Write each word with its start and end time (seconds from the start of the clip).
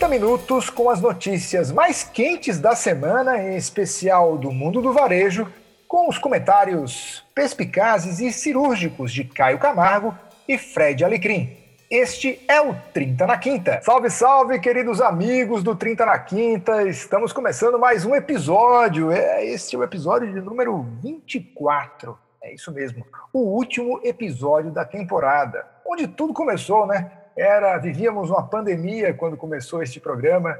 30 0.00 0.08
minutos 0.08 0.70
com 0.70 0.88
as 0.88 0.98
notícias 0.98 1.70
mais 1.70 2.02
quentes 2.02 2.58
da 2.58 2.74
semana, 2.74 3.36
em 3.36 3.54
especial 3.54 4.38
do 4.38 4.50
mundo 4.50 4.80
do 4.80 4.94
varejo, 4.94 5.46
com 5.86 6.08
os 6.08 6.16
comentários 6.16 7.22
perspicazes 7.34 8.18
e 8.18 8.32
cirúrgicos 8.32 9.12
de 9.12 9.24
Caio 9.24 9.58
Camargo 9.58 10.16
e 10.48 10.56
Fred 10.56 11.04
Alecrim. 11.04 11.54
Este 11.90 12.40
é 12.48 12.62
o 12.62 12.74
30 12.94 13.26
na 13.26 13.36
Quinta. 13.36 13.78
Salve, 13.82 14.08
salve, 14.08 14.58
queridos 14.58 15.02
amigos 15.02 15.62
do 15.62 15.76
30 15.76 16.06
na 16.06 16.18
Quinta. 16.18 16.82
Estamos 16.88 17.30
começando 17.30 17.78
mais 17.78 18.06
um 18.06 18.14
episódio. 18.14 19.12
É, 19.12 19.44
este 19.44 19.76
é 19.76 19.78
o 19.78 19.84
episódio 19.84 20.32
de 20.32 20.40
número 20.40 20.82
24. 21.02 22.18
É 22.42 22.54
isso 22.54 22.72
mesmo. 22.72 23.06
O 23.34 23.40
último 23.40 24.00
episódio 24.02 24.70
da 24.70 24.86
temporada, 24.86 25.66
onde 25.86 26.06
tudo 26.08 26.32
começou, 26.32 26.86
né? 26.86 27.19
Era, 27.36 27.78
vivíamos 27.78 28.30
uma 28.30 28.46
pandemia 28.46 29.14
quando 29.14 29.36
começou 29.36 29.82
este 29.82 30.00
programa. 30.00 30.58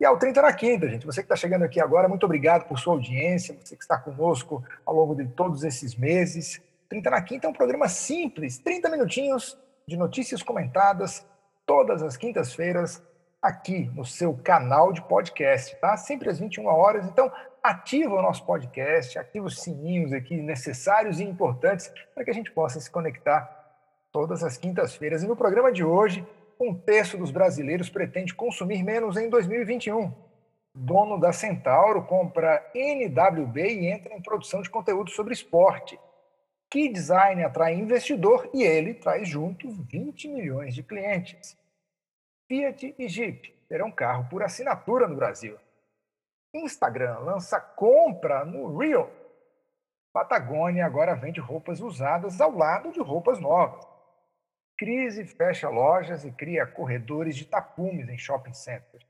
E 0.00 0.04
ao 0.04 0.16
30 0.16 0.42
na 0.42 0.52
quinta, 0.52 0.88
gente. 0.88 1.06
Você 1.06 1.20
que 1.20 1.26
está 1.26 1.36
chegando 1.36 1.64
aqui 1.64 1.80
agora, 1.80 2.08
muito 2.08 2.24
obrigado 2.24 2.66
por 2.68 2.78
sua 2.78 2.94
audiência, 2.94 3.56
você 3.60 3.76
que 3.76 3.82
está 3.82 3.98
conosco 3.98 4.62
ao 4.84 4.94
longo 4.94 5.14
de 5.14 5.26
todos 5.26 5.64
esses 5.64 5.94
meses. 5.96 6.60
30 6.88 7.10
na 7.10 7.22
quinta 7.22 7.46
é 7.46 7.50
um 7.50 7.52
programa 7.52 7.88
simples, 7.88 8.58
30 8.58 8.88
minutinhos 8.90 9.58
de 9.86 9.96
notícias 9.96 10.42
comentadas 10.42 11.26
todas 11.66 12.02
as 12.02 12.16
quintas-feiras 12.16 13.02
aqui 13.42 13.90
no 13.94 14.04
seu 14.04 14.34
canal 14.34 14.90
de 14.92 15.02
podcast, 15.02 15.76
tá? 15.76 15.96
Sempre 15.98 16.30
às 16.30 16.38
21 16.38 16.66
horas. 16.66 17.06
Então, 17.06 17.30
ativa 17.62 18.14
o 18.14 18.22
nosso 18.22 18.44
podcast, 18.46 19.18
ativa 19.18 19.46
os 19.46 19.60
sininhos 19.60 20.12
aqui 20.12 20.40
necessários 20.40 21.20
e 21.20 21.24
importantes 21.24 21.92
para 22.14 22.24
que 22.24 22.30
a 22.30 22.34
gente 22.34 22.50
possa 22.50 22.80
se 22.80 22.90
conectar 22.90 23.57
todas 24.12 24.42
as 24.42 24.56
quintas-feiras. 24.56 25.22
E 25.22 25.26
no 25.26 25.36
programa 25.36 25.72
de 25.72 25.84
hoje, 25.84 26.26
um 26.60 26.74
terço 26.74 27.16
dos 27.16 27.30
brasileiros 27.30 27.88
pretende 27.88 28.34
consumir 28.34 28.82
menos 28.82 29.16
em 29.16 29.28
2021. 29.28 30.12
Dono 30.74 31.18
da 31.18 31.32
Centauro 31.32 32.04
compra 32.04 32.70
NWB 32.74 33.60
e 33.60 33.86
entra 33.86 34.14
em 34.14 34.22
produção 34.22 34.62
de 34.62 34.70
conteúdo 34.70 35.10
sobre 35.10 35.32
esporte. 35.32 35.98
Que 36.70 36.88
design 36.88 37.42
atrai 37.42 37.74
investidor 37.74 38.48
e 38.52 38.62
ele 38.62 38.94
traz 38.94 39.28
junto 39.28 39.70
20 39.70 40.28
milhões 40.28 40.74
de 40.74 40.82
clientes. 40.82 41.56
Fiat 42.46 42.94
e 42.98 43.08
Jeep 43.08 43.50
terão 43.68 43.90
carro 43.90 44.28
por 44.28 44.42
assinatura 44.42 45.08
no 45.08 45.16
Brasil. 45.16 45.56
Instagram 46.52 47.18
lança 47.20 47.60
compra 47.60 48.44
no 48.44 48.76
Real. 48.76 49.10
Patagônia 50.12 50.84
agora 50.84 51.14
vende 51.14 51.40
roupas 51.40 51.80
usadas 51.80 52.40
ao 52.40 52.54
lado 52.54 52.92
de 52.92 53.00
roupas 53.00 53.38
novas. 53.40 53.87
Crise 54.78 55.24
fecha 55.24 55.68
lojas 55.68 56.24
e 56.24 56.30
cria 56.30 56.64
corredores 56.64 57.34
de 57.34 57.44
tapumes 57.44 58.08
em 58.08 58.16
shopping 58.16 58.54
centers. 58.54 59.04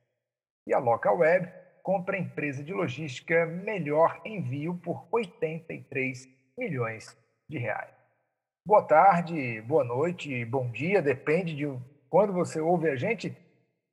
E 0.67 0.73
a 0.73 0.79
Local 0.79 1.19
Web 1.19 1.47
compra 1.83 2.17
empresa 2.17 2.65
de 2.65 2.73
logística 2.73 3.45
Melhor 3.45 4.19
Envio 4.25 4.75
por 4.77 5.07
83 5.13 6.27
milhões 6.57 7.15
de 7.47 7.59
reais. 7.59 7.95
Boa 8.67 8.83
tarde, 8.83 9.61
boa 9.61 9.85
noite, 9.85 10.43
bom 10.47 10.71
dia, 10.71 11.03
depende 11.03 11.55
de 11.55 11.67
quando 12.09 12.33
você 12.33 12.59
ouve 12.59 12.89
a 12.89 12.97
gente. 12.97 13.37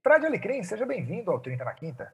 Fred 0.01 0.25
Alecrim, 0.25 0.63
seja 0.63 0.85
bem-vindo 0.85 1.29
ao 1.29 1.41
30 1.41 1.65
na 1.65 1.73
Quinta. 1.73 2.13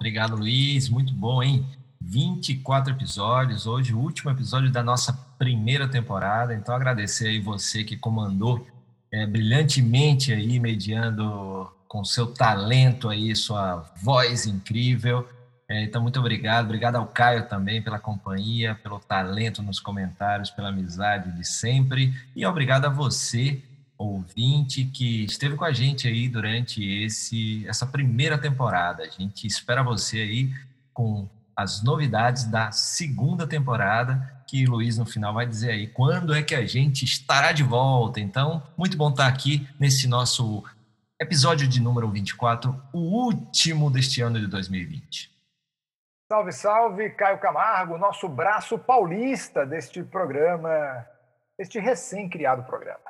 Obrigado, 0.00 0.36
Luiz. 0.36 0.88
Muito 0.88 1.12
bom, 1.12 1.42
hein? 1.42 1.66
24 2.00 2.94
episódios, 2.94 3.66
hoje 3.66 3.92
o 3.92 3.98
último 3.98 4.30
episódio 4.30 4.72
da 4.72 4.82
nossa 4.82 5.12
primeira 5.38 5.86
temporada. 5.86 6.54
Então, 6.54 6.74
agradecer 6.74 7.28
aí 7.28 7.40
você 7.40 7.84
que 7.84 7.96
comandou 7.96 8.66
é, 9.12 9.26
brilhantemente 9.26 10.32
aí, 10.32 10.58
mediando 10.58 11.70
com 11.86 12.02
seu 12.02 12.26
talento 12.28 13.10
aí, 13.10 13.36
sua 13.36 13.84
voz 14.02 14.46
incrível. 14.46 15.28
É, 15.68 15.84
então, 15.84 16.00
muito 16.02 16.18
obrigado. 16.18 16.64
Obrigado 16.64 16.96
ao 16.96 17.06
Caio 17.06 17.46
também 17.46 17.82
pela 17.82 17.98
companhia, 17.98 18.74
pelo 18.82 18.98
talento 18.98 19.62
nos 19.62 19.78
comentários, 19.78 20.50
pela 20.50 20.70
amizade 20.70 21.30
de 21.32 21.46
sempre. 21.46 22.14
E 22.34 22.46
obrigado 22.46 22.86
a 22.86 22.88
você, 22.88 23.62
ouvinte, 23.98 24.84
que 24.86 25.24
esteve 25.24 25.56
com 25.56 25.64
a 25.64 25.72
gente 25.72 26.08
aí 26.08 26.28
durante 26.28 26.82
esse, 26.82 27.66
essa 27.68 27.86
primeira 27.86 28.38
temporada. 28.38 29.02
A 29.02 29.08
gente 29.08 29.46
espera 29.46 29.82
você 29.82 30.18
aí 30.18 30.50
com 30.94 31.28
as 31.54 31.82
novidades 31.82 32.44
da 32.44 32.70
segunda 32.72 33.46
temporada 33.46 34.41
que 34.52 34.66
Luiz 34.66 34.98
no 34.98 35.06
final 35.06 35.32
vai 35.32 35.46
dizer 35.46 35.70
aí 35.70 35.86
quando 35.86 36.34
é 36.34 36.42
que 36.42 36.54
a 36.54 36.66
gente 36.66 37.06
estará 37.06 37.52
de 37.52 37.62
volta. 37.62 38.20
Então, 38.20 38.62
muito 38.76 38.98
bom 38.98 39.08
estar 39.08 39.26
aqui 39.26 39.66
nesse 39.80 40.06
nosso 40.06 40.62
episódio 41.18 41.66
de 41.66 41.80
número 41.80 42.10
24, 42.10 42.78
o 42.92 42.98
último 42.98 43.90
deste 43.90 44.20
ano 44.20 44.38
de 44.38 44.46
2020. 44.46 45.32
Salve, 46.30 46.52
salve, 46.52 47.10
Caio 47.10 47.40
Camargo, 47.40 47.96
nosso 47.96 48.28
braço 48.28 48.78
paulista 48.78 49.64
deste 49.64 50.02
programa, 50.02 51.06
este 51.58 51.78
recém-criado 51.78 52.64
programa. 52.64 53.00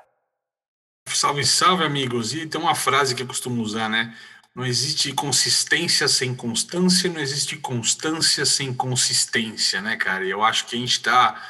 Salve, 1.09 1.45
salve, 1.45 1.83
amigos. 1.83 2.33
E 2.35 2.47
tem 2.47 2.61
uma 2.61 2.77
frase 2.77 3.17
que 3.17 3.23
eu 3.25 3.27
costumo 3.27 3.63
usar, 3.63 3.89
né? 3.89 4.17
Não 4.55 4.67
existe 4.67 5.13
consistência 5.13 6.07
sem 6.07 6.35
constância, 6.35 7.11
não 7.11 7.21
existe 7.21 7.57
constância 7.57 8.45
sem 8.45 8.73
consistência, 8.73 9.81
né, 9.81 9.97
cara? 9.97 10.27
E 10.27 10.31
eu 10.31 10.43
acho 10.43 10.67
que 10.67 10.77
a 10.77 10.79
gente 10.79 10.93
está 10.93 11.43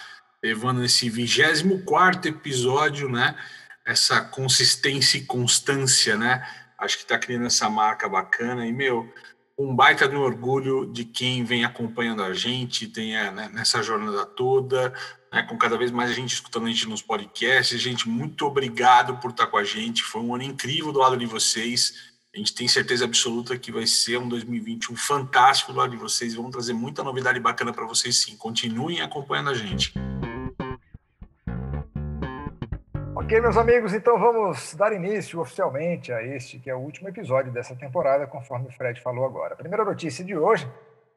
levando 0.42 0.84
esse 0.84 1.10
24 1.10 2.28
episódio, 2.30 3.08
né? 3.08 3.36
Essa 3.84 4.20
consistência 4.20 5.18
e 5.18 5.24
constância, 5.24 6.16
né? 6.16 6.46
Acho 6.78 6.96
que 6.96 7.02
está 7.02 7.18
criando 7.18 7.46
essa 7.46 7.68
marca 7.68 8.08
bacana. 8.08 8.66
E, 8.66 8.72
meu, 8.72 9.12
um 9.58 9.74
baita 9.74 10.08
no 10.08 10.20
orgulho 10.20 10.86
de 10.92 11.04
quem 11.04 11.44
vem 11.44 11.64
acompanhando 11.64 12.22
a 12.22 12.32
gente, 12.32 12.88
tem 12.88 13.12
né, 13.12 13.50
nessa 13.52 13.82
jornada 13.82 14.24
toda, 14.24 14.92
né, 15.32 15.42
com 15.42 15.56
cada 15.56 15.76
vez 15.76 15.90
mais 15.90 16.14
gente 16.14 16.34
escutando 16.34 16.66
a 16.66 16.68
gente 16.68 16.88
nos 16.88 17.02
podcasts. 17.02 17.80
Gente, 17.80 18.08
muito 18.08 18.46
obrigado 18.46 19.18
por 19.18 19.30
estar 19.30 19.46
com 19.46 19.56
a 19.56 19.64
gente. 19.64 20.02
Foi 20.02 20.20
um 20.20 20.34
ano 20.34 20.44
incrível 20.44 20.92
do 20.92 20.98
lado 20.98 21.16
de 21.16 21.26
vocês. 21.26 22.11
A 22.34 22.38
gente 22.38 22.54
tem 22.54 22.66
certeza 22.66 23.04
absoluta 23.04 23.58
que 23.58 23.70
vai 23.70 23.86
ser 23.86 24.16
um 24.16 24.26
2021 24.26 24.96
fantástico 24.96 25.70
do 25.70 25.78
lado 25.78 25.90
de 25.90 25.98
vocês. 25.98 26.34
Vamos 26.34 26.50
trazer 26.50 26.72
muita 26.72 27.04
novidade 27.04 27.38
bacana 27.38 27.74
para 27.74 27.84
vocês 27.84 28.22
sim. 28.22 28.38
Continuem 28.38 29.02
acompanhando 29.02 29.50
a 29.50 29.54
gente. 29.54 29.92
Ok, 33.14 33.38
meus 33.38 33.58
amigos, 33.58 33.92
então 33.92 34.18
vamos 34.18 34.74
dar 34.74 34.94
início 34.94 35.40
oficialmente 35.40 36.10
a 36.10 36.22
este 36.22 36.58
que 36.58 36.70
é 36.70 36.74
o 36.74 36.78
último 36.78 37.10
episódio 37.10 37.52
dessa 37.52 37.76
temporada, 37.76 38.26
conforme 38.26 38.68
o 38.68 38.72
Fred 38.72 38.98
falou 39.02 39.26
agora. 39.26 39.52
A 39.52 39.58
primeira 39.58 39.84
notícia 39.84 40.24
de 40.24 40.34
hoje 40.34 40.66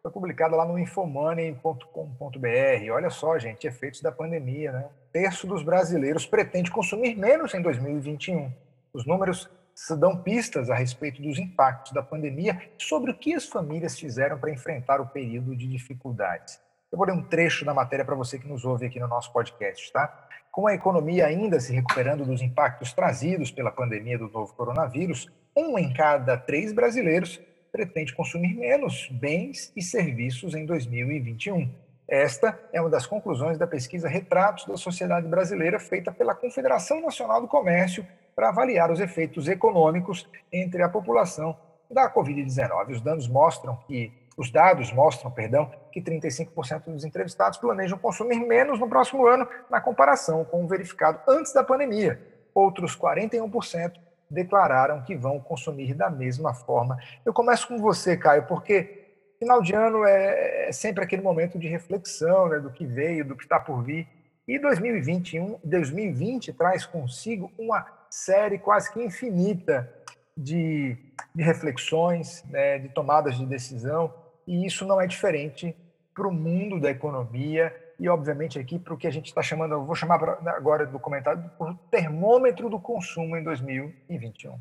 foi 0.01 0.11
publicada 0.11 0.53
lá 0.53 0.65
no 0.65 0.77
infomoney.com.br. 0.77 2.91
Olha 2.91 3.09
só, 3.09 3.39
gente, 3.39 3.65
efeitos 3.65 4.01
da 4.01 4.11
pandemia, 4.11 4.73
né? 4.73 4.79
Um 4.79 5.11
terço 5.13 5.47
dos 5.47 5.63
brasileiros 5.63 6.25
pretende 6.25 6.69
consumir 6.69 7.15
menos 7.15 7.53
em 7.53 7.61
2021. 7.61 8.51
Os 8.91 9.05
números 9.05 9.49
dão 9.97 10.17
pistas 10.17 10.69
a 10.69 10.75
respeito 10.75 11.21
dos 11.21 11.37
impactos 11.37 11.91
da 11.91 12.01
pandemia 12.01 12.61
sobre 12.77 13.11
o 13.11 13.17
que 13.17 13.33
as 13.33 13.45
famílias 13.45 13.99
fizeram 13.99 14.37
para 14.39 14.51
enfrentar 14.51 15.01
o 15.01 15.07
período 15.07 15.55
de 15.55 15.67
dificuldades. 15.67 16.59
Eu 16.91 16.97
vou 16.97 17.05
ler 17.05 17.13
um 17.13 17.23
trecho 17.23 17.65
da 17.65 17.73
matéria 17.73 18.05
para 18.05 18.15
você 18.15 18.39
que 18.39 18.47
nos 18.47 18.63
ouve 18.63 18.85
aqui 18.85 18.99
no 18.99 19.07
nosso 19.07 19.33
podcast, 19.33 19.91
tá? 19.91 20.27
Com 20.49 20.65
a 20.65 20.73
economia 20.73 21.25
ainda 21.25 21.59
se 21.59 21.73
recuperando 21.73 22.25
dos 22.25 22.41
impactos 22.41 22.93
trazidos 22.93 23.51
pela 23.51 23.69
pandemia 23.69 24.17
do 24.17 24.29
novo 24.29 24.53
coronavírus, 24.53 25.29
um 25.53 25.77
em 25.77 25.91
cada 25.91 26.37
três 26.37 26.71
brasileiros 26.71 27.41
pretende 27.69 28.15
consumir 28.15 28.55
menos 28.55 29.09
bens 29.11 29.73
e 29.75 29.81
serviços 29.81 30.55
em 30.55 30.65
2021. 30.65 31.69
Esta 32.07 32.57
é 32.71 32.79
uma 32.79 32.89
das 32.89 33.05
conclusões 33.05 33.57
da 33.57 33.67
pesquisa 33.67 34.07
Retratos 34.07 34.65
da 34.65 34.77
Sociedade 34.77 35.27
Brasileira, 35.27 35.79
feita 35.79 36.13
pela 36.13 36.33
Confederação 36.33 37.01
Nacional 37.01 37.41
do 37.41 37.47
Comércio 37.47 38.07
para 38.35 38.49
avaliar 38.49 38.91
os 38.91 38.99
efeitos 38.99 39.47
econômicos 39.47 40.27
entre 40.51 40.83
a 40.83 40.89
população 40.89 41.57
da 41.89 42.11
Covid-19. 42.11 42.91
Os 42.91 43.01
dados 43.01 43.27
mostram 43.27 43.77
que 43.87 44.11
os 44.37 44.51
dados 44.51 44.91
mostram, 44.91 45.31
perdão, 45.31 45.71
que 45.91 46.01
35% 46.01 46.83
dos 46.85 47.05
entrevistados 47.05 47.57
planejam 47.57 47.97
consumir 47.97 48.39
menos 48.39 48.79
no 48.79 48.89
próximo 48.89 49.25
ano 49.25 49.47
na 49.69 49.79
comparação 49.79 50.43
com 50.43 50.65
o 50.65 50.67
verificado 50.67 51.19
antes 51.27 51.53
da 51.53 51.63
pandemia. 51.63 52.21
Outros 52.53 52.97
41% 52.97 53.93
declararam 54.29 55.01
que 55.03 55.15
vão 55.15 55.39
consumir 55.39 55.93
da 55.93 56.09
mesma 56.09 56.53
forma. 56.53 56.97
Eu 57.25 57.33
começo 57.33 57.67
com 57.67 57.77
você, 57.77 58.17
Caio, 58.17 58.45
porque 58.45 59.05
final 59.39 59.61
de 59.61 59.73
ano 59.73 60.03
é, 60.03 60.67
é 60.67 60.71
sempre 60.71 61.03
aquele 61.03 61.21
momento 61.21 61.57
de 61.57 61.67
reflexão 61.67 62.49
né, 62.49 62.59
do 62.59 62.71
que 62.71 62.85
veio, 62.85 63.23
do 63.23 63.37
que 63.37 63.43
está 63.43 63.59
por 63.59 63.83
vir. 63.83 64.07
E 64.47 64.59
2021, 64.59 65.59
2020 65.63 66.53
traz 66.53 66.85
consigo 66.85 67.51
uma 67.57 67.85
série 68.15 68.57
quase 68.57 68.91
que 68.93 69.03
infinita 69.03 69.91
de, 70.37 70.95
de 71.33 71.43
reflexões, 71.43 72.43
né, 72.45 72.79
de 72.79 72.87
tomadas 72.87 73.37
de 73.37 73.45
decisão, 73.45 74.13
e 74.47 74.65
isso 74.65 74.85
não 74.85 75.01
é 75.01 75.05
diferente 75.05 75.75
para 76.13 76.25
o 76.25 76.31
mundo 76.31 76.79
da 76.79 76.89
economia 76.89 77.75
e, 77.99 78.07
obviamente, 78.07 78.57
aqui 78.57 78.79
para 78.79 78.93
o 78.93 78.97
que 78.97 79.07
a 79.07 79.11
gente 79.11 79.27
está 79.27 79.41
chamando, 79.41 79.73
eu 79.73 79.85
vou 79.85 79.95
chamar 79.95 80.15
agora 80.47 80.85
do 80.85 80.97
comentário, 80.97 81.43
por 81.57 81.77
termômetro 81.91 82.69
do 82.69 82.79
consumo 82.79 83.35
em 83.35 83.43
2021. 83.43 84.57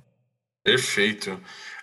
Perfeito. 0.64 1.40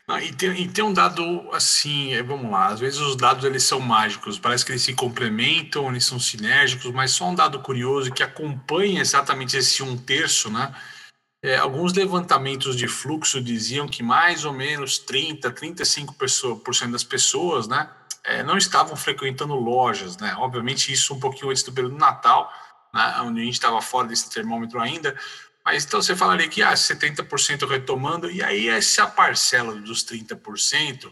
Ah, 0.07 0.21
e, 0.21 0.33
tem, 0.33 0.51
e 0.51 0.67
tem 0.67 0.83
um 0.83 0.91
dado 0.91 1.49
assim, 1.53 2.13
é, 2.13 2.21
vamos 2.21 2.51
lá, 2.51 2.67
às 2.67 2.79
vezes 2.81 2.99
os 2.99 3.15
dados 3.15 3.45
eles 3.45 3.63
são 3.63 3.79
mágicos, 3.79 4.39
parece 4.39 4.65
que 4.65 4.73
eles 4.73 4.81
se 4.81 4.93
complementam, 4.93 5.89
eles 5.89 6.03
são 6.03 6.19
sinérgicos, 6.19 6.91
mas 6.91 7.11
só 7.11 7.29
um 7.29 7.35
dado 7.35 7.61
curioso 7.61 8.11
que 8.11 8.23
acompanha 8.23 8.99
exatamente 8.99 9.55
esse 9.55 9.81
um 9.83 9.95
terço, 9.95 10.51
né? 10.51 10.73
É, 11.43 11.57
alguns 11.57 11.93
levantamentos 11.93 12.75
de 12.75 12.87
fluxo 12.87 13.41
diziam 13.41 13.87
que 13.87 14.03
mais 14.03 14.45
ou 14.45 14.53
menos 14.53 14.99
30, 14.99 15.51
35% 15.51 16.91
das 16.91 17.03
pessoas, 17.03 17.67
né, 17.67 17.89
é, 18.23 18.43
não 18.43 18.57
estavam 18.57 18.95
frequentando 18.95 19.55
lojas, 19.55 20.17
né? 20.17 20.35
Obviamente 20.37 20.93
isso 20.93 21.15
um 21.15 21.19
pouquinho 21.19 21.49
antes 21.49 21.63
do 21.63 21.73
período 21.73 21.93
do 21.93 21.99
Natal, 21.99 22.53
né, 22.93 23.15
onde 23.21 23.41
a 23.41 23.43
gente 23.43 23.55
estava 23.55 23.81
fora 23.81 24.07
desse 24.07 24.29
termômetro 24.29 24.79
ainda, 24.79 25.17
mas 25.65 25.85
então 25.85 25.99
você 26.01 26.15
falaria 26.15 26.47
que 26.47 26.61
ah, 26.61 26.73
70% 26.73 27.67
retomando, 27.67 28.29
e 28.29 28.43
aí 28.43 28.67
essa 28.67 29.07
parcela 29.07 29.73
dos 29.75 30.03
30%, 30.03 31.11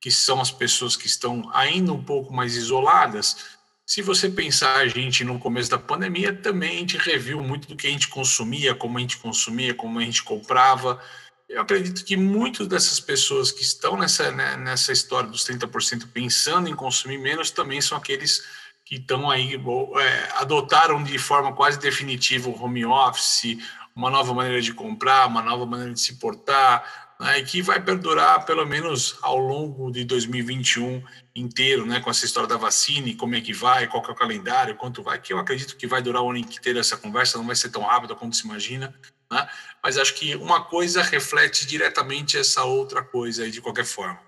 que 0.00 0.10
são 0.10 0.40
as 0.40 0.50
pessoas 0.50 0.96
que 0.96 1.06
estão 1.06 1.50
ainda 1.52 1.92
um 1.92 2.02
pouco 2.02 2.32
mais 2.32 2.56
isoladas, 2.56 3.55
se 3.86 4.02
você 4.02 4.28
pensar 4.28 4.78
a 4.78 4.88
gente 4.88 5.22
no 5.22 5.38
começo 5.38 5.70
da 5.70 5.78
pandemia, 5.78 6.34
também 6.34 6.76
a 6.76 6.80
gente 6.80 6.98
reviu 6.98 7.40
muito 7.40 7.68
do 7.68 7.76
que 7.76 7.86
a 7.86 7.90
gente 7.90 8.08
consumia, 8.08 8.74
como 8.74 8.98
a 8.98 9.00
gente 9.00 9.16
consumia, 9.18 9.72
como 9.72 10.00
a 10.00 10.02
gente 10.02 10.24
comprava. 10.24 11.00
Eu 11.48 11.62
acredito 11.62 12.04
que 12.04 12.16
muitas 12.16 12.66
dessas 12.66 12.98
pessoas 12.98 13.52
que 13.52 13.62
estão 13.62 13.96
nessa, 13.96 14.32
né, 14.32 14.56
nessa 14.56 14.90
história 14.92 15.30
dos 15.30 15.44
30% 15.44 16.08
pensando 16.12 16.68
em 16.68 16.74
consumir 16.74 17.18
menos 17.18 17.52
também 17.52 17.80
são 17.80 17.96
aqueles 17.96 18.42
que 18.84 18.96
estão 18.96 19.30
aí, 19.30 19.54
é, 19.54 20.28
adotaram 20.34 21.02
de 21.04 21.16
forma 21.16 21.52
quase 21.52 21.78
definitiva 21.78 22.48
o 22.48 22.60
home 22.60 22.84
office, 22.84 23.56
uma 23.94 24.10
nova 24.10 24.34
maneira 24.34 24.60
de 24.60 24.74
comprar, 24.74 25.28
uma 25.28 25.42
nova 25.42 25.64
maneira 25.64 25.92
de 25.92 26.00
se 26.00 26.16
portar, 26.16 27.05
né, 27.18 27.38
e 27.38 27.44
que 27.44 27.62
vai 27.62 27.80
perdurar 27.80 28.44
pelo 28.44 28.66
menos 28.66 29.18
ao 29.22 29.38
longo 29.38 29.90
de 29.90 30.04
2021 30.04 31.02
inteiro, 31.34 31.86
né, 31.86 32.00
com 32.00 32.10
essa 32.10 32.24
história 32.24 32.48
da 32.48 32.56
vacina, 32.56 33.08
e 33.08 33.14
como 33.14 33.34
é 33.34 33.40
que 33.40 33.52
vai, 33.52 33.86
qual 33.86 34.02
que 34.02 34.10
é 34.10 34.12
o 34.12 34.16
calendário, 34.16 34.76
quanto 34.76 35.02
vai, 35.02 35.18
que 35.18 35.32
eu 35.32 35.38
acredito 35.38 35.76
que 35.76 35.86
vai 35.86 36.02
durar 36.02 36.22
o 36.22 36.30
ano 36.30 36.38
inteiro 36.38 36.78
essa 36.78 36.96
conversa, 36.96 37.38
não 37.38 37.46
vai 37.46 37.56
ser 37.56 37.70
tão 37.70 37.82
rápida 37.82 38.14
quanto 38.14 38.36
se 38.36 38.44
imagina, 38.44 38.94
né, 39.30 39.48
mas 39.82 39.98
acho 39.98 40.14
que 40.14 40.34
uma 40.36 40.64
coisa 40.64 41.02
reflete 41.02 41.66
diretamente 41.66 42.38
essa 42.38 42.64
outra 42.64 43.02
coisa 43.02 43.44
aí, 43.44 43.50
de 43.50 43.60
qualquer 43.60 43.84
forma. 43.84 44.20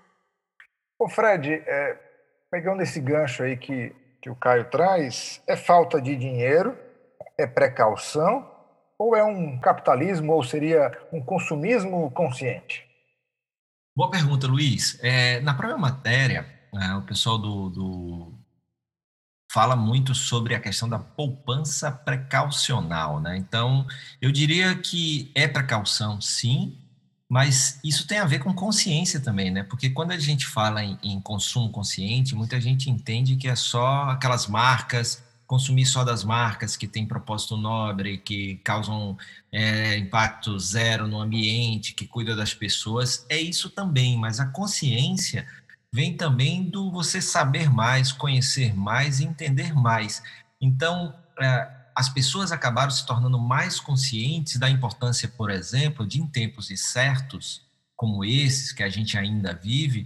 Ô 0.97 1.07
Fred, 1.07 1.63
é, 1.65 1.97
pegando 2.51 2.81
esse 2.81 2.99
gancho 2.99 3.43
aí 3.43 3.55
que, 3.55 3.95
que 4.21 4.29
o 4.29 4.35
Caio 4.35 4.65
traz, 4.65 5.41
é 5.47 5.55
falta 5.55 6.01
de 6.01 6.15
dinheiro, 6.15 6.77
é 7.37 7.47
precaução, 7.47 8.48
ou 8.99 9.15
é 9.15 9.23
um 9.23 9.57
capitalismo, 9.57 10.33
ou 10.33 10.43
seria 10.43 10.91
um 11.11 11.21
consumismo 11.21 12.11
consciente? 12.11 12.85
Boa 13.95 14.11
pergunta, 14.11 14.45
Luiz. 14.45 14.99
É, 15.01 15.39
na 15.39 15.53
própria 15.53 15.77
matéria, 15.77 16.45
é, 16.73 16.93
o 16.95 17.01
pessoal 17.03 17.37
do, 17.37 17.69
do, 17.69 18.33
fala 19.51 19.75
muito 19.75 20.13
sobre 20.13 20.53
a 20.53 20.59
questão 20.59 20.89
da 20.89 20.99
poupança 20.99 21.89
precaucional, 21.89 23.21
né? 23.21 23.37
Então, 23.37 23.87
eu 24.21 24.31
diria 24.31 24.75
que 24.75 25.31
é 25.33 25.47
precaução, 25.47 26.19
sim, 26.19 26.77
mas 27.29 27.79
isso 27.83 28.05
tem 28.05 28.19
a 28.19 28.25
ver 28.25 28.39
com 28.39 28.53
consciência 28.53 29.19
também, 29.19 29.49
né? 29.49 29.63
Porque 29.63 29.89
quando 29.89 30.11
a 30.11 30.19
gente 30.19 30.45
fala 30.45 30.83
em, 30.83 30.97
em 31.01 31.21
consumo 31.21 31.71
consciente, 31.71 32.35
muita 32.35 32.59
gente 32.59 32.89
entende 32.89 33.37
que 33.37 33.47
é 33.47 33.55
só 33.55 34.09
aquelas 34.09 34.45
marcas 34.47 35.23
consumir 35.49 35.87
só 35.87 36.03
das 36.03 36.23
marcas 36.23 36.77
que 36.77 36.87
têm 36.87 37.07
propósito 37.07 37.57
nobre, 37.57 38.19
que 38.19 38.57
causam 38.57 39.17
é, 39.51 39.97
impacto 39.97 40.59
zero 40.59 41.07
no 41.07 41.19
ambiente, 41.19 41.95
que 41.95 42.05
cuida 42.05 42.35
das 42.35 42.53
pessoas, 42.53 43.25
é 43.27 43.41
isso 43.41 43.67
também, 43.71 44.15
mas 44.15 44.39
a 44.39 44.45
consciência 44.45 45.47
vem 45.91 46.15
também 46.15 46.69
do 46.69 46.91
você 46.91 47.19
saber 47.19 47.67
mais, 47.67 48.11
conhecer 48.11 48.75
mais 48.75 49.19
e 49.19 49.25
entender 49.25 49.73
mais. 49.73 50.21
Então, 50.61 51.15
é, 51.41 51.67
as 51.95 52.09
pessoas 52.09 52.51
acabaram 52.51 52.91
se 52.91 53.03
tornando 53.03 53.39
mais 53.39 53.79
conscientes 53.79 54.57
da 54.57 54.69
importância, 54.69 55.27
por 55.27 55.49
exemplo, 55.49 56.05
de 56.05 56.21
em 56.21 56.27
tempos 56.27 56.67
certos, 56.75 57.63
como 57.95 58.23
esses 58.23 58.71
que 58.71 58.83
a 58.83 58.89
gente 58.89 59.17
ainda 59.17 59.51
vive, 59.51 60.05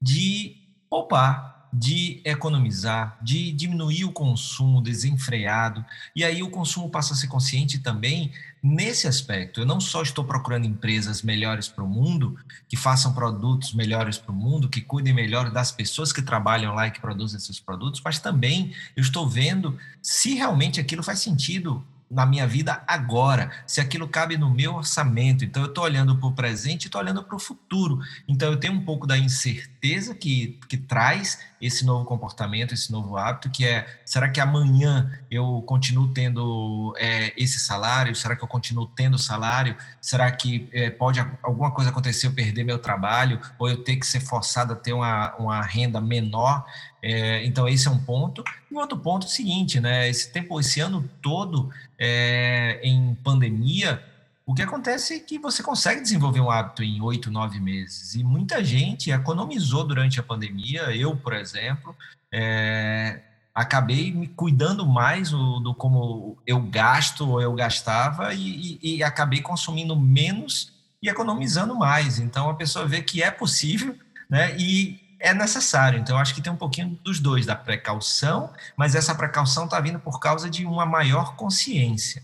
de 0.00 0.54
poupar, 0.88 1.53
de 1.76 2.20
economizar, 2.24 3.18
de 3.20 3.50
diminuir 3.50 4.04
o 4.04 4.12
consumo 4.12 4.80
desenfreado. 4.80 5.84
E 6.14 6.22
aí 6.22 6.40
o 6.40 6.48
consumo 6.48 6.88
passa 6.88 7.14
a 7.14 7.16
ser 7.16 7.26
consciente 7.26 7.80
também 7.80 8.30
nesse 8.62 9.08
aspecto. 9.08 9.60
Eu 9.60 9.66
não 9.66 9.80
só 9.80 10.00
estou 10.00 10.24
procurando 10.24 10.66
empresas 10.66 11.20
melhores 11.20 11.68
para 11.68 11.82
o 11.82 11.88
mundo, 11.88 12.38
que 12.68 12.76
façam 12.76 13.12
produtos 13.12 13.74
melhores 13.74 14.16
para 14.16 14.30
o 14.30 14.34
mundo, 14.34 14.68
que 14.68 14.80
cuidem 14.80 15.12
melhor 15.12 15.50
das 15.50 15.72
pessoas 15.72 16.12
que 16.12 16.22
trabalham 16.22 16.74
lá 16.74 16.86
e 16.86 16.92
que 16.92 17.00
produzem 17.00 17.38
esses 17.38 17.58
produtos, 17.58 18.00
mas 18.04 18.20
também 18.20 18.72
eu 18.96 19.02
estou 19.02 19.28
vendo 19.28 19.76
se 20.00 20.34
realmente 20.34 20.80
aquilo 20.80 21.02
faz 21.02 21.18
sentido 21.18 21.84
na 22.14 22.24
minha 22.24 22.46
vida 22.46 22.82
agora, 22.86 23.50
se 23.66 23.80
aquilo 23.80 24.08
cabe 24.08 24.38
no 24.38 24.48
meu 24.48 24.76
orçamento. 24.76 25.44
Então, 25.44 25.62
eu 25.62 25.68
estou 25.68 25.84
olhando 25.84 26.16
para 26.16 26.28
o 26.28 26.32
presente 26.32 26.84
e 26.84 26.86
estou 26.86 27.00
olhando 27.00 27.22
para 27.22 27.34
o 27.34 27.38
futuro. 27.38 27.98
Então, 28.28 28.50
eu 28.50 28.58
tenho 28.58 28.72
um 28.72 28.84
pouco 28.84 29.06
da 29.06 29.18
incerteza 29.18 30.14
que, 30.14 30.58
que 30.68 30.76
traz 30.76 31.40
esse 31.60 31.84
novo 31.84 32.04
comportamento, 32.04 32.72
esse 32.72 32.92
novo 32.92 33.16
hábito, 33.16 33.50
que 33.50 33.66
é: 33.66 33.86
será 34.04 34.28
que 34.28 34.40
amanhã 34.40 35.10
eu 35.30 35.62
continuo 35.66 36.08
tendo 36.08 36.94
é, 36.98 37.32
esse 37.36 37.58
salário? 37.58 38.14
Será 38.14 38.36
que 38.36 38.44
eu 38.44 38.48
continuo 38.48 38.86
tendo 38.86 39.18
salário? 39.18 39.76
Será 40.00 40.30
que 40.30 40.68
é, 40.72 40.90
pode 40.90 41.20
alguma 41.42 41.72
coisa 41.72 41.90
acontecer, 41.90 42.26
eu 42.26 42.32
perder 42.32 42.64
meu 42.64 42.78
trabalho, 42.78 43.40
ou 43.58 43.68
eu 43.68 43.82
ter 43.82 43.96
que 43.96 44.06
ser 44.06 44.20
forçado 44.20 44.72
a 44.72 44.76
ter 44.76 44.92
uma, 44.92 45.34
uma 45.36 45.62
renda 45.62 46.00
menor? 46.00 46.64
É, 47.06 47.44
então, 47.44 47.68
esse 47.68 47.86
é 47.86 47.90
um 47.90 47.98
ponto. 47.98 48.42
E 48.70 48.74
outro 48.74 48.96
ponto 48.96 49.26
é 49.26 49.28
o 49.28 49.30
seguinte, 49.30 49.78
né? 49.78 50.08
Esse 50.08 50.32
tempo, 50.32 50.58
esse 50.58 50.80
ano 50.80 51.06
todo 51.20 51.68
é, 51.98 52.80
em 52.82 53.14
pandemia, 53.16 54.02
o 54.46 54.54
que 54.54 54.62
acontece 54.62 55.12
é 55.12 55.18
que 55.18 55.38
você 55.38 55.62
consegue 55.62 56.00
desenvolver 56.00 56.40
um 56.40 56.50
hábito 56.50 56.82
em 56.82 57.02
oito, 57.02 57.30
nove 57.30 57.60
meses. 57.60 58.14
E 58.14 58.24
muita 58.24 58.64
gente 58.64 59.10
economizou 59.10 59.84
durante 59.84 60.18
a 60.18 60.22
pandemia. 60.22 60.96
Eu, 60.96 61.14
por 61.14 61.34
exemplo, 61.34 61.94
é, 62.32 63.20
acabei 63.54 64.10
me 64.10 64.26
cuidando 64.26 64.86
mais 64.86 65.30
do, 65.30 65.60
do, 65.60 65.74
como 65.74 66.38
eu 66.46 66.58
gasto 66.58 67.28
ou 67.28 67.42
eu 67.42 67.52
gastava 67.52 68.32
e, 68.32 68.78
e, 68.82 68.96
e 68.96 69.02
acabei 69.02 69.42
consumindo 69.42 69.94
menos 69.94 70.72
e 71.02 71.10
economizando 71.10 71.74
mais. 71.74 72.18
Então, 72.18 72.48
a 72.48 72.54
pessoa 72.54 72.86
vê 72.86 73.02
que 73.02 73.22
é 73.22 73.30
possível, 73.30 73.94
né? 74.26 74.56
E 74.58 75.03
é 75.24 75.32
necessário. 75.32 75.98
Então, 75.98 76.18
acho 76.18 76.34
que 76.34 76.42
tem 76.42 76.52
um 76.52 76.56
pouquinho 76.56 76.90
dos 77.02 77.18
dois, 77.18 77.46
da 77.46 77.56
precaução, 77.56 78.52
mas 78.76 78.94
essa 78.94 79.14
precaução 79.14 79.64
está 79.64 79.80
vindo 79.80 79.98
por 79.98 80.20
causa 80.20 80.50
de 80.50 80.66
uma 80.66 80.84
maior 80.84 81.34
consciência. 81.34 82.22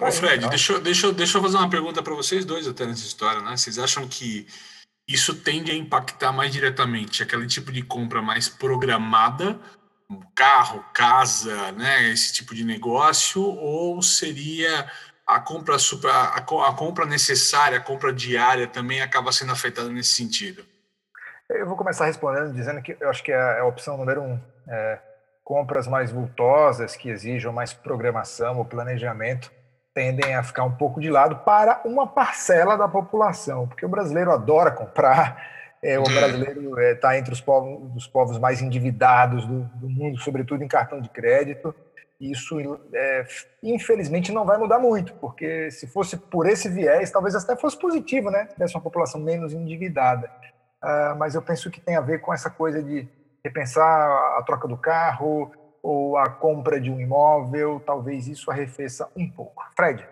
Ô 0.00 0.10
Fred, 0.10 0.48
deixa, 0.48 0.72
eu, 0.72 0.80
deixa, 0.80 1.12
deixa 1.12 1.36
eu 1.36 1.42
fazer 1.42 1.58
uma 1.58 1.68
pergunta 1.68 2.02
para 2.02 2.14
vocês 2.14 2.46
dois 2.46 2.66
até 2.66 2.86
nessa 2.86 3.04
história, 3.04 3.42
né? 3.42 3.54
Vocês 3.54 3.78
acham 3.78 4.08
que 4.08 4.46
isso 5.06 5.34
tende 5.34 5.70
a 5.70 5.74
impactar 5.74 6.32
mais 6.32 6.50
diretamente 6.50 7.22
aquele 7.22 7.46
tipo 7.46 7.70
de 7.70 7.82
compra 7.82 8.22
mais 8.22 8.48
programada, 8.48 9.60
carro, 10.34 10.82
casa, 10.94 11.72
né, 11.72 12.08
esse 12.08 12.32
tipo 12.32 12.54
de 12.54 12.64
negócio, 12.64 13.42
ou 13.42 14.00
seria 14.00 14.90
a 15.26 15.38
compra 15.38 15.78
super, 15.78 16.10
a, 16.10 16.36
a 16.36 16.72
compra 16.72 17.04
necessária, 17.04 17.76
a 17.76 17.82
compra 17.82 18.12
diária 18.12 18.66
também 18.66 19.02
acaba 19.02 19.30
sendo 19.32 19.52
afetada 19.52 19.90
nesse 19.90 20.12
sentido? 20.12 20.64
Eu 21.50 21.66
vou 21.66 21.76
começar 21.76 22.06
respondendo 22.06 22.52
dizendo 22.52 22.80
que 22.80 22.96
eu 23.00 23.10
acho 23.10 23.24
que 23.24 23.32
é 23.32 23.58
a 23.58 23.64
opção 23.64 23.96
número 23.96 24.22
um. 24.22 24.38
É, 24.68 24.98
compras 25.42 25.88
mais 25.88 26.12
vultosas, 26.12 26.94
que 26.94 27.10
exijam 27.10 27.52
mais 27.52 27.72
programação 27.72 28.58
ou 28.58 28.64
planejamento, 28.64 29.50
tendem 29.92 30.36
a 30.36 30.44
ficar 30.44 30.62
um 30.62 30.70
pouco 30.70 31.00
de 31.00 31.10
lado 31.10 31.36
para 31.44 31.80
uma 31.84 32.06
parcela 32.06 32.76
da 32.76 32.86
população, 32.86 33.66
porque 33.66 33.84
o 33.84 33.88
brasileiro 33.88 34.30
adora 34.30 34.70
comprar, 34.70 35.44
é, 35.82 35.98
o 35.98 36.04
brasileiro 36.04 36.78
está 36.78 36.82
é, 36.82 36.94
tá 36.94 37.18
entre 37.18 37.32
os 37.32 37.40
povos, 37.40 37.92
dos 37.92 38.06
povos 38.06 38.38
mais 38.38 38.62
endividados 38.62 39.44
do, 39.44 39.62
do, 39.74 39.88
mundo, 39.88 40.20
sobretudo 40.20 40.62
em 40.62 40.68
cartão 40.68 41.00
de 41.00 41.08
crédito. 41.08 41.74
Isso, 42.20 42.78
é, 42.92 43.26
infelizmente, 43.62 44.30
não 44.30 44.44
vai 44.44 44.56
mudar 44.56 44.78
muito, 44.78 45.14
porque 45.14 45.70
se 45.70 45.86
fosse 45.88 46.16
por 46.16 46.46
esse 46.46 46.68
viés, 46.68 47.10
talvez 47.10 47.34
até 47.34 47.56
fosse 47.56 47.78
positivo, 47.78 48.30
né? 48.30 48.46
Tivesse 48.52 48.76
uma 48.76 48.82
população 48.82 49.20
menos 49.20 49.54
endividada. 49.54 50.30
Uh, 50.82 51.16
mas 51.18 51.34
eu 51.34 51.42
penso 51.42 51.70
que 51.70 51.80
tem 51.80 51.96
a 51.96 52.00
ver 52.00 52.20
com 52.20 52.32
essa 52.32 52.48
coisa 52.48 52.82
de 52.82 53.06
repensar 53.44 54.38
a 54.38 54.42
troca 54.42 54.66
do 54.66 54.76
carro 54.76 55.52
ou 55.82 56.16
a 56.16 56.28
compra 56.28 56.80
de 56.80 56.90
um 56.90 57.00
imóvel, 57.00 57.80
talvez 57.84 58.26
isso 58.26 58.50
arrefeça 58.50 59.08
um 59.16 59.28
pouco. 59.28 59.62
Fred? 59.74 60.06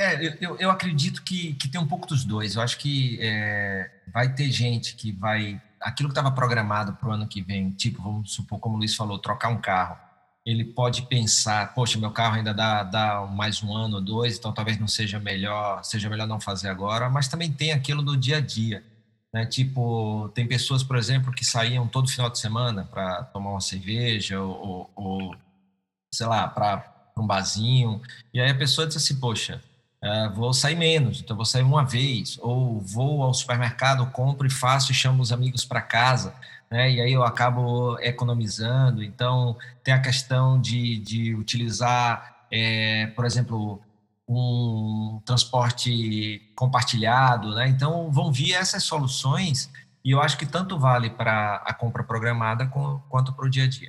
É, 0.00 0.36
eu, 0.40 0.56
eu 0.58 0.70
acredito 0.70 1.24
que, 1.24 1.54
que 1.54 1.68
tem 1.68 1.80
um 1.80 1.86
pouco 1.86 2.06
dos 2.06 2.24
dois. 2.24 2.54
Eu 2.54 2.62
acho 2.62 2.78
que 2.78 3.18
é, 3.20 3.90
vai 4.12 4.32
ter 4.32 4.50
gente 4.50 4.94
que 4.94 5.10
vai. 5.10 5.60
Aquilo 5.80 6.08
que 6.08 6.12
estava 6.12 6.30
programado 6.30 6.92
para 6.94 7.08
o 7.08 7.12
ano 7.12 7.26
que 7.26 7.42
vem, 7.42 7.70
tipo, 7.70 8.02
vamos 8.02 8.32
supor, 8.32 8.58
como 8.60 8.76
o 8.76 8.78
Luiz 8.78 8.94
falou, 8.94 9.18
trocar 9.18 9.48
um 9.48 9.60
carro. 9.60 9.96
ele 10.44 10.64
pode 10.64 11.02
pensar, 11.02 11.72
poxa, 11.74 11.98
meu 11.98 12.10
carro 12.10 12.34
ainda 12.36 12.52
dá, 12.52 12.82
dá 12.82 13.26
mais 13.26 13.62
um 13.62 13.72
ano 13.76 13.96
ou 13.96 14.02
dois, 14.02 14.38
então 14.38 14.52
talvez 14.52 14.78
não 14.78 14.88
seja 14.88 15.20
melhor, 15.20 15.84
seja 15.84 16.08
melhor 16.08 16.26
não 16.26 16.40
fazer 16.40 16.68
agora, 16.68 17.08
mas 17.08 17.28
também 17.28 17.52
tem 17.52 17.72
aquilo 17.72 18.02
do 18.02 18.16
dia 18.16 18.38
a 18.38 18.40
dia, 18.40 18.82
né? 19.32 19.46
Tipo, 19.46 20.30
tem 20.34 20.46
pessoas, 20.46 20.82
por 20.82 20.96
exemplo, 20.96 21.32
que 21.32 21.44
saíam 21.44 21.86
todo 21.86 22.08
final 22.08 22.30
de 22.30 22.38
semana 22.38 22.84
para 22.84 23.24
tomar 23.24 23.50
uma 23.50 23.60
cerveja 23.60 24.40
ou, 24.40 24.90
ou 24.94 25.36
sei 26.12 26.26
lá, 26.26 26.48
para 26.48 27.12
um 27.16 27.26
barzinho, 27.26 28.00
e 28.32 28.40
aí 28.40 28.50
a 28.50 28.54
pessoa 28.54 28.86
diz 28.86 28.96
assim, 28.96 29.18
poxa, 29.18 29.60
uh, 30.02 30.32
vou 30.34 30.52
sair 30.54 30.76
menos, 30.76 31.20
então 31.20 31.36
vou 31.36 31.44
sair 31.44 31.62
uma 31.62 31.84
vez, 31.84 32.38
ou 32.40 32.80
vou 32.80 33.22
ao 33.22 33.34
supermercado, 33.34 34.06
compro 34.12 34.46
e 34.46 34.50
faço 34.50 34.92
e 34.92 34.94
chamo 34.94 35.22
os 35.22 35.32
amigos 35.32 35.64
para 35.64 35.82
casa, 35.82 36.34
né? 36.70 36.90
E 36.90 37.00
aí 37.00 37.12
eu 37.12 37.24
acabo 37.24 37.98
economizando. 38.00 39.02
Então 39.02 39.56
tem 39.82 39.94
a 39.94 40.00
questão 40.00 40.60
de, 40.60 40.98
de 40.98 41.34
utilizar, 41.34 42.46
é, 42.50 43.06
por 43.08 43.24
exemplo, 43.24 43.80
um 44.28 45.22
transporte 45.24 46.52
compartilhado, 46.54 47.54
né? 47.54 47.68
Então 47.68 48.10
vão 48.10 48.30
vir 48.30 48.52
essas 48.52 48.84
soluções 48.84 49.70
e 50.04 50.10
eu 50.10 50.20
acho 50.20 50.36
que 50.36 50.46
tanto 50.46 50.78
vale 50.78 51.10
para 51.10 51.62
a 51.64 51.72
compra 51.72 52.04
programada 52.04 52.66
quanto 53.08 53.32
para 53.32 53.46
o 53.46 53.50
dia 53.50 53.64
a 53.64 53.68
dia. 53.68 53.88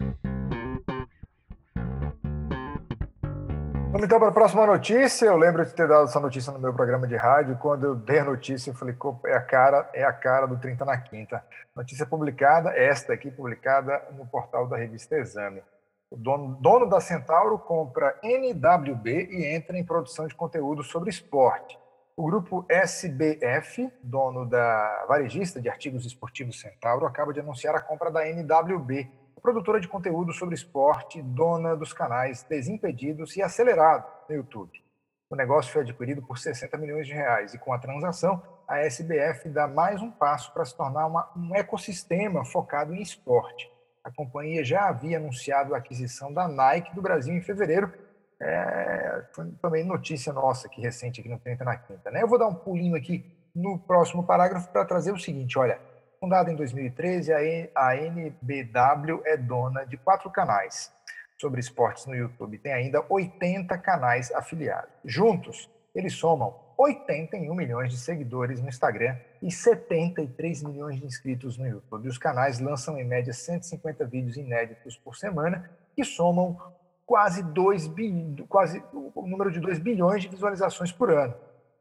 Vamos 3.91 4.05
então 4.05 4.19
para 4.19 4.29
a 4.29 4.33
próxima 4.33 4.65
notícia. 4.65 5.25
Eu 5.25 5.35
lembro 5.35 5.65
de 5.65 5.73
ter 5.73 5.87
dado 5.87 6.05
essa 6.05 6.19
notícia 6.19 6.53
no 6.53 6.59
meu 6.59 6.73
programa 6.73 7.07
de 7.07 7.17
rádio. 7.17 7.57
Quando 7.57 7.85
eu 7.85 7.95
dei 7.95 8.19
a 8.19 8.23
notícia, 8.23 8.69
eu 8.69 8.75
falei, 8.75 8.95
é 9.25 9.35
a 9.35 9.41
cara, 9.41 9.89
é 9.93 10.03
a 10.03 10.13
cara 10.13 10.45
do 10.45 10.57
30 10.57 10.85
na 10.85 10.95
quinta. 10.95 11.43
Notícia 11.75 12.05
publicada, 12.05 12.69
esta 12.69 13.13
aqui 13.13 13.31
publicada 13.31 14.01
no 14.15 14.25
portal 14.27 14.67
da 14.67 14.77
revista 14.77 15.17
Exame. 15.17 15.61
O 16.11 16.17
dono, 16.17 16.55
dono 16.59 16.89
da 16.89 16.99
Centauro 16.99 17.59
compra 17.59 18.19
NWB 18.23 19.29
e 19.31 19.45
entra 19.45 19.77
em 19.77 19.85
produção 19.85 20.25
de 20.25 20.33
conteúdo 20.33 20.83
sobre 20.83 21.11
esporte. 21.11 21.77
O 22.17 22.25
grupo 22.25 22.65
SBF, 22.67 23.91
dono 24.01 24.43
da 24.43 25.05
varejista 25.07 25.61
de 25.61 25.69
artigos 25.69 26.05
esportivos 26.05 26.59
Centauro, 26.59 27.05
acaba 27.05 27.31
de 27.31 27.39
anunciar 27.39 27.75
a 27.75 27.81
compra 27.81 28.09
da 28.09 28.27
NWB, 28.27 29.07
produtora 29.39 29.79
de 29.79 29.87
conteúdo 29.87 30.33
sobre 30.33 30.55
esporte, 30.55 31.21
dona 31.21 31.75
dos 31.75 31.93
canais 31.93 32.43
Desimpedidos 32.43 33.37
e 33.37 33.43
Acelerado 33.43 34.05
no 34.27 34.35
YouTube. 34.35 34.83
O 35.29 35.35
negócio 35.35 35.71
foi 35.71 35.83
adquirido 35.83 36.23
por 36.23 36.39
60 36.39 36.75
milhões 36.77 37.05
de 37.05 37.13
reais 37.13 37.53
e 37.53 37.59
com 37.59 37.71
a 37.71 37.77
transação, 37.77 38.41
a 38.67 38.79
SBF 38.79 39.47
dá 39.49 39.67
mais 39.67 40.01
um 40.01 40.09
passo 40.09 40.51
para 40.53 40.65
se 40.65 40.75
tornar 40.75 41.05
uma, 41.05 41.31
um 41.37 41.55
ecossistema 41.55 42.43
focado 42.43 42.95
em 42.95 43.01
esporte. 43.01 43.71
A 44.09 44.15
companhia 44.15 44.63
já 44.63 44.89
havia 44.89 45.17
anunciado 45.17 45.73
a 45.73 45.77
aquisição 45.77 46.33
da 46.33 46.47
Nike 46.47 46.93
do 46.95 47.01
Brasil 47.01 47.33
em 47.33 47.41
fevereiro. 47.41 47.93
É, 48.41 49.23
foi 49.33 49.51
também 49.61 49.85
notícia 49.85 50.33
nossa 50.33 50.67
aqui 50.67 50.81
recente 50.81 51.21
aqui 51.21 51.29
no 51.29 51.39
30 51.39 51.63
na 51.63 51.77
Quinta. 51.77 52.09
Né? 52.09 52.23
Eu 52.23 52.27
vou 52.27 52.39
dar 52.39 52.47
um 52.47 52.55
pulinho 52.55 52.95
aqui 52.95 53.25
no 53.55 53.77
próximo 53.77 54.23
parágrafo 54.25 54.69
para 54.71 54.85
trazer 54.85 55.11
o 55.11 55.19
seguinte: 55.19 55.59
olha, 55.59 55.79
Fundada 56.19 56.51
em 56.51 56.55
2013, 56.55 57.31
a 57.73 57.95
NBW 57.95 59.21
é 59.23 59.37
dona 59.37 59.85
de 59.85 59.95
quatro 59.95 60.29
canais 60.29 60.91
sobre 61.39 61.61
esportes 61.61 62.05
no 62.05 62.13
YouTube. 62.13 62.57
Tem 62.57 62.73
ainda 62.73 63.05
80 63.07 63.77
canais 63.77 64.29
afiliados. 64.33 64.89
Juntos, 65.05 65.69
eles 65.95 66.13
somam 66.13 66.53
81 66.81 67.53
milhões 67.53 67.91
de 67.91 67.99
seguidores 67.99 68.61
no 68.61 68.69
Instagram 68.69 69.17
e 69.41 69.51
73 69.51 70.63
milhões 70.63 70.97
de 70.97 71.05
inscritos 71.05 71.57
no 71.57 71.67
YouTube. 71.67 72.07
Os 72.07 72.17
canais 72.17 72.59
lançam 72.59 72.97
em 72.97 73.03
média 73.03 73.33
150 73.33 74.05
vídeos 74.05 74.37
inéditos 74.37 74.95
por 74.95 75.17
semana 75.17 75.69
que 75.93 76.05
somam 76.05 76.57
quase 77.05 77.43
2 77.43 77.87
bi, 77.87 78.45
quase 78.47 78.81
o 78.93 79.27
número 79.27 79.51
de 79.51 79.59
2 79.59 79.77
bilhões 79.79 80.23
de 80.23 80.29
visualizações 80.29 80.91
por 80.91 81.11
ano. 81.11 81.33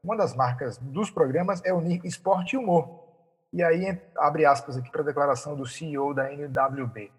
Uma 0.03 0.17
das 0.17 0.35
marcas 0.35 0.79
dos 0.79 1.11
programas 1.11 1.65
é 1.65 1.73
unir 1.73 2.05
esporte 2.05 2.55
e 2.55 2.57
humor, 2.57 3.09
e 3.53 3.63
aí, 3.63 3.99
abre 4.17 4.45
aspas 4.45 4.77
aqui 4.77 4.91
para 4.91 5.01
a 5.01 5.05
declaração 5.05 5.57
do 5.57 5.65
CEO 5.65 6.13
da 6.13 6.31
NWB. 6.31 7.11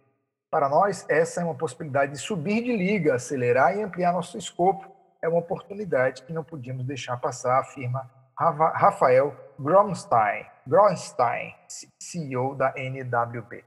Para 0.52 0.70
nós, 0.70 1.06
essa 1.10 1.42
é 1.42 1.44
uma 1.44 1.56
possibilidade 1.56 2.12
de 2.12 2.20
subir 2.20 2.64
de 2.64 2.76
liga, 2.76 3.16
acelerar 3.16 3.76
e 3.76 3.82
ampliar 3.82 4.14
nosso 4.14 4.38
escopo. 4.38 4.88
É 5.22 5.28
uma 5.28 5.40
oportunidade 5.40 6.24
que 6.24 6.34
não 6.34 6.44
podíamos 6.44 6.86
deixar 6.86 7.18
passar, 7.18 7.60
afirma 7.60 8.10
Rafael 8.38 9.36
Gromstein, 9.60 10.46
Gromstein 10.66 11.54
CEO 12.02 12.56
da 12.56 12.74
NWB. 12.78 13.66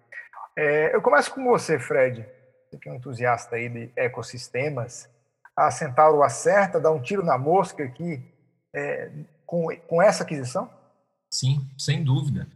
É, 0.57 0.95
eu 0.95 1.03
começo 1.03 1.33
com 1.35 1.45
você, 1.45 1.79
Fred, 1.79 2.27
que 2.81 2.89
é 2.89 2.93
um 2.93 2.97
entusiasta 2.97 3.57
aí 3.57 3.69
de 3.69 3.93
ecossistemas. 3.95 5.11
A 5.55 5.71
Centauro 5.71 6.23
acerta, 6.23 6.81
dá 6.81 6.91
um 6.91 7.03
tiro 7.03 7.23
na 7.23 7.37
mosca 7.37 7.85
aqui 7.85 8.23
é, 8.75 9.11
com, 9.45 9.67
com 9.87 10.03
essa 10.03 10.25
aquisição? 10.25 10.71
Sim, 11.31 11.71
sem 11.79 12.03
dúvida. 12.03 12.47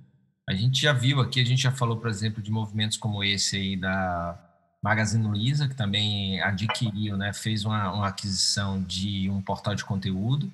A 0.48 0.54
gente 0.54 0.80
já 0.80 0.94
viu 0.94 1.20
aqui, 1.20 1.40
a 1.40 1.44
gente 1.44 1.62
já 1.62 1.72
falou, 1.72 1.98
por 1.98 2.08
exemplo, 2.08 2.42
de 2.42 2.50
movimentos 2.50 2.96
como 2.96 3.22
esse 3.22 3.56
aí 3.56 3.76
da 3.76 4.45
Magazine 4.86 5.26
Luiza, 5.26 5.66
que 5.66 5.74
também 5.74 6.40
adquiriu, 6.40 7.16
né, 7.16 7.32
fez 7.32 7.64
uma, 7.64 7.92
uma 7.92 8.06
aquisição 8.06 8.80
de 8.80 9.28
um 9.28 9.42
portal 9.42 9.74
de 9.74 9.84
conteúdo, 9.84 10.50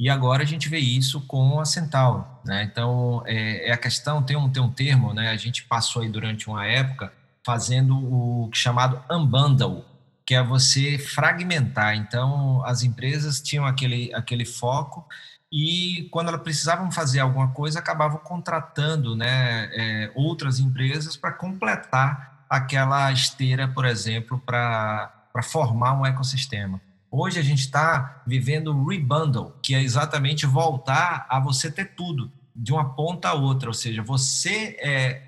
e 0.00 0.10
agora 0.10 0.42
a 0.42 0.46
gente 0.46 0.68
vê 0.68 0.78
isso 0.78 1.20
com 1.22 1.60
a 1.60 1.64
Centauro, 1.64 2.24
né? 2.44 2.62
Então, 2.62 3.22
é, 3.26 3.68
é, 3.68 3.72
a 3.72 3.76
questão, 3.76 4.22
tem 4.22 4.36
um, 4.36 4.48
tem 4.48 4.62
um 4.62 4.70
termo, 4.70 5.12
né? 5.12 5.30
A 5.30 5.36
gente 5.36 5.64
passou 5.64 6.02
aí 6.02 6.08
durante 6.08 6.48
uma 6.48 6.64
época 6.64 7.12
fazendo 7.44 7.96
o 7.96 8.48
chamado 8.52 9.02
unbundle, 9.10 9.84
que 10.24 10.36
é 10.36 10.42
você 10.42 10.98
fragmentar. 10.98 11.96
Então, 11.96 12.64
as 12.64 12.84
empresas 12.84 13.40
tinham 13.40 13.66
aquele, 13.66 14.14
aquele 14.14 14.44
foco 14.44 15.04
e 15.52 16.08
quando 16.12 16.28
elas 16.28 16.42
precisavam 16.42 16.92
fazer 16.92 17.18
alguma 17.18 17.48
coisa, 17.48 17.80
acabavam 17.80 18.18
contratando 18.18 19.16
né, 19.16 19.68
é, 19.72 20.12
outras 20.14 20.60
empresas 20.60 21.16
para 21.16 21.32
completar 21.32 22.37
aquela 22.48 23.10
esteira, 23.12 23.68
por 23.68 23.84
exemplo, 23.84 24.38
para 24.44 25.12
formar 25.42 25.92
um 25.94 26.06
ecossistema. 26.06 26.80
Hoje 27.10 27.38
a 27.38 27.42
gente 27.42 27.60
está 27.60 28.22
vivendo 28.26 28.68
o 28.68 28.88
rebundle, 28.88 29.54
que 29.62 29.74
é 29.74 29.82
exatamente 29.82 30.44
voltar 30.46 31.26
a 31.28 31.40
você 31.40 31.70
ter 31.70 31.94
tudo, 31.94 32.30
de 32.54 32.72
uma 32.72 32.94
ponta 32.94 33.28
a 33.28 33.34
outra, 33.34 33.68
ou 33.68 33.74
seja, 33.74 34.02
você 34.02 34.76
é 34.80 35.22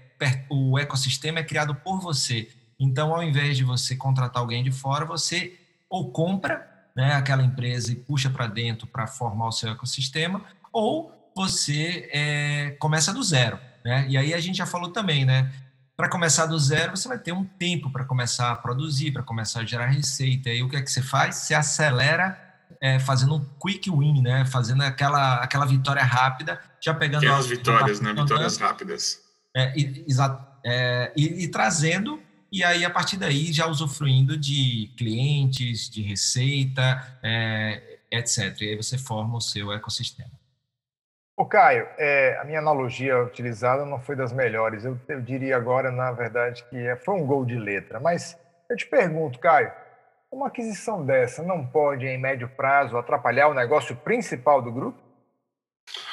o 0.50 0.78
ecossistema 0.78 1.38
é 1.38 1.42
criado 1.42 1.74
por 1.74 2.00
você. 2.00 2.50
Então, 2.78 3.14
ao 3.14 3.22
invés 3.22 3.56
de 3.56 3.64
você 3.64 3.96
contratar 3.96 4.42
alguém 4.42 4.62
de 4.62 4.70
fora, 4.70 5.04
você 5.04 5.58
ou 5.88 6.10
compra 6.10 6.68
né, 6.94 7.14
aquela 7.14 7.42
empresa 7.42 7.92
e 7.92 7.96
puxa 7.96 8.28
para 8.30 8.46
dentro 8.46 8.86
para 8.86 9.06
formar 9.06 9.48
o 9.48 9.52
seu 9.52 9.70
ecossistema, 9.70 10.42
ou 10.72 11.12
você 11.34 12.08
é, 12.12 12.76
começa 12.78 13.12
do 13.12 13.22
zero. 13.22 13.58
Né? 13.84 14.06
E 14.08 14.16
aí 14.16 14.34
a 14.34 14.40
gente 14.40 14.56
já 14.56 14.66
falou 14.66 14.90
também, 14.90 15.24
né? 15.24 15.50
Para 16.00 16.08
começar 16.08 16.46
do 16.46 16.58
zero, 16.58 16.96
você 16.96 17.06
vai 17.06 17.18
ter 17.18 17.32
um 17.32 17.44
tempo 17.44 17.90
para 17.90 18.06
começar 18.06 18.52
a 18.52 18.56
produzir, 18.56 19.12
para 19.12 19.22
começar 19.22 19.60
a 19.60 19.66
gerar 19.66 19.84
receita. 19.88 20.48
E 20.48 20.52
aí 20.52 20.62
o 20.62 20.68
que 20.70 20.76
é 20.76 20.80
que 20.80 20.90
você 20.90 21.02
faz? 21.02 21.36
Você 21.36 21.52
acelera 21.52 22.40
é, 22.80 22.98
fazendo 22.98 23.34
um 23.34 23.44
quick 23.60 23.90
win, 23.90 24.22
né? 24.22 24.46
Fazendo 24.46 24.82
aquela, 24.82 25.42
aquela 25.42 25.66
vitória 25.66 26.02
rápida, 26.02 26.58
já 26.80 26.94
pegando... 26.94 27.22
Aquelas 27.22 27.46
vitórias, 27.46 28.00
né? 28.00 28.14
Vitórias 28.14 28.56
rápidas. 28.56 29.18
É, 29.54 29.78
e, 29.78 30.06
é, 30.64 31.12
e, 31.14 31.44
e 31.44 31.48
trazendo 31.48 32.18
e 32.50 32.64
aí 32.64 32.82
a 32.82 32.88
partir 32.88 33.18
daí 33.18 33.52
já 33.52 33.66
usufruindo 33.66 34.38
de 34.38 34.90
clientes, 34.96 35.90
de 35.90 36.00
receita, 36.00 37.18
é, 37.22 37.98
etc. 38.10 38.58
E 38.62 38.70
aí 38.70 38.76
você 38.76 38.96
forma 38.96 39.36
o 39.36 39.40
seu 39.42 39.70
ecossistema. 39.70 40.39
O 41.40 41.46
Caio, 41.46 41.88
é, 41.96 42.38
a 42.38 42.44
minha 42.44 42.58
analogia 42.58 43.18
utilizada 43.22 43.86
não 43.86 43.98
foi 43.98 44.14
das 44.14 44.30
melhores. 44.30 44.84
Eu, 44.84 45.00
eu 45.08 45.22
diria 45.22 45.56
agora, 45.56 45.90
na 45.90 46.12
verdade, 46.12 46.62
que 46.68 46.76
é, 46.76 46.96
foi 46.96 47.14
um 47.14 47.24
gol 47.24 47.46
de 47.46 47.58
letra. 47.58 47.98
Mas 47.98 48.36
eu 48.68 48.76
te 48.76 48.86
pergunto, 48.86 49.38
Caio, 49.38 49.72
uma 50.30 50.48
aquisição 50.48 51.02
dessa 51.02 51.42
não 51.42 51.66
pode, 51.66 52.04
em 52.04 52.18
médio 52.18 52.46
prazo, 52.46 52.98
atrapalhar 52.98 53.48
o 53.48 53.54
negócio 53.54 53.96
principal 53.96 54.60
do 54.60 54.70
grupo? 54.70 54.98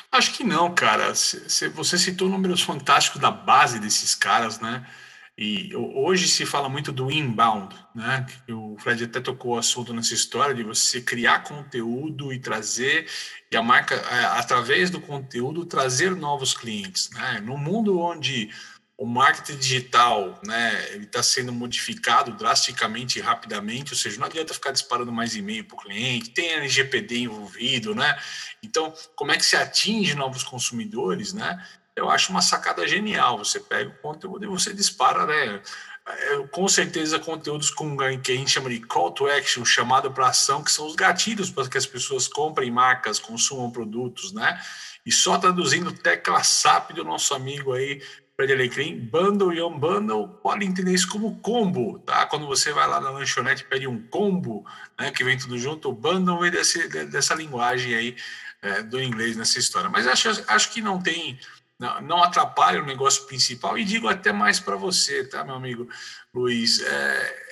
Acho 0.10 0.34
que 0.34 0.46
não, 0.46 0.74
cara. 0.74 1.10
Você 1.10 1.98
citou 1.98 2.30
números 2.30 2.64
fantásticos 2.64 3.20
da 3.20 3.30
base 3.30 3.82
desses 3.82 4.16
caras, 4.16 4.62
né? 4.62 4.88
E 5.38 5.76
hoje 5.76 6.28
se 6.28 6.48
fala 6.48 6.68
muito 6.68 6.92
do 6.92 7.12
inbound, 7.12 7.76
né? 7.94 8.26
O 8.50 8.76
Fred 8.80 9.04
até 9.04 9.22
tocou 9.22 9.54
o 9.54 9.58
assunto 9.60 9.94
nessa 9.94 10.16
história 10.16 10.56
de 10.56 10.64
você 10.64 11.00
criar 11.00 11.44
conteúdo 11.44 12.34
e 12.34 12.40
trazer, 12.40 13.08
e 13.52 13.56
a 13.56 13.62
marca, 13.62 13.96
através 14.32 14.90
do 14.90 15.00
conteúdo, 15.00 15.64
trazer 15.64 16.16
novos 16.16 16.56
clientes, 16.56 17.12
né? 17.12 17.40
No 17.40 17.56
mundo 17.56 18.00
onde 18.00 18.50
o 18.98 19.06
marketing 19.06 19.60
digital, 19.60 20.42
né, 20.44 20.96
está 20.96 21.22
sendo 21.22 21.54
modificado 21.54 22.32
drasticamente 22.32 23.20
e 23.20 23.22
rapidamente, 23.22 23.94
ou 23.94 23.98
seja, 23.98 24.20
não 24.20 24.26
adianta 24.26 24.56
ficar 24.56 24.72
disparando 24.72 25.12
mais 25.12 25.36
e-mail 25.36 25.64
para 25.66 25.76
o 25.76 25.80
cliente, 25.80 26.32
tem 26.32 26.54
LGPD 26.54 27.20
envolvido, 27.20 27.94
né? 27.94 28.18
Então, 28.64 28.92
como 29.16 29.32
é 29.32 29.38
que 29.38 29.46
se 29.46 29.56
atinge 29.56 30.16
novos 30.16 30.44
consumidores, 30.44 31.32
né? 31.32 31.64
Eu 31.98 32.10
acho 32.10 32.32
uma 32.32 32.42
sacada 32.42 32.88
genial. 32.88 33.38
Você 33.40 33.60
pega 33.60 33.90
o 33.90 34.02
conteúdo 34.02 34.46
e 34.46 34.48
você 34.48 34.74
dispara, 34.74 35.26
né? 35.26 35.62
é, 36.08 36.48
com 36.48 36.68
certeza 36.68 37.20
conteúdos 37.20 37.70
com 37.70 37.98
que 38.22 38.32
a 38.32 38.36
gente 38.36 38.52
chama 38.52 38.70
de 38.70 38.80
call 38.80 39.12
to 39.12 39.28
action, 39.28 39.66
chamado 39.66 40.12
para 40.12 40.30
ação, 40.30 40.64
que 40.64 40.72
são 40.72 40.88
os 40.88 40.96
gatilhos 40.96 41.52
para 41.52 41.68
que 41.68 41.78
as 41.78 41.86
pessoas 41.86 42.28
comprem 42.28 42.72
marcas, 42.72 43.20
consumam 43.20 43.70
produtos, 43.70 44.32
né? 44.32 44.60
E 45.06 45.12
só 45.12 45.38
traduzindo 45.38 45.92
tecla 45.92 46.44
SAP 46.44 46.92
do 46.94 47.04
nosso 47.04 47.34
amigo 47.34 47.74
aí, 47.74 48.02
Fred 48.36 48.54
Alecrim, 48.54 49.00
bundle 49.00 49.54
e 49.54 49.62
unbundle, 49.62 50.28
pode 50.42 50.66
entender 50.66 50.94
isso 50.94 51.10
como 51.10 51.40
combo, 51.40 52.00
tá? 52.00 52.26
Quando 52.26 52.46
você 52.46 52.72
vai 52.72 52.88
lá 52.88 53.02
na 53.02 53.10
lanchonete 53.10 53.64
e 53.64 53.66
pede 53.66 53.88
um 53.88 54.02
combo, 54.08 54.66
né, 54.98 55.12
que 55.12 55.24
vem 55.24 55.38
tudo 55.38 55.58
junto, 55.58 55.90
o 55.90 55.94
bundle 55.94 56.40
vem 56.40 56.52
desse, 56.52 56.88
dessa 57.06 57.34
linguagem 57.34 57.96
aí 57.96 58.16
é, 58.62 58.84
do 58.84 59.02
inglês 59.02 59.36
nessa 59.36 59.60
história. 59.60 59.90
Mas 59.90 60.08
acho, 60.08 60.30
acho 60.48 60.72
que 60.72 60.82
não 60.82 61.02
tem 61.02 61.40
não, 61.80 62.02
não 62.02 62.24
atrapalha 62.24 62.82
o 62.82 62.86
negócio 62.86 63.26
principal. 63.26 63.78
E 63.78 63.84
digo 63.84 64.08
até 64.08 64.32
mais 64.32 64.60
para 64.60 64.76
você, 64.76 65.24
tá, 65.24 65.44
meu 65.44 65.56
amigo 65.56 65.88
Luiz? 66.34 66.82
É, 66.82 67.48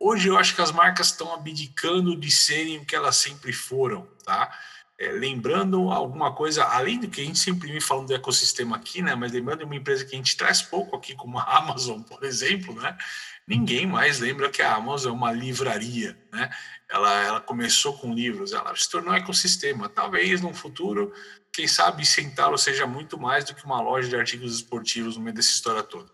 hoje 0.00 0.28
eu 0.28 0.36
acho 0.36 0.54
que 0.54 0.62
as 0.62 0.72
marcas 0.72 1.08
estão 1.08 1.32
abdicando 1.32 2.16
de 2.16 2.30
serem 2.30 2.78
o 2.78 2.84
que 2.84 2.96
elas 2.96 3.16
sempre 3.16 3.52
foram, 3.52 4.06
tá? 4.24 4.50
É, 5.00 5.12
lembrando 5.12 5.92
alguma 5.92 6.34
coisa, 6.34 6.64
além 6.64 6.98
do 6.98 7.08
que 7.08 7.20
a 7.20 7.24
gente 7.24 7.38
sempre 7.38 7.70
vem 7.70 7.80
falando 7.80 8.08
do 8.08 8.14
ecossistema 8.14 8.76
aqui, 8.76 9.00
né? 9.00 9.14
Mas 9.14 9.30
lembrando 9.30 9.60
de 9.60 9.64
uma 9.64 9.76
empresa 9.76 10.04
que 10.04 10.12
a 10.12 10.18
gente 10.18 10.36
traz 10.36 10.60
pouco 10.60 10.96
aqui, 10.96 11.14
como 11.14 11.38
a 11.38 11.58
Amazon, 11.58 12.02
por 12.02 12.24
exemplo, 12.24 12.74
né? 12.74 12.98
Ninguém 13.46 13.86
mais 13.86 14.18
lembra 14.18 14.50
que 14.50 14.60
a 14.60 14.74
Amazon 14.74 15.12
é 15.12 15.14
uma 15.14 15.30
livraria, 15.30 16.18
né? 16.32 16.50
Ela, 16.90 17.24
ela 17.24 17.40
começou 17.40 17.96
com 17.96 18.12
livros, 18.12 18.52
ela 18.52 18.74
se 18.74 18.90
tornou 18.90 19.12
um 19.12 19.16
ecossistema. 19.16 19.88
Talvez 19.88 20.40
no 20.40 20.52
futuro 20.52 21.12
quem 21.52 21.68
sabe 21.68 22.04
sentá-lo 22.04 22.58
seja 22.58 22.84
muito 22.84 23.16
mais 23.16 23.44
do 23.44 23.54
que 23.54 23.64
uma 23.64 23.80
loja 23.80 24.08
de 24.08 24.16
artigos 24.16 24.56
esportivos 24.56 25.16
no 25.16 25.22
meio 25.22 25.34
dessa 25.34 25.50
história 25.50 25.82
toda. 25.84 26.10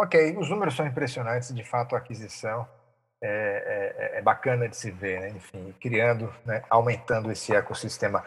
Ok, 0.00 0.38
os 0.38 0.48
números 0.48 0.74
são 0.74 0.86
impressionantes, 0.86 1.54
de 1.54 1.64
fato 1.64 1.94
a 1.94 1.98
aquisição 1.98 2.66
é, 3.22 4.14
é, 4.14 4.18
é 4.18 4.22
bacana 4.22 4.68
de 4.68 4.76
se 4.76 4.90
ver, 4.90 5.20
né? 5.20 5.28
enfim, 5.30 5.74
criando, 5.80 6.32
né, 6.44 6.62
aumentando 6.70 7.30
esse 7.30 7.54
ecossistema. 7.54 8.24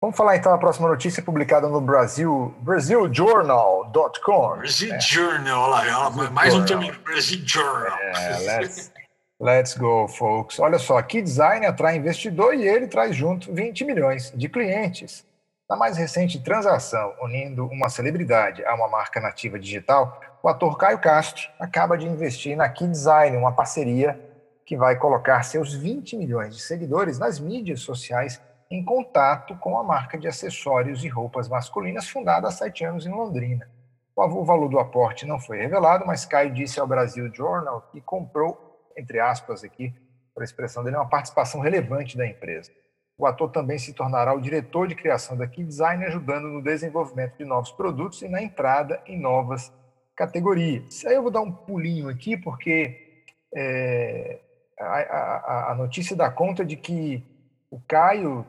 Vamos 0.00 0.16
falar 0.16 0.36
então 0.36 0.52
da 0.52 0.58
próxima 0.58 0.88
notícia 0.88 1.22
publicada 1.22 1.68
no 1.68 1.80
Brasil, 1.80 2.54
BrasilJournal.com. 2.60 4.56
Brasil 4.58 4.94
é. 4.94 5.00
Journal, 5.00 5.70
olha 5.70 5.98
lá, 5.98 6.10
mais 6.30 6.54
um 6.54 6.64
termo, 6.64 6.92
Brasil 7.02 7.42
Journal. 7.44 7.98
É, 7.98 8.38
let's, 8.38 8.92
Let's 9.38 9.76
go, 9.76 10.08
folks. 10.08 10.58
Olha 10.58 10.78
só, 10.78 11.00
que 11.02 11.20
design 11.20 11.66
atrai 11.66 11.96
investidor 11.96 12.54
e 12.54 12.66
ele 12.66 12.86
traz 12.86 13.14
junto 13.14 13.52
20 13.52 13.84
milhões 13.84 14.32
de 14.34 14.48
clientes. 14.48 15.26
Na 15.68 15.76
mais 15.76 15.98
recente 15.98 16.42
transação, 16.42 17.12
unindo 17.20 17.66
uma 17.66 17.90
celebridade 17.90 18.64
a 18.64 18.74
uma 18.74 18.88
marca 18.88 19.20
nativa 19.20 19.58
digital, 19.58 20.18
o 20.46 20.48
ator 20.48 20.78
Caio 20.78 21.00
Castro 21.00 21.50
acaba 21.58 21.98
de 21.98 22.06
investir 22.06 22.56
na 22.56 22.68
Key 22.68 22.86
Design, 22.86 23.36
uma 23.36 23.50
parceria 23.50 24.16
que 24.64 24.76
vai 24.76 24.96
colocar 24.96 25.42
seus 25.42 25.74
20 25.74 26.16
milhões 26.16 26.54
de 26.54 26.62
seguidores 26.62 27.18
nas 27.18 27.40
mídias 27.40 27.80
sociais 27.80 28.40
em 28.70 28.84
contato 28.84 29.56
com 29.56 29.76
a 29.76 29.82
marca 29.82 30.16
de 30.16 30.28
acessórios 30.28 31.02
e 31.02 31.08
roupas 31.08 31.48
masculinas 31.48 32.08
fundada 32.08 32.46
há 32.46 32.52
sete 32.52 32.84
anos 32.84 33.04
em 33.04 33.10
Londrina. 33.10 33.68
O 34.14 34.44
valor 34.44 34.68
do 34.68 34.78
aporte 34.78 35.26
não 35.26 35.40
foi 35.40 35.58
revelado, 35.58 36.06
mas 36.06 36.24
Caio 36.24 36.54
disse 36.54 36.78
ao 36.78 36.86
Brasil 36.86 37.28
Journal 37.34 37.80
que 37.90 38.00
comprou 38.00 38.86
entre 38.96 39.18
aspas 39.18 39.64
aqui, 39.64 39.92
a 40.38 40.44
expressão 40.44 40.84
dele, 40.84 40.94
uma 40.94 41.08
participação 41.08 41.60
relevante 41.60 42.16
da 42.16 42.24
empresa. 42.24 42.70
O 43.18 43.26
ator 43.26 43.50
também 43.50 43.78
se 43.78 43.92
tornará 43.92 44.32
o 44.32 44.40
diretor 44.40 44.86
de 44.86 44.94
criação 44.94 45.36
da 45.36 45.48
Key 45.48 45.64
Design, 45.64 46.04
ajudando 46.04 46.46
no 46.46 46.62
desenvolvimento 46.62 47.36
de 47.36 47.44
novos 47.44 47.72
produtos 47.72 48.22
e 48.22 48.28
na 48.28 48.40
entrada 48.40 49.02
em 49.06 49.18
novas 49.18 49.72
categorias. 50.16 51.04
Aí 51.04 51.14
eu 51.14 51.22
vou 51.22 51.30
dar 51.30 51.42
um 51.42 51.52
pulinho 51.52 52.08
aqui, 52.08 52.36
porque 52.36 53.22
é, 53.54 54.40
a, 54.80 54.84
a, 54.84 55.72
a, 55.72 55.74
notícia 55.74 56.16
dá 56.16 56.30
conta 56.30 56.64
de 56.64 56.76
que 56.76 57.22
o 57.70 57.80
Caio, 57.86 58.46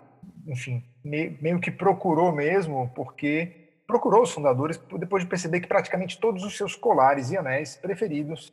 enfim, 0.48 0.84
meio 1.04 1.60
que 1.60 1.70
procurou 1.72 2.32
mesmo, 2.32 2.92
porque 2.96 3.68
procurou 3.86 4.24
os 4.24 4.32
fundadores 4.32 4.80
depois 5.00 5.24
de 5.24 5.30
perceber 5.30 5.62
que 5.62 5.68
praticamente 5.68 6.20
todos 6.20 6.44
os 6.44 6.58
seus 6.58 6.76
colares 6.76 7.32
e 7.32 7.38
anéis 7.38 7.76
preferidos 7.78 8.52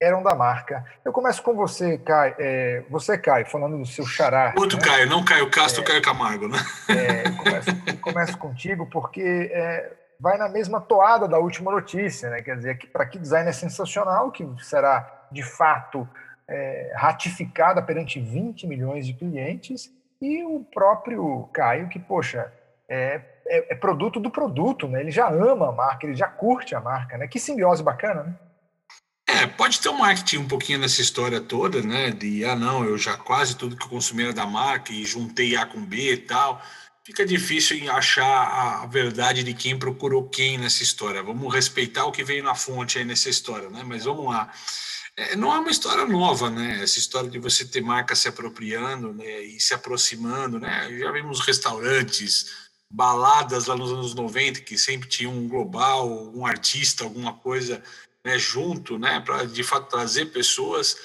eram 0.00 0.22
da 0.22 0.34
marca. 0.34 0.82
Eu 1.04 1.12
começo 1.12 1.42
com 1.42 1.54
você, 1.54 1.98
Caio. 1.98 2.34
É, 2.38 2.82
você, 2.88 3.18
Caio, 3.18 3.44
falando 3.44 3.76
do 3.76 3.84
seu 3.84 4.06
xará. 4.06 4.54
Outro 4.56 4.78
né? 4.78 4.84
Caio, 4.84 5.10
não 5.10 5.22
Caio 5.22 5.50
Castro, 5.50 5.82
é, 5.82 5.86
Caio 5.86 6.02
Camargo, 6.02 6.48
né? 6.48 6.58
É, 6.88 7.30
começo, 7.30 8.00
começo, 8.00 8.38
contigo, 8.38 8.86
porque 8.86 9.50
é, 9.52 9.92
vai 10.20 10.36
na 10.36 10.48
mesma 10.48 10.80
toada 10.80 11.26
da 11.26 11.38
última 11.38 11.72
notícia, 11.72 12.28
né? 12.28 12.42
Quer 12.42 12.56
dizer, 12.56 12.78
que 12.78 12.86
para 12.86 13.06
que 13.06 13.18
design 13.18 13.48
é 13.48 13.52
sensacional, 13.52 14.30
que 14.30 14.46
será 14.60 15.26
de 15.32 15.42
fato 15.42 16.06
é, 16.46 16.92
ratificada 16.94 17.80
perante 17.80 18.20
20 18.20 18.66
milhões 18.66 19.06
de 19.06 19.14
clientes, 19.14 19.90
e 20.20 20.44
o 20.44 20.60
próprio 20.60 21.48
Caio, 21.52 21.88
que, 21.88 21.98
poxa, 21.98 22.52
é, 22.86 23.22
é, 23.46 23.72
é 23.72 23.74
produto 23.74 24.20
do 24.20 24.30
produto, 24.30 24.86
né? 24.86 25.00
Ele 25.00 25.10
já 25.10 25.28
ama 25.30 25.70
a 25.70 25.72
marca, 25.72 26.06
ele 26.06 26.14
já 26.14 26.28
curte 26.28 26.74
a 26.74 26.80
marca, 26.80 27.16
né? 27.16 27.26
Que 27.26 27.40
simbiose 27.40 27.82
bacana, 27.82 28.24
né? 28.24 28.34
É, 29.26 29.46
pode 29.46 29.80
ter 29.80 29.88
um 29.88 29.98
marketing 29.98 30.38
um 30.38 30.48
pouquinho 30.48 30.80
nessa 30.80 31.00
história 31.00 31.40
toda, 31.40 31.80
né? 31.80 32.10
De, 32.10 32.44
ah, 32.44 32.56
não, 32.56 32.84
eu 32.84 32.98
já 32.98 33.16
quase 33.16 33.56
tudo 33.56 33.76
que 33.76 33.84
eu 33.84 33.88
consumi 33.88 34.24
era 34.24 34.32
da 34.34 34.44
marca 34.44 34.92
e 34.92 35.04
juntei 35.04 35.56
A 35.56 35.64
com 35.64 35.80
B 35.80 36.12
e 36.12 36.16
tal. 36.18 36.60
Fica 37.04 37.24
difícil 37.24 37.78
em 37.78 37.88
achar 37.88 38.82
a 38.82 38.86
verdade 38.86 39.42
de 39.42 39.54
quem 39.54 39.78
procurou 39.78 40.28
quem 40.28 40.58
nessa 40.58 40.82
história. 40.82 41.22
Vamos 41.22 41.52
respeitar 41.52 42.04
o 42.04 42.12
que 42.12 42.22
veio 42.22 42.44
na 42.44 42.54
fonte 42.54 42.98
aí 42.98 43.04
nessa 43.04 43.30
história, 43.30 43.70
né? 43.70 43.82
Mas 43.84 44.04
vamos 44.04 44.26
lá. 44.26 44.52
É, 45.16 45.34
não 45.34 45.54
é 45.54 45.58
uma 45.58 45.70
história 45.70 46.04
nova, 46.06 46.50
né? 46.50 46.82
Essa 46.82 46.98
história 46.98 47.30
de 47.30 47.38
você 47.38 47.64
ter 47.64 47.80
marca 47.80 48.14
se 48.14 48.28
apropriando 48.28 49.12
né? 49.12 49.42
e 49.42 49.58
se 49.58 49.74
aproximando, 49.74 50.60
né? 50.60 50.88
Já 50.98 51.10
vimos 51.10 51.40
restaurantes, 51.40 52.70
baladas 52.90 53.66
lá 53.66 53.76
nos 53.76 53.92
anos 53.92 54.14
90 54.14 54.60
que 54.60 54.76
sempre 54.76 55.08
tinha 55.08 55.30
um 55.30 55.46
global, 55.46 56.32
um 56.34 56.44
artista, 56.44 57.04
alguma 57.04 57.32
coisa 57.32 57.82
né, 58.24 58.36
junto, 58.38 58.98
né, 58.98 59.20
para 59.20 59.44
de 59.44 59.62
fato 59.62 59.88
trazer 59.88 60.26
pessoas, 60.26 60.96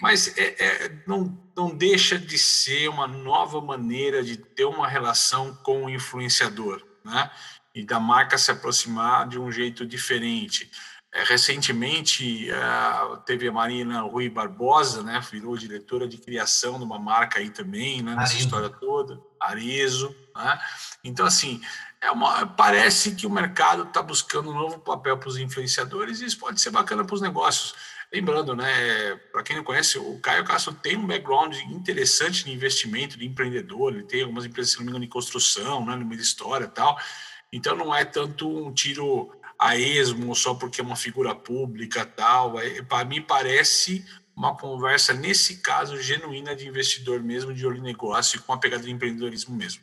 mas 0.00 0.36
é, 0.36 0.54
é, 0.58 1.02
não, 1.06 1.36
não 1.58 1.74
deixa 1.74 2.16
de 2.16 2.38
ser 2.38 2.88
uma 2.88 3.08
nova 3.08 3.60
maneira 3.60 4.22
de 4.22 4.36
ter 4.36 4.64
uma 4.64 4.86
relação 4.86 5.52
com 5.56 5.84
o 5.84 5.90
influenciador, 5.90 6.80
né, 7.04 7.28
e 7.74 7.84
da 7.84 7.98
marca 7.98 8.38
se 8.38 8.52
aproximar 8.52 9.28
de 9.28 9.40
um 9.40 9.50
jeito 9.50 9.84
diferente. 9.84 10.70
É, 11.12 11.24
recentemente 11.24 12.48
uh, 12.50 13.16
teve 13.24 13.48
a 13.48 13.52
Marina 13.52 14.02
Rui 14.02 14.28
Barbosa, 14.28 15.02
né, 15.02 15.20
virou 15.32 15.56
diretora 15.56 16.06
de 16.06 16.18
criação 16.18 16.78
de 16.78 16.84
uma 16.84 16.98
marca 16.98 17.40
aí 17.40 17.50
também, 17.50 18.02
né, 18.02 18.14
nessa 18.14 18.34
Arezo. 18.34 18.44
história 18.44 18.68
toda, 18.68 19.20
Arezo. 19.40 20.14
Né? 20.36 20.60
Então, 21.02 21.26
assim, 21.26 21.60
é 22.00 22.10
uma, 22.10 22.46
parece 22.46 23.16
que 23.16 23.26
o 23.26 23.30
mercado 23.30 23.82
está 23.82 24.00
buscando 24.00 24.50
um 24.50 24.54
novo 24.54 24.78
papel 24.78 25.18
para 25.18 25.28
os 25.28 25.38
influenciadores 25.38 26.20
e 26.20 26.26
isso 26.26 26.38
pode 26.38 26.60
ser 26.60 26.70
bacana 26.70 27.04
para 27.04 27.14
os 27.14 27.20
negócios. 27.20 27.74
Lembrando, 28.12 28.56
né, 28.56 29.16
para 29.30 29.42
quem 29.42 29.56
não 29.56 29.62
conhece, 29.62 29.98
o 29.98 30.18
Caio 30.20 30.44
Castro 30.44 30.72
tem 30.72 30.96
um 30.96 31.06
background 31.06 31.54
interessante 31.70 32.42
de 32.44 32.50
investimento, 32.50 33.18
de 33.18 33.26
empreendedor, 33.26 33.92
ele 33.92 34.02
tem 34.02 34.22
algumas 34.22 34.46
empresas, 34.46 34.72
se 34.72 34.78
não 34.78 34.84
me 34.84 34.90
engano, 34.90 35.04
de 35.04 35.10
construção, 35.10 35.84
né, 35.84 35.94
no 35.94 36.14
história 36.14 36.64
e 36.64 36.68
tal. 36.68 36.98
Então 37.52 37.76
não 37.76 37.94
é 37.94 38.04
tanto 38.06 38.48
um 38.48 38.72
tiro 38.72 39.30
a 39.58 39.76
esmo 39.76 40.34
só 40.34 40.54
porque 40.54 40.80
é 40.80 40.84
uma 40.84 40.96
figura 40.96 41.34
pública 41.34 42.06
tal. 42.06 42.58
É, 42.58 42.82
para 42.82 43.04
mim 43.04 43.20
parece 43.20 44.04
uma 44.34 44.56
conversa, 44.56 45.12
nesse 45.12 45.58
caso, 45.58 46.00
genuína 46.00 46.54
de 46.54 46.66
investidor 46.66 47.20
mesmo, 47.20 47.52
de 47.52 47.66
olho 47.66 47.78
em 47.78 47.82
negócio 47.82 48.40
com 48.42 48.52
uma 48.52 48.60
pegada 48.60 48.84
de 48.84 48.90
empreendedorismo 48.90 49.54
mesmo. 49.54 49.82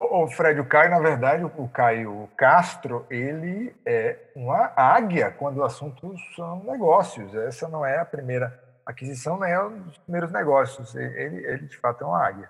O 0.00 0.28
Fred, 0.28 0.60
o 0.60 0.64
Caio, 0.64 0.90
na 0.90 1.00
verdade, 1.00 1.44
o 1.44 1.68
Caio 1.68 2.28
Castro, 2.36 3.04
ele 3.10 3.74
é 3.84 4.30
uma 4.34 4.72
águia 4.76 5.30
quando 5.30 5.58
o 5.58 5.64
assunto 5.64 6.14
são 6.36 6.62
negócios. 6.64 7.34
Essa 7.34 7.68
não 7.68 7.84
é 7.84 7.98
a 7.98 8.04
primeira 8.04 8.62
aquisição, 8.86 9.40
nem 9.40 9.50
é 9.50 9.62
um 9.62 9.82
dos 9.82 9.98
primeiros 9.98 10.30
negócios. 10.30 10.94
Ele, 10.94 11.44
ele 11.44 11.66
de 11.66 11.76
fato, 11.78 12.04
é 12.04 12.06
uma 12.06 12.24
águia. 12.24 12.48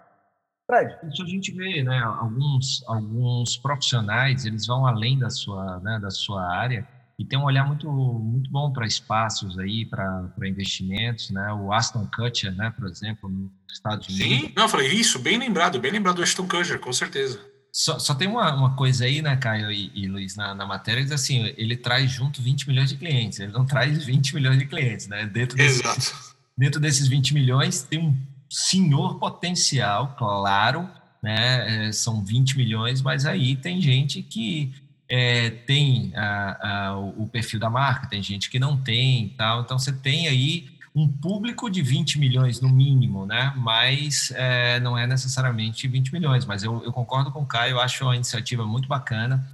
Fred. 0.67 0.95
Isso 1.11 1.23
a 1.23 1.27
gente 1.27 1.51
vê, 1.53 1.83
né? 1.83 1.99
Alguns, 2.05 2.85
alguns 2.87 3.57
profissionais, 3.57 4.45
eles 4.45 4.67
vão 4.67 4.87
além 4.87 5.19
da 5.19 5.31
sua, 5.31 5.81
né, 5.81 5.99
da 5.99 6.11
sua 6.11 6.47
área 6.47 6.87
e 7.19 7.25
tem 7.25 7.39
um 7.39 7.45
olhar 7.45 7.67
muito, 7.67 7.91
muito 7.91 8.49
bom 8.51 8.73
para 8.73 8.87
espaços 8.87 9.59
aí, 9.59 9.85
para 9.85 10.31
investimentos, 10.45 11.31
né? 11.31 11.53
O 11.53 11.73
Aston 11.73 12.07
Kutcher, 12.15 12.55
né, 12.55 12.71
por 12.71 12.89
exemplo, 12.89 13.29
nos 13.29 13.51
Estados 13.73 14.09
Unidos. 14.09 14.27
Sim, 14.27 14.53
não, 14.57 14.65
eu 14.65 14.69
falei 14.69 14.89
isso, 14.93 15.19
bem 15.19 15.37
lembrado, 15.37 15.81
bem 15.81 15.91
lembrado 15.91 16.17
do 16.17 16.23
Aston 16.23 16.47
Kutcher, 16.47 16.79
com 16.79 16.93
certeza. 16.93 17.41
Só, 17.73 17.99
só 17.99 18.15
tem 18.15 18.29
uma, 18.29 18.55
uma 18.55 18.77
coisa 18.77 19.05
aí, 19.05 19.21
né, 19.21 19.37
Caio 19.37 19.71
e, 19.71 19.91
e 19.95 20.07
Luiz, 20.07 20.37
na, 20.37 20.55
na 20.55 20.65
matéria, 20.65 21.05
que 21.05 21.13
assim, 21.13 21.53
ele 21.57 21.77
traz 21.77 22.11
junto 22.11 22.41
20 22.41 22.69
milhões 22.69 22.89
de 22.89 22.97
clientes, 22.97 23.41
ele 23.41 23.53
não 23.53 23.67
traz 23.67 24.05
20 24.05 24.35
milhões 24.35 24.59
de 24.59 24.67
clientes, 24.67 25.09
né? 25.09 25.27
Dentro 25.27 25.57
desses, 25.57 25.81
Exato. 25.81 26.37
Dentro 26.57 26.81
desses 26.81 27.07
20 27.07 27.35
milhões 27.35 27.83
tem 27.83 28.01
um 28.01 28.17
senhor 28.51 29.19
potencial, 29.19 30.17
claro, 30.19 30.89
né? 31.23 31.89
É, 31.89 31.93
são 31.93 32.25
20 32.25 32.57
milhões, 32.57 33.03
mas 33.03 33.27
aí 33.27 33.55
tem 33.55 33.81
gente 33.81 34.23
que 34.23 34.73
é, 35.09 35.51
tem 35.51 36.13
a, 36.15 36.89
a, 36.89 36.99
o 36.99 37.27
perfil 37.27 37.59
da 37.59 37.71
marca, 37.71 38.09
tem 38.09 38.23
gente 38.23 38.51
que 38.51 38.59
não 38.59 38.77
tem 38.77 39.31
tal. 39.31 39.63
Então, 39.63 39.79
você 39.79 39.93
tem 39.93 40.29
aí 40.29 40.69
um 40.95 41.09
público 41.09 41.71
de 41.71 41.81
20 41.81 42.19
milhões 42.19 42.61
no 42.61 42.69
mínimo, 42.69 43.25
né? 43.25 43.53
Mas 43.57 44.33
é, 44.35 44.81
não 44.81 44.99
é 44.99 45.07
necessariamente 45.07 45.89
20 45.89 46.13
milhões. 46.13 46.45
Mas 46.45 46.63
eu, 46.63 46.83
eu, 46.85 46.93
concordo 46.93 47.31
com 47.31 47.41
o 47.41 47.47
Caio, 47.47 47.81
acho 47.81 48.05
uma 48.05 48.17
iniciativa 48.17 48.67
muito 48.67 48.89
bacana. 48.89 49.47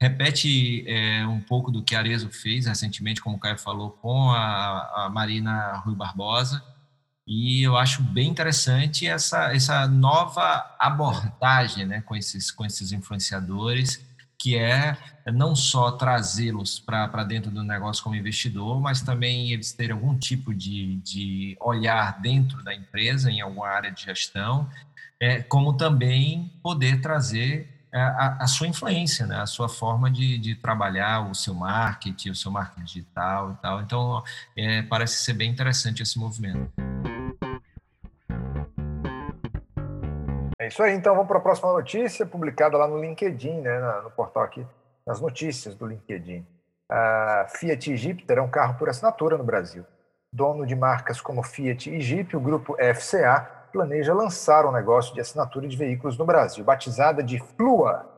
Repete 0.00 0.84
é, 0.86 1.26
um 1.26 1.40
pouco 1.40 1.70
do 1.70 1.82
que 1.82 1.94
a 1.94 1.98
Arezo 1.98 2.30
fez 2.30 2.66
recentemente, 2.66 3.20
como 3.20 3.36
o 3.36 3.38
Caio 3.38 3.58
falou, 3.58 3.90
com 3.90 4.30
a, 4.30 5.06
a 5.06 5.10
Marina 5.10 5.76
Rui 5.84 5.94
Barbosa. 5.94 6.62
E 7.26 7.62
eu 7.62 7.76
acho 7.76 8.02
bem 8.02 8.28
interessante 8.28 9.06
essa, 9.06 9.54
essa 9.54 9.86
nova 9.86 10.74
abordagem 10.78 11.86
né, 11.86 12.00
com, 12.00 12.16
esses, 12.16 12.50
com 12.50 12.64
esses 12.64 12.92
influenciadores 12.92 14.04
que 14.40 14.56
é 14.56 14.96
não 15.30 15.54
só 15.54 15.92
trazê-los 15.92 16.80
para 16.80 17.22
dentro 17.24 17.50
do 17.50 17.62
negócio 17.62 18.02
como 18.02 18.16
investidor, 18.16 18.80
mas 18.80 19.02
também 19.02 19.52
eles 19.52 19.72
terem 19.72 19.92
algum 19.92 20.18
tipo 20.18 20.54
de, 20.54 20.96
de 20.96 21.56
olhar 21.60 22.20
dentro 22.22 22.64
da 22.64 22.74
empresa, 22.74 23.30
em 23.30 23.42
alguma 23.42 23.68
área 23.68 23.90
de 23.90 24.02
gestão, 24.02 24.66
é, 25.20 25.42
como 25.42 25.76
também 25.76 26.50
poder 26.62 27.02
trazer 27.02 27.68
é, 27.92 28.00
a, 28.00 28.38
a, 28.40 28.46
sua 28.46 28.66
influência, 28.66 29.26
né? 29.26 29.36
a 29.36 29.46
sua 29.46 29.68
forma 29.68 30.10
de, 30.10 30.38
de, 30.38 30.54
trabalhar 30.54 31.30
o 31.30 31.34
seu 31.34 31.54
marketing, 31.54 32.30
o 32.30 32.34
seu 32.34 32.50
marketing 32.50 32.84
digital 32.84 33.52
e 33.52 33.62
tal. 33.62 33.82
Então, 33.82 34.22
é, 34.56 34.80
parece 34.82 35.22
ser 35.22 35.34
bem 35.34 35.50
interessante 35.50 36.02
esse 36.02 36.18
movimento. 36.18 36.72
Isso 40.66 40.82
aí, 40.82 40.94
então 40.94 41.14
vamos 41.14 41.28
para 41.28 41.38
a 41.38 41.42
próxima 41.42 41.72
notícia, 41.72 42.26
publicada 42.26 42.76
lá 42.76 42.86
no 42.86 43.00
LinkedIn, 43.00 43.60
né, 43.60 43.80
no 44.02 44.10
portal 44.10 44.42
aqui, 44.42 44.66
nas 45.06 45.20
notícias 45.20 45.74
do 45.74 45.86
LinkedIn. 45.86 46.46
A 46.88 47.46
Fiat 47.48 47.92
e 47.92 47.96
Jeep 47.96 48.24
terão 48.24 48.48
carro 48.48 48.74
por 48.74 48.88
assinatura 48.88 49.38
no 49.38 49.44
Brasil. 49.44 49.86
Dono 50.32 50.66
de 50.66 50.74
marcas 50.74 51.20
como 51.20 51.42
Fiat 51.42 51.88
e 51.88 52.00
Jeep, 52.00 52.36
o 52.36 52.40
grupo 52.40 52.76
FCA 52.94 53.48
planeja 53.72 54.12
lançar 54.12 54.66
um 54.66 54.72
negócio 54.72 55.14
de 55.14 55.20
assinatura 55.20 55.68
de 55.68 55.76
veículos 55.76 56.18
no 56.18 56.24
Brasil, 56.24 56.64
batizada 56.64 57.22
de 57.22 57.38
Flua. 57.38 58.09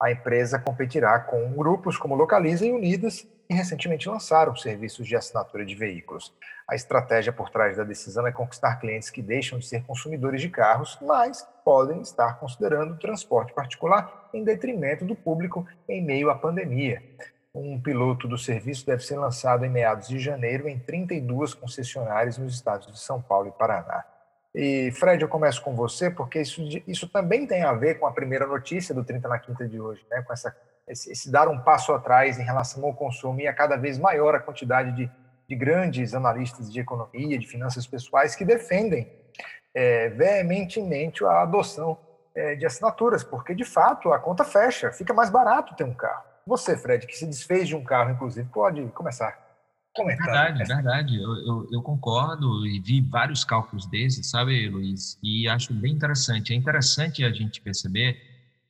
A 0.00 0.10
empresa 0.10 0.58
competirá 0.58 1.18
com 1.20 1.52
grupos 1.52 1.96
como 1.96 2.14
Localiza 2.14 2.66
e 2.66 2.72
Unidas, 2.72 3.26
que 3.48 3.54
recentemente 3.54 4.08
lançaram 4.08 4.56
serviços 4.56 5.06
de 5.06 5.14
assinatura 5.14 5.64
de 5.64 5.74
veículos. 5.74 6.34
A 6.68 6.74
estratégia 6.74 7.32
por 7.32 7.50
trás 7.50 7.76
da 7.76 7.84
decisão 7.84 8.26
é 8.26 8.32
conquistar 8.32 8.76
clientes 8.76 9.10
que 9.10 9.22
deixam 9.22 9.58
de 9.58 9.66
ser 9.66 9.84
consumidores 9.84 10.40
de 10.40 10.48
carros, 10.48 10.98
mas 11.00 11.46
podem 11.64 12.00
estar 12.00 12.38
considerando 12.40 12.98
transporte 12.98 13.52
particular 13.52 14.28
em 14.32 14.42
detrimento 14.42 15.04
do 15.04 15.14
público 15.14 15.66
em 15.88 16.02
meio 16.04 16.30
à 16.30 16.34
pandemia. 16.34 17.02
Um 17.54 17.80
piloto 17.80 18.26
do 18.26 18.36
serviço 18.36 18.84
deve 18.84 19.04
ser 19.04 19.16
lançado 19.16 19.64
em 19.64 19.70
meados 19.70 20.08
de 20.08 20.18
janeiro 20.18 20.68
em 20.68 20.78
32 20.78 21.54
concessionárias 21.54 22.36
nos 22.36 22.54
estados 22.54 22.90
de 22.90 22.98
São 22.98 23.22
Paulo 23.22 23.48
e 23.48 23.52
Paraná. 23.52 24.04
E, 24.54 24.92
Fred, 24.92 25.20
eu 25.20 25.28
começo 25.28 25.60
com 25.62 25.74
você, 25.74 26.10
porque 26.10 26.40
isso, 26.40 26.62
isso 26.86 27.08
também 27.08 27.46
tem 27.46 27.64
a 27.64 27.72
ver 27.72 27.98
com 27.98 28.06
a 28.06 28.12
primeira 28.12 28.46
notícia 28.46 28.94
do 28.94 29.02
30 29.02 29.28
na 29.28 29.38
Quinta 29.38 29.66
de 29.66 29.80
hoje, 29.80 30.06
né? 30.10 30.22
com 30.22 30.32
essa 30.32 30.54
esse, 30.86 31.10
esse, 31.10 31.30
dar 31.30 31.48
um 31.48 31.58
passo 31.58 31.92
atrás 31.92 32.38
em 32.38 32.42
relação 32.42 32.84
ao 32.84 32.94
consumo 32.94 33.40
e 33.40 33.48
a 33.48 33.54
cada 33.54 33.76
vez 33.76 33.98
maior 33.98 34.34
a 34.34 34.40
quantidade 34.40 34.92
de, 34.92 35.10
de 35.48 35.56
grandes 35.56 36.14
analistas 36.14 36.70
de 36.72 36.80
economia, 36.80 37.38
de 37.38 37.46
finanças 37.46 37.86
pessoais 37.86 38.34
que 38.34 38.44
defendem 38.44 39.10
é, 39.74 40.10
veementemente 40.10 41.24
a 41.24 41.42
adoção 41.42 41.98
é, 42.34 42.54
de 42.54 42.66
assinaturas, 42.66 43.24
porque 43.24 43.54
de 43.54 43.64
fato 43.64 44.12
a 44.12 44.18
conta 44.18 44.44
fecha, 44.44 44.92
fica 44.92 45.14
mais 45.14 45.30
barato 45.30 45.74
ter 45.74 45.84
um 45.84 45.94
carro. 45.94 46.24
Você, 46.46 46.76
Fred, 46.76 47.06
que 47.06 47.16
se 47.16 47.26
desfez 47.26 47.68
de 47.68 47.74
um 47.74 47.82
carro, 47.82 48.10
inclusive, 48.10 48.46
pode 48.50 48.84
começar. 48.88 49.43
Comentar. 49.94 50.26
Verdade, 50.26 50.64
verdade. 50.64 51.16
Eu, 51.16 51.36
eu, 51.46 51.68
eu, 51.72 51.82
concordo 51.82 52.66
e 52.66 52.80
vi 52.80 53.00
vários 53.00 53.44
cálculos 53.44 53.86
desses, 53.86 54.28
sabe, 54.28 54.68
Luiz? 54.68 55.18
E 55.22 55.48
acho 55.48 55.72
bem 55.72 55.92
interessante. 55.92 56.52
É 56.52 56.56
interessante 56.56 57.24
a 57.24 57.30
gente 57.30 57.60
perceber 57.60 58.18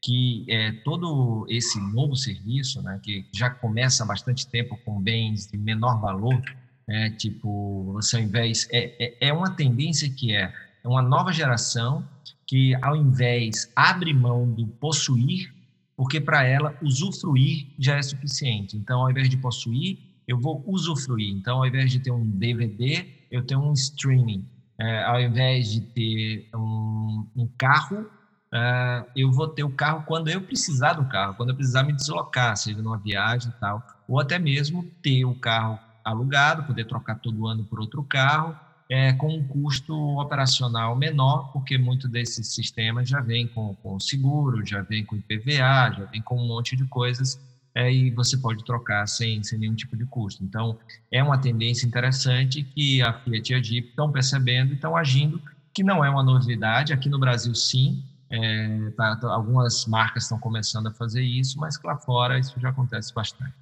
que 0.03 0.45
é, 0.51 0.71
todo 0.85 1.47
esse 1.49 1.81
novo 1.81 2.15
serviço, 2.15 2.83
né, 2.83 3.01
que 3.03 3.27
já 3.33 3.49
começa 3.49 4.05
há 4.05 4.07
bastante 4.07 4.47
tempo 4.47 4.79
com 4.85 5.01
bens 5.01 5.47
de 5.47 5.57
menor 5.57 5.99
valor, 5.99 6.43
né, 6.87 7.09
tipo, 7.13 7.91
você 7.95 8.17
ao 8.17 8.23
invés, 8.23 8.69
é, 8.71 8.95
é, 9.03 9.29
é 9.29 9.33
uma 9.33 9.51
tendência 9.51 10.11
que 10.11 10.37
é 10.37 10.53
uma 10.85 11.01
nova 11.01 11.33
geração 11.33 12.07
que 12.47 12.75
ao 12.83 12.95
invés 12.95 13.73
abre 13.75 14.13
mão 14.13 14.47
do 14.53 14.67
possuir, 14.67 15.51
porque 15.97 16.21
para 16.21 16.45
ela 16.45 16.77
usufruir 16.83 17.69
já 17.79 17.97
é 17.97 18.03
suficiente. 18.03 18.77
Então, 18.77 19.01
ao 19.01 19.11
invés 19.11 19.31
de 19.31 19.39
possuir, 19.39 19.99
eu 20.27 20.39
vou 20.39 20.63
usufruir. 20.67 21.35
Então, 21.35 21.59
ao 21.59 21.67
invés 21.67 21.91
de 21.91 22.01
ter 22.01 22.11
um 22.11 22.25
DVD, 22.25 23.07
eu 23.31 23.45
tenho 23.45 23.61
um 23.61 23.73
streaming. 23.73 24.47
É, 24.79 25.05
ao 25.05 25.21
invés 25.21 25.73
de 25.73 25.81
ter 25.81 26.49
um, 26.55 27.27
um 27.37 27.49
carro, 27.57 28.01
uh, 28.01 29.07
eu 29.15 29.31
vou 29.31 29.49
ter 29.49 29.63
o 29.63 29.71
carro 29.71 30.03
quando 30.07 30.29
eu 30.29 30.41
precisar 30.41 30.95
do 30.95 31.05
carro, 31.05 31.35
quando 31.35 31.51
eu 31.51 31.55
precisar 31.55 31.85
me 31.85 31.93
deslocar, 31.93 32.57
seja 32.57 32.83
numa 32.83 32.99
viagem 32.99 33.51
e 33.51 33.61
tal, 33.61 33.83
ou 34.09 34.19
até 34.19 34.39
mesmo 34.39 34.85
ter 35.03 35.25
o 35.25 35.35
carro 35.35 35.79
alugado, 36.05 36.65
poder 36.65 36.87
trocar 36.87 37.21
todo 37.21 37.47
ano 37.47 37.65
por 37.65 37.81
outro 37.81 38.03
carro, 38.03 38.57
é, 38.91 39.13
com 39.15 39.29
um 39.29 39.47
custo 39.47 39.95
operacional 40.19 40.95
menor, 40.95 41.51
porque 41.53 41.79
muito 41.79 42.09
desses 42.09 42.55
sistemas 42.55 43.09
já 43.09 43.21
vem 43.21 43.47
com, 43.47 43.75
com 43.77 43.99
seguro, 43.99 44.65
já 44.65 44.83
vem 44.83 45.05
com 45.05 45.17
IPVA, 45.17 45.93
já 45.97 46.09
vem 46.11 46.21
com 46.21 46.37
um 46.37 46.47
monte 46.47 46.77
de 46.77 46.85
coisas, 46.85 47.41
é, 47.75 47.93
e 47.93 48.11
você 48.11 48.37
pode 48.37 48.65
trocar 48.65 49.07
sem, 49.07 49.43
sem 49.43 49.59
nenhum 49.59 49.75
tipo 49.75 49.97
de 49.97 50.07
custo. 50.07 50.45
Então, 50.45 50.79
é 51.11 51.23
uma 51.23 51.41
tendência 51.41 51.87
interessante 51.87 52.63
que 52.63 53.03
a 53.03 53.13
Fiat 53.13 53.53
e 53.53 53.57
a 53.57 53.63
Jeep 53.63 53.89
estão 53.89 54.13
percebendo 54.13 54.73
e 54.73 54.75
estão 54.77 54.97
agindo, 54.97 55.43
que 55.73 55.83
não 55.83 56.05
é 56.05 56.09
uma 56.09 56.23
novidade, 56.23 56.93
aqui 56.93 57.09
no 57.09 57.19
Brasil 57.19 57.55
sim, 57.55 58.05
é, 58.31 58.91
tá, 58.97 59.17
tá, 59.17 59.29
algumas 59.29 59.87
marcas 59.87 60.23
estão 60.23 60.39
começando 60.39 60.87
a 60.87 60.93
fazer 60.93 61.23
isso, 61.23 61.59
mas 61.59 61.81
lá 61.83 61.97
fora 61.97 62.39
isso 62.39 62.59
já 62.61 62.71
acontece 62.71 63.13
bastante. 63.13 63.55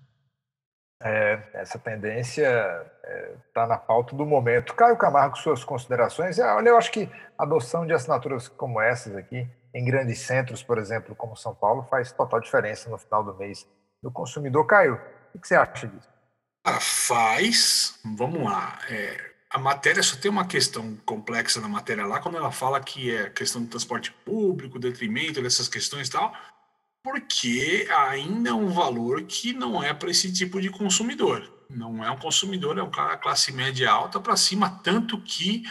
É, 1.05 1.43
essa 1.55 1.79
tendência 1.79 2.47
está 2.47 3.09
é, 3.09 3.37
tá 3.53 3.67
na 3.67 3.77
pauta 3.77 4.15
do 4.15 4.25
momento. 4.25 4.75
Caio 4.75 4.97
Camargo, 4.97 5.37
suas 5.37 5.65
considerações. 5.65 6.39
É, 6.39 6.47
olha, 6.55 6.69
eu 6.69 6.77
acho 6.77 6.93
que 6.93 7.11
a 7.37 7.43
adoção 7.43 7.85
de 7.85 7.93
assinaturas 7.93 8.47
como 8.47 8.81
essas 8.81 9.17
aqui, 9.17 9.49
em 9.75 9.85
grandes 9.85 10.21
centros, 10.21 10.63
por 10.63 10.79
exemplo, 10.79 11.17
como 11.17 11.35
São 11.35 11.55
Paulo, 11.55 11.83
faz 11.91 12.13
total 12.13 12.41
diferença 12.41 12.89
no 12.89 12.99
final 12.99 13.25
do 13.25 13.35
mês 13.35 13.67
do 14.03 14.11
consumidor. 14.11 14.67
Caio, 14.67 15.01
o 15.35 15.39
que 15.39 15.47
você 15.47 15.55
acha 15.55 15.87
disso? 15.87 16.09
Ah, 16.65 16.81
faz. 16.81 17.99
Vamos 18.05 18.43
lá. 18.45 18.79
É, 18.89 19.33
a 19.51 19.59
matéria 19.59 20.03
só 20.03 20.17
tem 20.17 20.31
uma 20.31 20.47
questão 20.47 20.97
complexa 21.05 21.61
na 21.61 21.69
matéria 21.69 22.07
lá, 22.07 22.21
quando 22.21 22.39
ela 22.39 22.51
fala 22.51 22.81
que 22.81 23.15
é 23.15 23.29
questão 23.31 23.63
do 23.63 23.69
transporte 23.69 24.11
público, 24.25 24.79
detrimento 24.79 25.43
dessas 25.43 25.69
questões 25.69 26.09
e 26.09 26.11
tal, 26.11 26.33
porque 27.03 27.87
ainda 27.91 28.51
é 28.51 28.55
um 28.55 28.69
valor 28.69 29.23
que 29.25 29.53
não 29.53 29.83
é 29.83 29.93
para 29.93 30.11
esse 30.11 30.33
tipo 30.33 30.61
de 30.61 30.71
consumidor. 30.71 31.51
Não 31.69 32.05
é 32.05 32.11
um 32.11 32.19
consumidor, 32.19 32.79
é 32.79 32.83
um 32.83 32.91
cara 32.91 33.17
classe 33.17 33.53
média 33.53 33.91
alta 33.91 34.21
para 34.21 34.37
cima, 34.37 34.81
tanto 34.83 35.21
que 35.21 35.65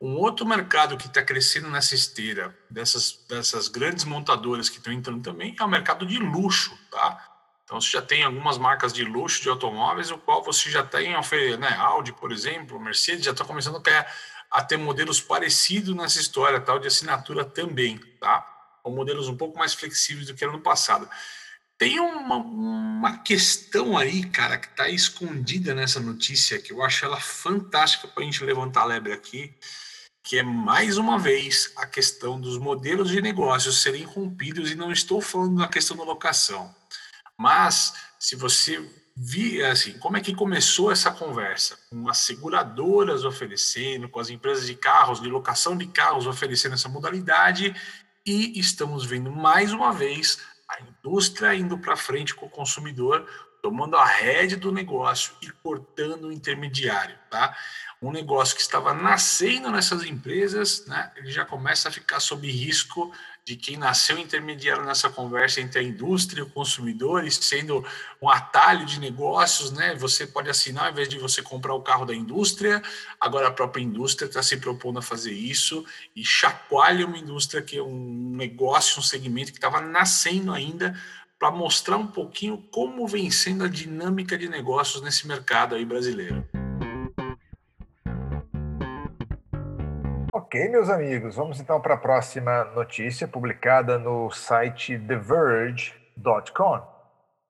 um 0.00 0.16
outro 0.16 0.46
mercado 0.46 0.96
que 0.96 1.06
está 1.06 1.22
crescendo 1.22 1.70
nessa 1.70 1.94
esteira 1.94 2.56
dessas, 2.70 3.24
dessas 3.28 3.68
grandes 3.68 4.04
montadoras 4.04 4.68
que 4.68 4.76
estão 4.76 4.92
entrando 4.92 5.22
também 5.22 5.56
é 5.58 5.64
o 5.64 5.68
mercado 5.68 6.06
de 6.06 6.18
luxo, 6.18 6.76
tá? 6.90 7.35
Então, 7.66 7.80
você 7.80 7.90
já 7.90 8.00
tem 8.00 8.22
algumas 8.22 8.58
marcas 8.58 8.92
de 8.92 9.02
luxo 9.02 9.42
de 9.42 9.48
automóveis, 9.48 10.12
o 10.12 10.18
qual 10.18 10.40
você 10.40 10.70
já 10.70 10.84
tem, 10.84 11.14
né, 11.58 11.74
Audi, 11.78 12.12
por 12.12 12.30
exemplo, 12.30 12.78
Mercedes, 12.78 13.24
já 13.24 13.32
está 13.32 13.44
começando 13.44 13.82
a, 14.52 14.62
ter 14.62 14.76
modelos 14.76 15.20
parecidos 15.20 15.92
nessa 15.96 16.20
história, 16.20 16.60
tal, 16.60 16.78
de 16.78 16.86
assinatura 16.86 17.44
também, 17.44 17.98
tá? 18.20 18.46
Com 18.84 18.92
modelos 18.92 19.28
um 19.28 19.36
pouco 19.36 19.58
mais 19.58 19.74
flexíveis 19.74 20.28
do 20.28 20.34
que 20.34 20.44
era 20.44 20.52
no 20.52 20.60
passado. 20.60 21.10
Tem 21.76 21.98
uma, 21.98 22.36
uma 22.36 23.18
questão 23.18 23.98
aí, 23.98 24.24
cara, 24.24 24.58
que 24.58 24.68
está 24.68 24.88
escondida 24.88 25.74
nessa 25.74 25.98
notícia, 25.98 26.60
que 26.60 26.72
eu 26.72 26.84
acho 26.84 27.04
ela 27.04 27.18
fantástica 27.18 28.06
para 28.06 28.22
a 28.22 28.26
gente 28.26 28.44
levantar 28.44 28.82
a 28.82 28.86
lebre 28.86 29.12
aqui, 29.12 29.52
que 30.22 30.38
é 30.38 30.42
mais 30.44 30.98
uma 30.98 31.18
vez 31.18 31.72
a 31.76 31.84
questão 31.84 32.40
dos 32.40 32.58
modelos 32.58 33.10
de 33.10 33.20
negócios 33.20 33.82
serem 33.82 34.04
rompidos, 34.04 34.70
e 34.70 34.76
não 34.76 34.92
estou 34.92 35.20
falando 35.20 35.58
da 35.58 35.66
questão 35.66 35.96
da 35.96 36.04
locação. 36.04 36.72
Mas, 37.38 37.94
se 38.18 38.34
você 38.34 38.82
vir, 39.16 39.64
assim, 39.64 39.98
como 39.98 40.16
é 40.16 40.20
que 40.20 40.34
começou 40.34 40.92
essa 40.92 41.10
conversa? 41.10 41.78
Com 41.88 42.08
as 42.08 42.18
seguradoras 42.18 43.24
oferecendo, 43.24 44.08
com 44.08 44.20
as 44.20 44.28
empresas 44.28 44.66
de 44.66 44.74
carros, 44.74 45.20
de 45.20 45.28
locação 45.28 45.76
de 45.76 45.86
carros 45.86 46.26
oferecendo 46.26 46.74
essa 46.74 46.88
modalidade, 46.88 47.74
e 48.26 48.58
estamos 48.58 49.04
vendo 49.04 49.30
mais 49.30 49.72
uma 49.72 49.92
vez 49.92 50.40
a 50.68 50.80
indústria 50.80 51.54
indo 51.54 51.78
para 51.78 51.96
frente 51.96 52.34
com 52.34 52.46
o 52.46 52.50
consumidor, 52.50 53.26
tomando 53.62 53.96
a 53.96 54.04
rédea 54.04 54.56
do 54.56 54.70
negócio 54.70 55.32
e 55.40 55.50
cortando 55.50 56.24
o 56.24 56.32
intermediário, 56.32 57.16
tá? 57.30 57.56
Um 58.02 58.12
negócio 58.12 58.54
que 58.54 58.60
estava 58.60 58.92
nascendo 58.92 59.70
nessas 59.70 60.04
empresas, 60.04 60.84
né, 60.86 61.10
ele 61.16 61.30
já 61.30 61.44
começa 61.44 61.88
a 61.88 61.92
ficar 61.92 62.20
sob 62.20 62.48
risco 62.50 63.12
de 63.46 63.54
quem 63.54 63.76
nasceu 63.76 64.18
intermediário 64.18 64.84
nessa 64.84 65.08
conversa 65.08 65.60
entre 65.60 65.78
a 65.78 65.82
indústria 65.82 66.40
e 66.40 66.42
o 66.42 66.50
consumidor, 66.50 67.24
e 67.24 67.30
sendo 67.30 67.86
um 68.20 68.28
atalho 68.28 68.84
de 68.84 68.98
negócios, 68.98 69.70
né? 69.70 69.94
Você 69.94 70.26
pode 70.26 70.50
assinar, 70.50 70.86
ao 70.86 70.90
invés 70.90 71.08
de 71.08 71.16
você 71.16 71.40
comprar 71.40 71.72
o 71.72 71.80
carro 71.80 72.04
da 72.04 72.12
indústria, 72.12 72.82
agora 73.20 73.46
a 73.46 73.52
própria 73.52 73.80
indústria 73.80 74.26
está 74.26 74.42
se 74.42 74.56
propondo 74.56 74.98
a 74.98 75.02
fazer 75.02 75.32
isso 75.32 75.84
e 76.16 76.24
chacoalha 76.24 77.06
uma 77.06 77.18
indústria 77.18 77.62
que 77.62 77.78
é 77.78 77.82
um 77.82 78.32
negócio, 78.34 78.98
um 78.98 79.04
segmento 79.04 79.52
que 79.52 79.58
estava 79.58 79.80
nascendo 79.80 80.52
ainda, 80.52 81.00
para 81.38 81.50
mostrar 81.52 81.98
um 81.98 82.06
pouquinho 82.06 82.58
como 82.72 83.06
vem 83.06 83.30
sendo 83.30 83.62
a 83.62 83.68
dinâmica 83.68 84.36
de 84.36 84.48
negócios 84.48 85.02
nesse 85.02 85.28
mercado 85.28 85.76
aí 85.76 85.84
brasileiro. 85.84 86.44
Ok, 90.46 90.68
meus 90.68 90.88
amigos, 90.88 91.34
vamos 91.34 91.58
então 91.58 91.80
para 91.80 91.94
a 91.94 91.98
próxima 91.98 92.62
notícia 92.66 93.26
publicada 93.26 93.98
no 93.98 94.30
site 94.30 94.96
TheVerge.com. 94.96 96.86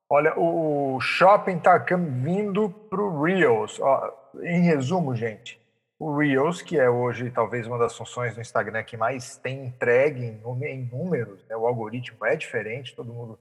Olha, 0.08 0.32
o 0.38 0.98
shopping 0.98 1.58
está 1.58 1.76
vindo 1.76 2.70
para 2.70 3.02
o 3.02 3.22
Reels. 3.22 3.78
Ó, 3.80 4.30
em 4.42 4.62
resumo, 4.62 5.14
gente, 5.14 5.60
o 5.98 6.16
Reels, 6.16 6.62
que 6.62 6.80
é 6.80 6.88
hoje 6.88 7.30
talvez 7.30 7.66
uma 7.66 7.76
das 7.76 7.94
funções 7.94 8.34
do 8.34 8.40
Instagram 8.40 8.82
que 8.82 8.96
mais 8.96 9.36
tem 9.36 9.66
entregue 9.66 10.24
em, 10.24 10.88
números, 10.90 11.46
né? 11.48 11.54
o 11.54 11.66
algoritmo 11.66 12.24
é 12.24 12.34
diferente, 12.34 12.96
todo 12.96 13.12
mundo. 13.12 13.38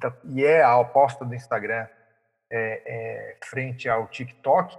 Tá, 0.00 0.12
e 0.24 0.44
é 0.44 0.64
a 0.64 0.80
aposta 0.80 1.24
do 1.24 1.32
Instagram 1.32 1.86
é, 2.50 2.82
é, 2.84 3.36
frente 3.44 3.88
ao 3.88 4.08
TikTok, 4.08 4.76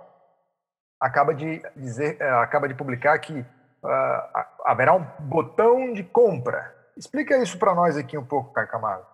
acaba 0.99 1.33
de 1.33 1.61
dizer, 1.77 2.17
é, 2.19 2.29
acaba 2.31 2.67
de 2.67 2.75
publicar 2.75 3.17
que 3.19 3.45
uh, 3.83 4.45
haverá 4.65 4.93
um 4.93 5.05
botão 5.19 5.93
de 5.93 6.03
compra. 6.03 6.75
Explica 6.95 7.37
isso 7.41 7.57
para 7.57 7.75
nós 7.75 7.95
aqui 7.95 8.17
um 8.17 8.25
pouco, 8.25 8.53
Caio 8.53 8.67
Camargo. 8.67 9.05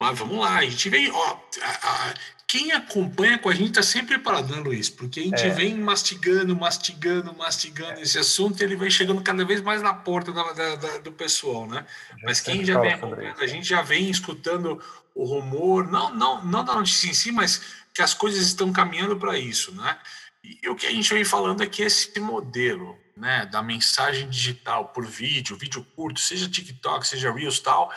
Mas 0.00 0.18
vamos 0.18 0.38
lá, 0.38 0.58
a 0.58 0.64
gente 0.64 0.90
vem, 0.90 1.10
ó, 1.12 1.36
a, 1.62 1.70
a, 1.70 2.14
quem 2.52 2.72
acompanha 2.72 3.38
com 3.38 3.48
a 3.48 3.54
gente 3.54 3.70
está 3.70 3.82
sempre 3.82 4.18
né, 4.18 4.56
Luiz? 4.62 4.90
Porque 4.90 5.20
a 5.20 5.22
gente 5.22 5.46
é. 5.46 5.50
vem 5.50 5.74
mastigando, 5.78 6.56
mastigando, 6.56 7.32
mastigando 7.34 8.00
é. 8.00 8.02
esse 8.02 8.18
assunto 8.18 8.60
e 8.60 8.64
ele 8.64 8.74
vem 8.74 8.90
chegando 8.90 9.22
cada 9.22 9.44
vez 9.44 9.60
mais 9.60 9.80
na 9.80 9.94
porta 9.94 10.32
da, 10.32 10.52
da, 10.52 10.74
da, 10.74 10.98
do 10.98 11.12
pessoal, 11.12 11.66
né? 11.68 11.86
Mas 12.24 12.40
quem 12.40 12.64
já 12.64 12.80
vem 12.80 12.92
acompanhando, 12.92 13.40
a 13.40 13.46
gente 13.46 13.66
já 13.66 13.80
vem 13.80 14.10
escutando 14.10 14.82
o 15.14 15.24
rumor, 15.24 15.88
não, 15.88 16.12
não, 16.14 16.44
não 16.44 16.64
da 16.64 16.74
notícia 16.74 17.08
em 17.08 17.14
si, 17.14 17.30
mas 17.30 17.62
que 17.94 18.02
as 18.02 18.12
coisas 18.12 18.44
estão 18.44 18.72
caminhando 18.72 19.16
para 19.16 19.38
isso, 19.38 19.72
né? 19.74 19.96
E 20.42 20.68
o 20.68 20.74
que 20.74 20.86
a 20.86 20.90
gente 20.90 21.14
vem 21.14 21.24
falando 21.24 21.62
é 21.62 21.66
que 21.66 21.82
esse 21.82 22.18
modelo 22.18 22.98
né, 23.16 23.46
da 23.46 23.62
mensagem 23.62 24.28
digital 24.28 24.86
por 24.86 25.04
vídeo, 25.04 25.56
vídeo 25.56 25.84
curto, 25.94 26.20
seja 26.20 26.48
TikTok, 26.48 27.06
seja 27.06 27.32
Reels 27.32 27.60
tal, 27.60 27.92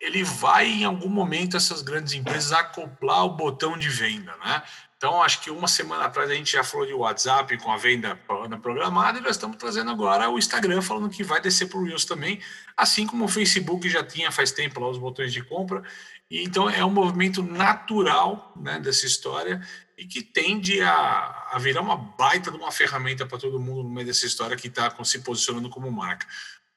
ele 0.00 0.24
vai 0.24 0.66
em 0.66 0.84
algum 0.84 1.08
momento 1.08 1.56
essas 1.56 1.82
grandes 1.82 2.14
empresas 2.14 2.52
acoplar 2.52 3.24
o 3.24 3.36
botão 3.36 3.76
de 3.76 3.88
venda, 3.88 4.34
né? 4.38 4.62
Então, 4.96 5.22
acho 5.22 5.40
que 5.40 5.50
uma 5.50 5.66
semana 5.66 6.04
atrás 6.04 6.30
a 6.30 6.34
gente 6.34 6.52
já 6.52 6.62
falou 6.62 6.86
de 6.86 6.92
WhatsApp 6.92 7.56
com 7.56 7.72
a 7.72 7.78
venda 7.78 8.20
programada 8.60 9.18
e 9.18 9.22
nós 9.22 9.30
estamos 9.30 9.56
trazendo 9.56 9.90
agora 9.90 10.28
o 10.28 10.38
Instagram 10.38 10.82
falando 10.82 11.08
que 11.08 11.24
vai 11.24 11.40
descer 11.40 11.70
para 11.70 11.78
o 11.78 11.84
Reels 11.84 12.04
também, 12.04 12.38
assim 12.76 13.06
como 13.06 13.24
o 13.24 13.28
Facebook 13.28 13.88
já 13.88 14.04
tinha 14.04 14.30
faz 14.30 14.52
tempo 14.52 14.78
lá 14.78 14.90
os 14.90 14.98
botões 14.98 15.32
de 15.32 15.42
compra. 15.42 15.82
E 16.30 16.44
então 16.44 16.70
é 16.70 16.84
um 16.84 16.90
movimento 16.90 17.42
natural 17.42 18.52
né, 18.56 18.78
dessa 18.78 19.04
história 19.04 19.60
e 19.98 20.06
que 20.06 20.22
tende 20.22 20.80
a, 20.80 21.48
a 21.52 21.58
virar 21.58 21.82
uma 21.82 21.96
baita 21.96 22.50
de 22.50 22.56
uma 22.56 22.70
ferramenta 22.70 23.26
para 23.26 23.38
todo 23.38 23.58
mundo 23.58 23.82
no 23.82 23.90
meio 23.90 24.06
dessa 24.06 24.24
história 24.24 24.56
que 24.56 24.68
está 24.68 24.94
se 25.04 25.18
posicionando 25.18 25.68
como 25.68 25.90
marca. 25.90 26.26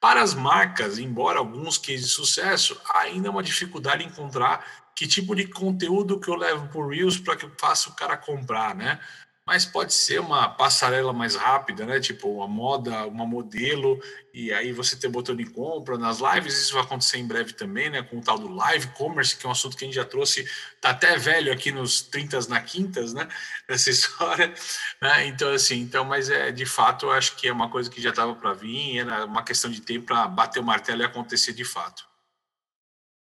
Para 0.00 0.20
as 0.20 0.34
marcas, 0.34 0.98
embora 0.98 1.38
alguns 1.38 1.78
cases 1.78 2.02
de 2.02 2.08
sucesso, 2.08 2.78
ainda 2.92 3.28
é 3.28 3.30
uma 3.30 3.42
dificuldade 3.42 4.04
encontrar 4.04 4.62
que 4.94 5.06
tipo 5.06 5.34
de 5.34 5.46
conteúdo 5.46 6.20
que 6.20 6.28
eu 6.28 6.34
levo 6.34 6.68
o 6.78 6.88
Reels 6.88 7.18
para 7.18 7.36
que 7.36 7.46
eu 7.46 7.52
faça 7.58 7.88
o 7.88 7.94
cara 7.94 8.16
comprar, 8.16 8.74
né? 8.74 9.00
Mas 9.46 9.66
pode 9.66 9.92
ser 9.92 10.20
uma 10.20 10.48
passarela 10.48 11.12
mais 11.12 11.36
rápida, 11.36 11.84
né? 11.84 12.00
Tipo 12.00 12.28
uma 12.28 12.48
moda, 12.48 13.06
uma 13.06 13.26
modelo, 13.26 14.00
e 14.32 14.50
aí 14.52 14.72
você 14.72 14.96
tem 14.96 15.10
botão 15.10 15.36
de 15.36 15.44
compra 15.44 15.98
nas 15.98 16.18
lives. 16.18 16.58
Isso 16.58 16.72
vai 16.72 16.82
acontecer 16.82 17.18
em 17.18 17.26
breve 17.26 17.52
também, 17.52 17.90
né? 17.90 18.02
Com 18.02 18.18
o 18.18 18.22
tal 18.22 18.38
do 18.38 18.48
live 18.48 18.86
commerce, 18.88 19.36
que 19.36 19.44
é 19.44 19.48
um 19.48 19.52
assunto 19.52 19.76
que 19.76 19.84
a 19.84 19.86
gente 19.86 19.96
já 19.96 20.04
trouxe, 20.04 20.48
tá 20.80 20.90
até 20.90 21.18
velho 21.18 21.52
aqui 21.52 21.70
nos 21.70 22.00
30 22.00 22.48
na 22.48 22.60
quintas, 22.62 23.12
né? 23.12 23.28
Essa 23.68 23.90
história, 23.90 24.54
né? 25.00 25.26
Então, 25.26 25.52
assim, 25.52 25.78
então, 25.80 26.06
mas 26.06 26.30
é 26.30 26.50
de 26.50 26.64
fato, 26.64 27.06
eu 27.06 27.12
acho 27.12 27.36
que 27.36 27.46
é 27.46 27.52
uma 27.52 27.68
coisa 27.68 27.90
que 27.90 28.00
já 28.00 28.10
estava 28.10 28.34
para 28.34 28.54
vir, 28.54 29.00
era 29.00 29.26
uma 29.26 29.42
questão 29.42 29.70
de 29.70 29.82
tempo 29.82 30.06
para 30.06 30.26
bater 30.26 30.60
o 30.60 30.64
martelo 30.64 31.02
e 31.02 31.04
acontecer 31.04 31.52
de 31.52 31.64
fato. 31.64 32.06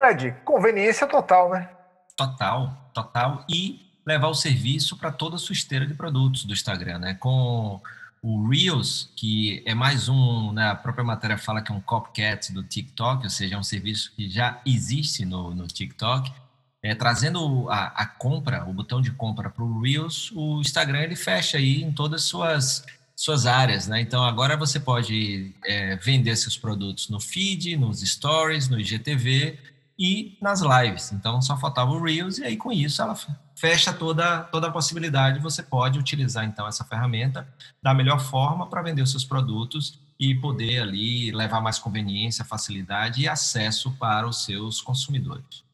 Fred, 0.02 0.36
conveniência 0.44 1.06
total, 1.06 1.52
né? 1.52 1.70
Total, 2.16 2.92
total. 2.94 3.46
E 3.48 3.87
levar 4.08 4.30
o 4.30 4.34
serviço 4.34 4.96
para 4.96 5.12
toda 5.12 5.36
a 5.36 5.40
sua 5.40 5.52
esteira 5.52 5.86
de 5.86 5.94
produtos 5.94 6.46
do 6.46 6.54
Instagram, 6.54 6.98
né? 7.00 7.14
Com 7.16 7.82
o 8.22 8.48
Reels, 8.48 9.12
que 9.18 9.62
é 9.66 9.76
mais 9.76 10.08
um, 10.08 10.54
né, 10.54 10.70
a 10.70 10.76
própria 10.76 11.04
matéria 11.04 11.38
fala 11.38 11.62
que 11.62 11.72
é 11.72 11.76
um 11.76 11.82
copycat 11.82 12.54
do 12.54 12.64
TikTok, 12.64 13.26
ou 13.26 13.30
seja, 13.30 13.56
é 13.56 13.58
um 13.58 13.64
serviço 13.64 14.14
que 14.16 14.30
já 14.30 14.62
existe 14.66 15.26
no, 15.26 15.54
no 15.54 15.68
TikTok, 15.68 16.32
é, 16.82 16.96
trazendo 16.96 17.70
a, 17.70 17.88
a, 17.88 18.06
compra, 18.06 18.66
o 18.66 18.74
botão 18.74 19.02
de 19.02 19.12
compra 19.12 19.50
para 19.50 19.64
o 19.64 19.82
Reels, 19.82 20.32
o 20.34 20.62
Instagram 20.62 21.02
ele 21.02 21.16
fecha 21.16 21.58
aí 21.58 21.84
em 21.84 21.92
todas 21.92 22.22
as 22.22 22.28
suas, 22.28 22.86
suas 23.16 23.46
áreas, 23.46 23.88
né? 23.88 24.00
Então 24.00 24.24
agora 24.24 24.56
você 24.56 24.80
pode 24.80 25.54
é, 25.66 25.98
vender 25.98 26.36
seus 26.38 26.58
produtos 26.58 27.10
no 27.10 27.20
feed, 27.20 27.76
nos 27.76 28.00
stories, 28.02 28.70
no 28.70 28.80
IGTV 28.80 29.60
e 30.00 30.38
nas 30.42 30.62
lives. 30.62 31.12
Então 31.12 31.42
só 31.42 31.58
faltava 31.58 31.92
o 31.92 32.02
Reels 32.02 32.38
e 32.38 32.46
aí 32.46 32.56
com 32.56 32.72
isso 32.72 33.02
ela 33.02 33.16
fecha 33.58 33.92
toda, 33.92 34.44
toda 34.44 34.68
a 34.68 34.72
possibilidade. 34.72 35.40
Você 35.40 35.64
pode 35.64 35.98
utilizar 35.98 36.46
então 36.46 36.68
essa 36.68 36.84
ferramenta 36.84 37.48
da 37.82 37.94
melhor 37.94 38.20
forma 38.20 38.70
para 38.70 38.84
vender 38.84 39.02
os 39.02 39.10
seus 39.10 39.26
produtos 39.26 40.00
e 40.20 40.36
poder 40.36 40.82
ali 40.82 41.32
levar 41.32 41.60
mais 41.60 41.80
conveniência, 41.80 42.46
facilidade 42.46 43.22
e 43.22 43.28
acesso 43.28 43.92
para 43.98 44.28
os 44.28 44.46
seus 44.46 44.82
consumidores. 44.82 45.66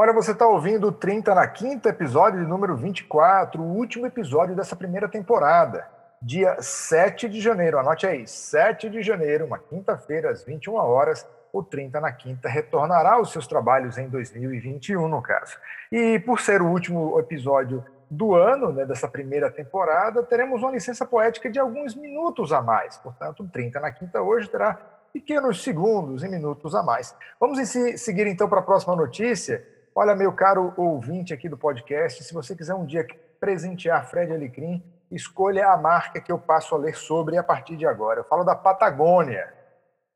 Olha, 0.00 0.12
você 0.12 0.30
está 0.30 0.46
ouvindo 0.46 0.88
o 0.88 0.92
30 0.92 1.34
na 1.34 1.46
quinta 1.46 1.88
episódio 1.88 2.40
de 2.40 2.46
número 2.46 2.76
24, 2.76 3.60
o 3.60 3.76
último 3.76 4.06
episódio 4.06 4.54
dessa 4.54 4.76
primeira 4.76 5.08
temporada. 5.08 5.88
Dia 6.22 6.56
7 6.60 7.28
de 7.28 7.40
janeiro, 7.40 7.78
anote 7.78 8.06
aí, 8.06 8.26
7 8.26 8.90
de 8.90 9.02
janeiro, 9.02 9.44
uma 9.44 9.58
quinta-feira, 9.58 10.30
às 10.30 10.44
21 10.44 10.74
horas, 10.74 11.26
o 11.52 11.62
30 11.62 12.00
na 12.00 12.12
Quinta 12.12 12.48
retornará 12.48 13.14
aos 13.14 13.32
seus 13.32 13.46
trabalhos 13.46 13.98
em 13.98 14.08
2021, 14.08 15.08
no 15.08 15.22
caso. 15.22 15.56
E 15.90 16.18
por 16.20 16.40
ser 16.40 16.62
o 16.62 16.68
último 16.68 17.18
episódio 17.18 17.84
do 18.10 18.34
ano, 18.34 18.72
né, 18.72 18.84
dessa 18.84 19.06
primeira 19.06 19.50
temporada, 19.50 20.22
teremos 20.22 20.62
uma 20.62 20.72
licença 20.72 21.04
poética 21.04 21.50
de 21.50 21.58
alguns 21.58 21.94
minutos 21.94 22.52
a 22.52 22.62
mais. 22.62 22.96
Portanto, 22.96 23.42
o 23.42 23.48
30 23.48 23.80
na 23.80 23.92
Quinta 23.92 24.22
hoje 24.22 24.48
terá 24.48 24.74
pequenos 25.12 25.62
segundos 25.62 26.22
e 26.22 26.28
minutos 26.28 26.74
a 26.74 26.82
mais. 26.82 27.14
Vamos 27.38 27.58
seguir 27.96 28.26
então 28.26 28.48
para 28.48 28.60
a 28.60 28.62
próxima 28.62 28.94
notícia. 28.94 29.66
Olha, 29.94 30.14
meu 30.14 30.32
caro 30.32 30.72
ouvinte 30.76 31.34
aqui 31.34 31.48
do 31.48 31.56
podcast, 31.56 32.22
se 32.22 32.32
você 32.32 32.54
quiser 32.54 32.74
um 32.74 32.86
dia 32.86 33.06
presentear 33.40 34.08
Fred 34.08 34.32
Alecrim, 34.32 34.82
escolha 35.10 35.68
a 35.68 35.76
marca 35.76 36.20
que 36.20 36.30
eu 36.30 36.38
passo 36.38 36.74
a 36.74 36.78
ler 36.78 36.94
sobre 36.94 37.36
a 37.36 37.42
partir 37.42 37.76
de 37.76 37.86
agora. 37.86 38.20
Eu 38.20 38.24
falo 38.24 38.44
da 38.44 38.54
Patagônia 38.54 39.57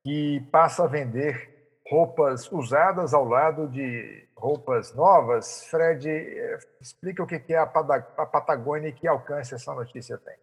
que 0.05 0.41
passa 0.51 0.85
a 0.85 0.89
vender 0.89 1.51
roupas 1.89 2.51
usadas 2.51 3.13
ao 3.13 3.25
lado 3.25 3.69
de 3.69 4.29
roupas 4.37 4.95
novas. 4.95 5.67
Fred, 5.71 6.09
eh, 6.09 6.59
explica 6.81 7.23
o 7.23 7.27
que 7.27 7.53
é 7.53 7.59
a 7.59 7.67
Patagônia 7.67 8.89
e 8.89 8.93
que 8.93 9.07
alcance 9.07 9.55
essa 9.55 9.75
notícia 9.75 10.17
tem. 10.19 10.35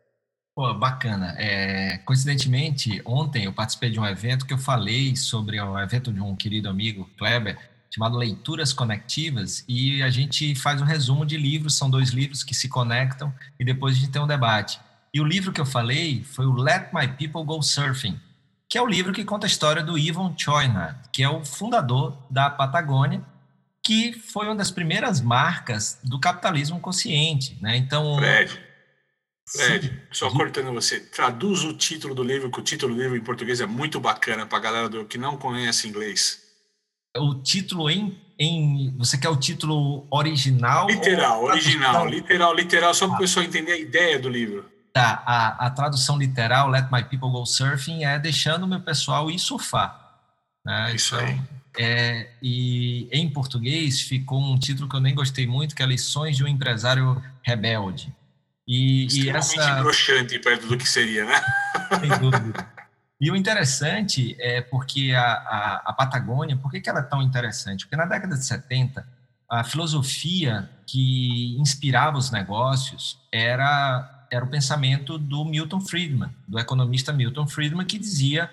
Pô, 0.55 0.73
bacana. 0.73 1.35
É, 1.37 1.99
coincidentemente, 1.99 3.01
ontem 3.05 3.45
eu 3.45 3.53
participei 3.53 3.89
de 3.89 3.99
um 3.99 4.05
evento 4.05 4.45
que 4.45 4.53
eu 4.53 4.57
falei 4.57 5.15
sobre 5.15 5.61
um 5.61 5.79
evento 5.79 6.11
de 6.11 6.19
um 6.19 6.35
querido 6.35 6.69
amigo, 6.69 7.09
Kleber, 7.17 7.57
chamado 7.89 8.17
Leituras 8.17 8.73
Conectivas, 8.73 9.63
e 9.67 10.03
a 10.03 10.09
gente 10.09 10.53
faz 10.55 10.81
um 10.81 10.85
resumo 10.85 11.25
de 11.25 11.37
livros, 11.37 11.77
são 11.77 11.89
dois 11.89 12.09
livros 12.09 12.43
que 12.43 12.53
se 12.53 12.69
conectam, 12.69 13.33
e 13.59 13.65
depois 13.65 13.95
a 13.95 13.99
gente 13.99 14.11
tem 14.11 14.21
um 14.21 14.27
debate. 14.27 14.79
E 15.13 15.19
o 15.19 15.23
livro 15.23 15.51
que 15.51 15.61
eu 15.61 15.65
falei 15.65 16.23
foi 16.23 16.45
o 16.45 16.53
Let 16.53 16.93
My 16.93 17.07
People 17.07 17.43
Go 17.43 17.63
Surfing, 17.63 18.19
que 18.69 18.77
é 18.77 18.81
o 18.81 18.85
livro 18.85 19.11
que 19.11 19.25
conta 19.25 19.47
a 19.47 19.49
história 19.49 19.81
do 19.81 19.97
Ivan 19.97 20.35
Choina, 20.37 21.01
que 21.11 21.23
é 21.23 21.29
o 21.29 21.43
fundador 21.43 22.15
da 22.29 22.51
Patagônia, 22.51 23.25
que 23.83 24.13
foi 24.13 24.45
uma 24.45 24.55
das 24.55 24.69
primeiras 24.69 25.19
marcas 25.19 25.99
do 26.03 26.19
capitalismo 26.19 26.79
consciente. 26.79 27.57
Né? 27.59 27.77
Então, 27.77 28.17
Fred, 28.17 28.59
Fred, 29.47 29.87
Sim. 29.87 29.99
só 30.11 30.29
cortando 30.29 30.71
você, 30.71 30.99
traduz 30.99 31.63
o 31.63 31.73
título 31.73 32.13
do 32.13 32.21
livro, 32.21 32.51
que 32.51 32.59
o 32.59 32.63
título 32.63 32.93
do 32.93 33.01
livro 33.01 33.17
em 33.17 33.23
português 33.23 33.59
é 33.59 33.65
muito 33.65 33.99
bacana 33.99 34.45
para 34.45 34.59
a 34.59 34.61
galera 34.61 34.87
do, 34.87 35.03
que 35.05 35.17
não 35.17 35.35
conhece 35.35 35.87
inglês. 35.87 36.39
O 37.17 37.41
título 37.41 37.89
em, 37.89 38.21
em. 38.37 38.95
Você 38.99 39.17
quer 39.17 39.29
o 39.29 39.35
título 39.35 40.05
original? 40.11 40.85
Literal, 40.85 41.43
original, 41.43 42.07
literal, 42.07 42.53
literal, 42.53 42.93
só 42.93 43.07
para 43.07 43.15
o 43.15 43.19
pessoal 43.19 43.43
entender 43.43 43.71
a 43.71 43.77
ideia 43.77 44.19
do 44.19 44.29
livro. 44.29 44.69
Tá, 44.91 45.23
a, 45.25 45.67
a 45.67 45.69
tradução 45.69 46.17
literal, 46.17 46.67
Let 46.67 46.87
My 46.91 47.03
People 47.03 47.29
Go 47.29 47.45
Surfing, 47.45 48.03
é 48.03 48.17
deixando 48.17 48.63
o 48.63 48.67
meu 48.67 48.81
pessoal 48.81 49.29
ir 49.29 49.37
surfar. 49.37 50.17
Né? 50.65 50.95
Isso 50.95 51.15
então, 51.15 51.27
aí. 51.27 51.41
É, 51.77 52.31
e 52.41 53.07
em 53.11 53.29
português 53.29 54.01
ficou 54.01 54.41
um 54.41 54.57
título 54.57 54.89
que 54.89 54.95
eu 54.95 54.99
nem 54.99 55.13
gostei 55.13 55.45
muito, 55.45 55.75
que 55.75 55.83
é 55.83 55.85
Lições 55.85 56.35
de 56.35 56.43
um 56.43 56.47
Empresário 56.47 57.21
Rebelde. 57.43 58.13
E, 58.67 59.07
e 59.11 59.29
essa 59.29 59.81
broxante 59.81 60.37
perto 60.39 60.67
do 60.67 60.77
que 60.77 60.87
seria, 60.87 61.25
né? 61.25 61.41
Sem 61.99 62.09
dúvida. 62.19 62.67
E 63.19 63.31
o 63.31 63.35
interessante 63.35 64.35
é 64.39 64.61
porque 64.61 65.11
a, 65.13 65.23
a, 65.23 65.81
a 65.87 65.93
Patagônia, 65.93 66.55
por 66.55 66.71
que, 66.71 66.79
que 66.79 66.89
ela 66.89 66.99
é 66.99 67.03
tão 67.03 67.21
interessante? 67.21 67.85
Porque 67.85 67.95
na 67.95 68.05
década 68.05 68.37
de 68.37 68.45
70, 68.45 69.05
a 69.49 69.63
filosofia 69.63 70.69
que 70.85 71.57
inspirava 71.59 72.17
os 72.17 72.31
negócios 72.31 73.19
era, 73.31 74.18
era 74.31 74.43
o 74.43 74.49
pensamento 74.49 75.17
do 75.17 75.43
Milton 75.45 75.81
Friedman, 75.81 76.29
do 76.47 76.59
economista 76.59 77.11
Milton 77.11 77.47
Friedman, 77.47 77.85
que 77.85 77.97
dizia 77.97 78.49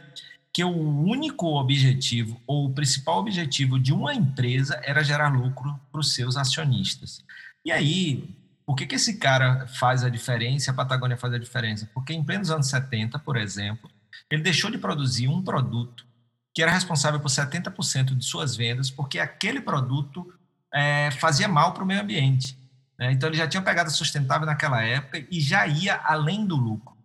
que 0.53 0.65
o 0.65 0.71
único 0.71 1.59
objetivo, 1.59 2.41
ou 2.47 2.67
o 2.67 2.73
principal 2.73 3.19
objetivo 3.19 3.79
de 3.79 3.93
uma 3.93 4.15
empresa 4.15 4.81
era 4.85 5.05
gerar 5.05 5.29
lucro 5.29 5.79
para 5.93 6.01
os 6.01 6.15
seus 6.15 6.37
acionistas. 6.37 7.23
E 7.65 7.71
aí, 7.71 8.29
por 8.65 8.75
que, 8.75 8.87
que 8.87 8.95
esse 8.95 9.19
cara 9.19 9.67
faz 9.67 10.03
a 10.03 10.09
diferença, 10.09 10.71
a 10.71 10.75
Patagônia 10.75 11.17
faz 11.17 11.35
a 11.35 11.39
diferença? 11.39 11.89
Porque 11.93 12.13
em 12.13 12.25
plenos 12.25 12.51
anos 12.51 12.69
70, 12.69 13.19
por 13.19 13.37
exemplo, 13.37 13.91
ele 14.31 14.43
deixou 14.43 14.71
de 14.71 14.79
produzir 14.79 15.29
um 15.29 15.43
produto 15.43 16.07
que 16.55 16.63
era 16.63 16.73
responsável 16.73 17.21
por 17.21 17.29
70% 17.29 18.17
de 18.17 18.25
suas 18.25 18.57
vendas, 18.57 18.91
porque 18.91 19.19
aquele 19.19 19.61
produto 19.61 20.33
é, 20.73 21.11
fazia 21.11 21.47
mal 21.47 21.75
para 21.75 21.85
o 21.85 21.87
meio 21.87 22.01
ambiente. 22.01 22.59
Né? 22.99 23.13
Então, 23.13 23.29
ele 23.29 23.37
já 23.37 23.47
tinha 23.47 23.63
pegada 23.63 23.91
sustentável 23.91 24.47
naquela 24.47 24.83
época 24.83 25.27
e 25.31 25.41
já 25.41 25.67
ia 25.67 26.01
além 26.05 26.47
do 26.47 26.57
lucro. 26.57 26.97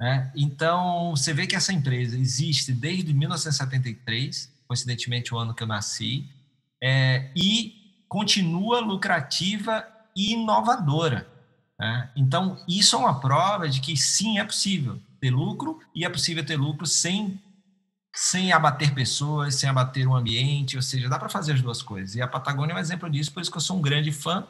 Né? 0.00 0.30
Então, 0.36 1.10
você 1.10 1.32
vê 1.32 1.46
que 1.46 1.56
essa 1.56 1.72
empresa 1.72 2.18
existe 2.18 2.72
desde 2.72 3.12
1973, 3.12 4.52
coincidentemente 4.66 5.34
o 5.34 5.38
ano 5.38 5.54
que 5.54 5.62
eu 5.62 5.66
nasci, 5.66 6.28
é, 6.82 7.30
e 7.34 7.74
continua 8.08 8.80
lucrativa 8.80 9.84
e 10.16 10.32
inovadora. 10.32 11.26
Né? 11.78 12.10
Então, 12.16 12.62
isso 12.68 12.96
é 12.96 12.98
uma 12.98 13.20
prova 13.20 13.68
de 13.68 13.80
que 13.80 13.96
sim, 13.96 14.38
é 14.38 14.44
possível 14.44 15.00
ter 15.20 15.30
lucro 15.30 15.80
e 15.94 16.04
é 16.04 16.08
possível 16.08 16.44
ter 16.44 16.56
lucro 16.56 16.86
sem, 16.86 17.40
sem 18.14 18.52
abater 18.52 18.94
pessoas, 18.94 19.54
sem 19.54 19.68
abater 19.68 20.06
o 20.06 20.14
ambiente, 20.14 20.76
ou 20.76 20.82
seja, 20.82 21.08
dá 21.08 21.18
para 21.18 21.28
fazer 21.28 21.52
as 21.52 21.62
duas 21.62 21.82
coisas. 21.82 22.14
E 22.14 22.22
a 22.22 22.28
Patagônia 22.28 22.72
é 22.72 22.76
um 22.76 22.80
exemplo 22.80 23.08
disso, 23.08 23.32
por 23.32 23.40
isso 23.40 23.50
que 23.50 23.56
eu 23.56 23.62
sou 23.62 23.78
um 23.78 23.82
grande 23.82 24.12
fã. 24.12 24.46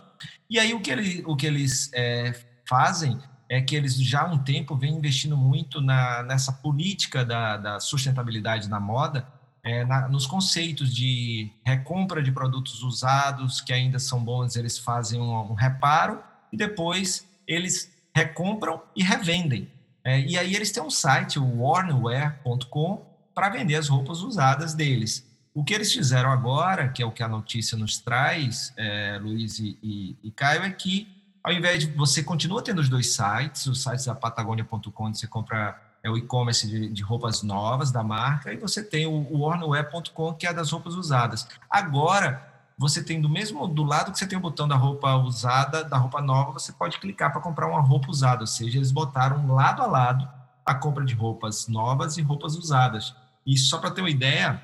E 0.49 0.59
aí, 0.59 0.73
o 0.75 0.81
que, 0.81 0.91
ele, 0.91 1.23
o 1.27 1.37
que 1.37 1.47
eles 1.47 1.91
é, 1.93 2.33
fazem 2.69 3.19
é 3.49 3.61
que 3.61 3.75
eles 3.75 3.97
já 3.97 4.23
há 4.23 4.27
um 4.27 4.39
tempo 4.39 4.77
vêm 4.77 4.95
investindo 4.95 5.37
muito 5.37 5.81
na, 5.81 6.23
nessa 6.23 6.53
política 6.53 7.25
da, 7.25 7.57
da 7.57 7.81
sustentabilidade 7.81 8.69
na 8.69 8.79
moda, 8.79 9.27
é, 9.63 9.85
na, 9.85 10.09
nos 10.09 10.27
conceitos 10.27 10.95
de 10.95 11.51
recompra 11.65 12.23
de 12.23 12.31
produtos 12.31 12.83
usados 12.83 13.61
que 13.61 13.73
ainda 13.73 13.99
são 13.99 14.23
bons, 14.23 14.55
eles 14.57 14.79
fazem 14.79 15.21
um, 15.21 15.51
um 15.51 15.55
reparo 15.55 16.23
e 16.53 16.57
depois 16.57 17.27
eles 17.47 17.91
recompram 18.15 18.83
e 18.95 19.03
revendem. 19.03 19.71
É, 20.05 20.21
e 20.21 20.39
aí 20.39 20.55
eles 20.55 20.71
têm 20.71 20.83
um 20.83 20.91
site, 20.91 21.39
o 21.39 21.63
warnwear.com, 21.63 23.08
para 23.39 23.51
vender 23.51 23.77
as 23.77 23.87
roupas 23.87 24.21
usadas 24.21 24.75
deles. 24.75 25.25
O 25.55 25.63
que 25.63 25.73
eles 25.73 25.93
fizeram 25.93 26.33
agora, 26.33 26.89
que 26.89 27.01
é 27.01 27.07
o 27.07 27.13
que 27.13 27.23
a 27.23 27.29
notícia 27.29 27.79
nos 27.79 27.97
traz, 27.99 28.73
é, 28.77 29.17
Luiz 29.23 29.61
e, 29.61 29.79
e, 29.81 30.17
e 30.25 30.31
Caio, 30.33 30.65
é 30.65 30.71
que 30.71 31.07
ao 31.41 31.53
invés 31.53 31.87
de 31.87 31.93
você 31.93 32.21
continua 32.21 32.61
tendo 32.65 32.81
os 32.81 32.89
dois 32.89 33.15
sites, 33.15 33.65
o 33.67 33.77
site 33.77 34.07
da 34.07 34.15
Patagonia.com, 34.17 35.05
onde 35.05 35.21
você 35.21 35.29
compra 35.29 35.81
é 36.03 36.11
o 36.11 36.19
e-commerce 36.19 36.67
de, 36.67 36.89
de, 36.89 37.01
roupas 37.01 37.45
novas 37.45 37.93
da 37.93 38.03
marca, 38.03 38.53
e 38.53 38.57
você 38.57 38.83
tem 38.83 39.07
o, 39.07 39.13
o 39.13 40.35
que 40.35 40.45
é 40.45 40.53
das 40.53 40.73
roupas 40.73 40.97
usadas. 40.97 41.47
Agora, 41.71 42.45
você 42.77 43.05
tem 43.05 43.21
do 43.21 43.29
mesmo 43.29 43.69
do 43.69 43.85
lado 43.85 44.11
que 44.11 44.19
você 44.19 44.27
tem 44.27 44.37
o 44.37 44.43
botão 44.43 44.67
da 44.67 44.75
roupa 44.75 45.15
usada, 45.15 45.85
da 45.85 45.97
roupa 45.97 46.21
nova, 46.21 46.55
você 46.55 46.73
pode 46.73 46.99
clicar 46.99 47.31
para 47.31 47.41
comprar 47.41 47.69
uma 47.69 47.81
roupa 47.81 48.11
usada, 48.11 48.41
ou 48.41 48.49
seja, 48.49 48.79
eles 48.79 48.91
botaram 48.91 49.47
lado 49.55 49.81
a 49.81 49.87
lado 49.87 50.29
a 50.69 50.75
compra 50.75 51.03
de 51.03 51.15
roupas 51.15 51.67
novas 51.67 52.19
e 52.19 52.23
roupas 52.23 52.55
usadas. 52.55 53.15
E 53.49 53.57
só 53.57 53.79
para 53.79 53.91
ter 53.91 54.03
uma 54.03 54.11
ideia, 54.11 54.63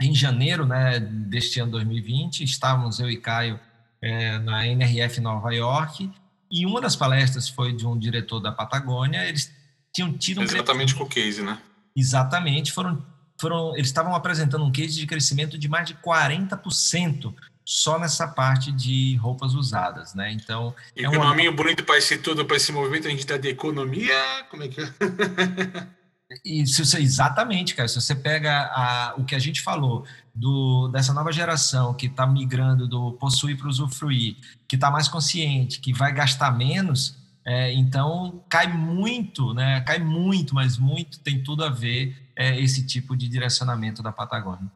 em 0.00 0.14
janeiro 0.14 0.64
né, 0.64 1.00
deste 1.00 1.58
ano 1.58 1.72
2020, 1.72 2.44
estávamos 2.44 3.00
eu 3.00 3.10
e 3.10 3.16
Caio 3.16 3.58
é, 4.00 4.38
na 4.38 4.64
NRF 4.64 5.20
Nova 5.20 5.52
York, 5.52 6.08
e 6.48 6.64
uma 6.64 6.80
das 6.80 6.94
palestras 6.94 7.48
foi 7.48 7.72
de 7.72 7.84
um 7.84 7.98
diretor 7.98 8.38
da 8.38 8.52
Patagônia, 8.52 9.26
eles 9.28 9.52
tinham 9.92 10.12
tido 10.12 10.40
um 10.40 10.44
Exatamente 10.44 10.94
com 10.94 11.02
o 11.02 11.08
case, 11.08 11.42
né? 11.42 11.58
Exatamente, 11.96 12.70
foram, 12.70 13.04
foram, 13.40 13.74
eles 13.74 13.88
estavam 13.88 14.14
apresentando 14.14 14.64
um 14.64 14.70
case 14.70 14.94
de 15.00 15.06
crescimento 15.06 15.58
de 15.58 15.68
mais 15.68 15.88
de 15.88 15.94
40% 15.94 17.34
só 17.64 17.98
nessa 17.98 18.28
parte 18.28 18.70
de 18.70 19.16
roupas 19.16 19.52
usadas, 19.52 20.14
né? 20.14 20.30
Então. 20.30 20.72
E 20.96 21.04
é 21.04 21.08
um 21.08 21.14
nominho 21.14 21.52
bonito 21.52 21.82
para 21.82 21.98
esse 21.98 22.18
todo, 22.18 22.44
para 22.44 22.56
esse 22.56 22.70
movimento, 22.70 23.08
a 23.08 23.10
gente 23.10 23.20
está 23.20 23.36
de 23.36 23.48
economia. 23.48 24.14
Como 24.48 24.62
é 24.62 24.68
que 24.68 24.80
é? 24.80 24.92
E 26.44 26.66
se 26.66 26.84
você, 26.84 26.98
exatamente, 26.98 27.74
cara, 27.74 27.88
se 27.88 28.00
você 28.00 28.14
pega 28.14 28.70
a, 28.74 29.14
o 29.16 29.24
que 29.24 29.34
a 29.34 29.38
gente 29.38 29.60
falou 29.60 30.04
do, 30.34 30.88
dessa 30.88 31.12
nova 31.12 31.32
geração 31.32 31.94
que 31.94 32.06
está 32.06 32.26
migrando 32.26 32.88
do 32.88 33.12
possuir 33.12 33.56
para 33.56 33.68
usufruir, 33.68 34.36
que 34.68 34.76
está 34.76 34.90
mais 34.90 35.08
consciente, 35.08 35.80
que 35.80 35.92
vai 35.92 36.12
gastar 36.12 36.50
menos, 36.50 37.16
é, 37.44 37.72
então 37.72 38.44
cai 38.48 38.72
muito, 38.72 39.52
né? 39.52 39.80
Cai 39.80 39.98
muito, 39.98 40.54
mas 40.54 40.78
muito 40.78 41.20
tem 41.20 41.42
tudo 41.42 41.64
a 41.64 41.68
ver 41.68 42.16
é, 42.36 42.58
esse 42.60 42.86
tipo 42.86 43.16
de 43.16 43.28
direcionamento 43.28 44.02
da 44.02 44.12
Patagônia. 44.12 44.70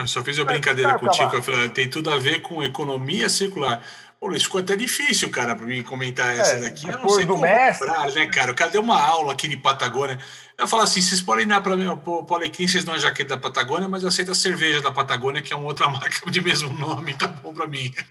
Eu 0.00 0.06
só 0.06 0.22
fiz 0.22 0.38
uma 0.38 0.44
brincadeira 0.44 0.96
contigo, 0.96 1.34
eu 1.34 1.42
falei, 1.42 1.68
tem 1.70 1.90
tudo 1.90 2.08
a 2.08 2.18
ver 2.18 2.40
com 2.40 2.62
economia 2.62 3.28
circular. 3.28 3.82
Pô, 4.20 4.32
isso 4.32 4.46
ficou 4.46 4.60
até 4.60 4.74
difícil, 4.74 5.30
cara, 5.30 5.54
para 5.54 5.64
mim 5.64 5.80
comentar 5.80 6.36
essa 6.36 6.54
é, 6.54 6.60
daqui. 6.62 6.88
Eu 6.88 6.98
não 6.98 7.08
sei 7.08 7.24
como 7.24 7.42
mestre. 7.42 7.86
comprar, 7.86 8.12
né, 8.12 8.26
cara? 8.26 8.50
O 8.50 8.54
cara 8.54 8.70
deu 8.70 8.82
uma 8.82 9.00
aula 9.00 9.32
aqui 9.32 9.46
de 9.46 9.56
Patagônia. 9.56 10.18
Eu 10.58 10.66
falo 10.66 10.82
assim, 10.82 11.00
vocês 11.00 11.20
podem 11.20 11.46
dar 11.46 11.60
para 11.60 11.76
mim, 11.76 11.86
o 11.86 12.34
Alecrim, 12.34 12.66
vocês 12.66 12.82
dão 12.82 12.94
a 12.94 12.98
jaqueta 12.98 13.36
da 13.36 13.40
Patagônia, 13.40 13.88
mas 13.88 14.02
eu 14.02 14.08
aceito 14.08 14.32
a 14.32 14.34
cerveja 14.34 14.82
da 14.82 14.90
Patagônia, 14.90 15.40
que 15.40 15.52
é 15.52 15.56
uma 15.56 15.66
outra 15.66 15.86
marca 15.88 16.28
de 16.28 16.40
mesmo 16.40 16.72
nome, 16.72 17.14
tá 17.14 17.28
bom 17.28 17.54
para 17.54 17.66
mim. 17.66 17.92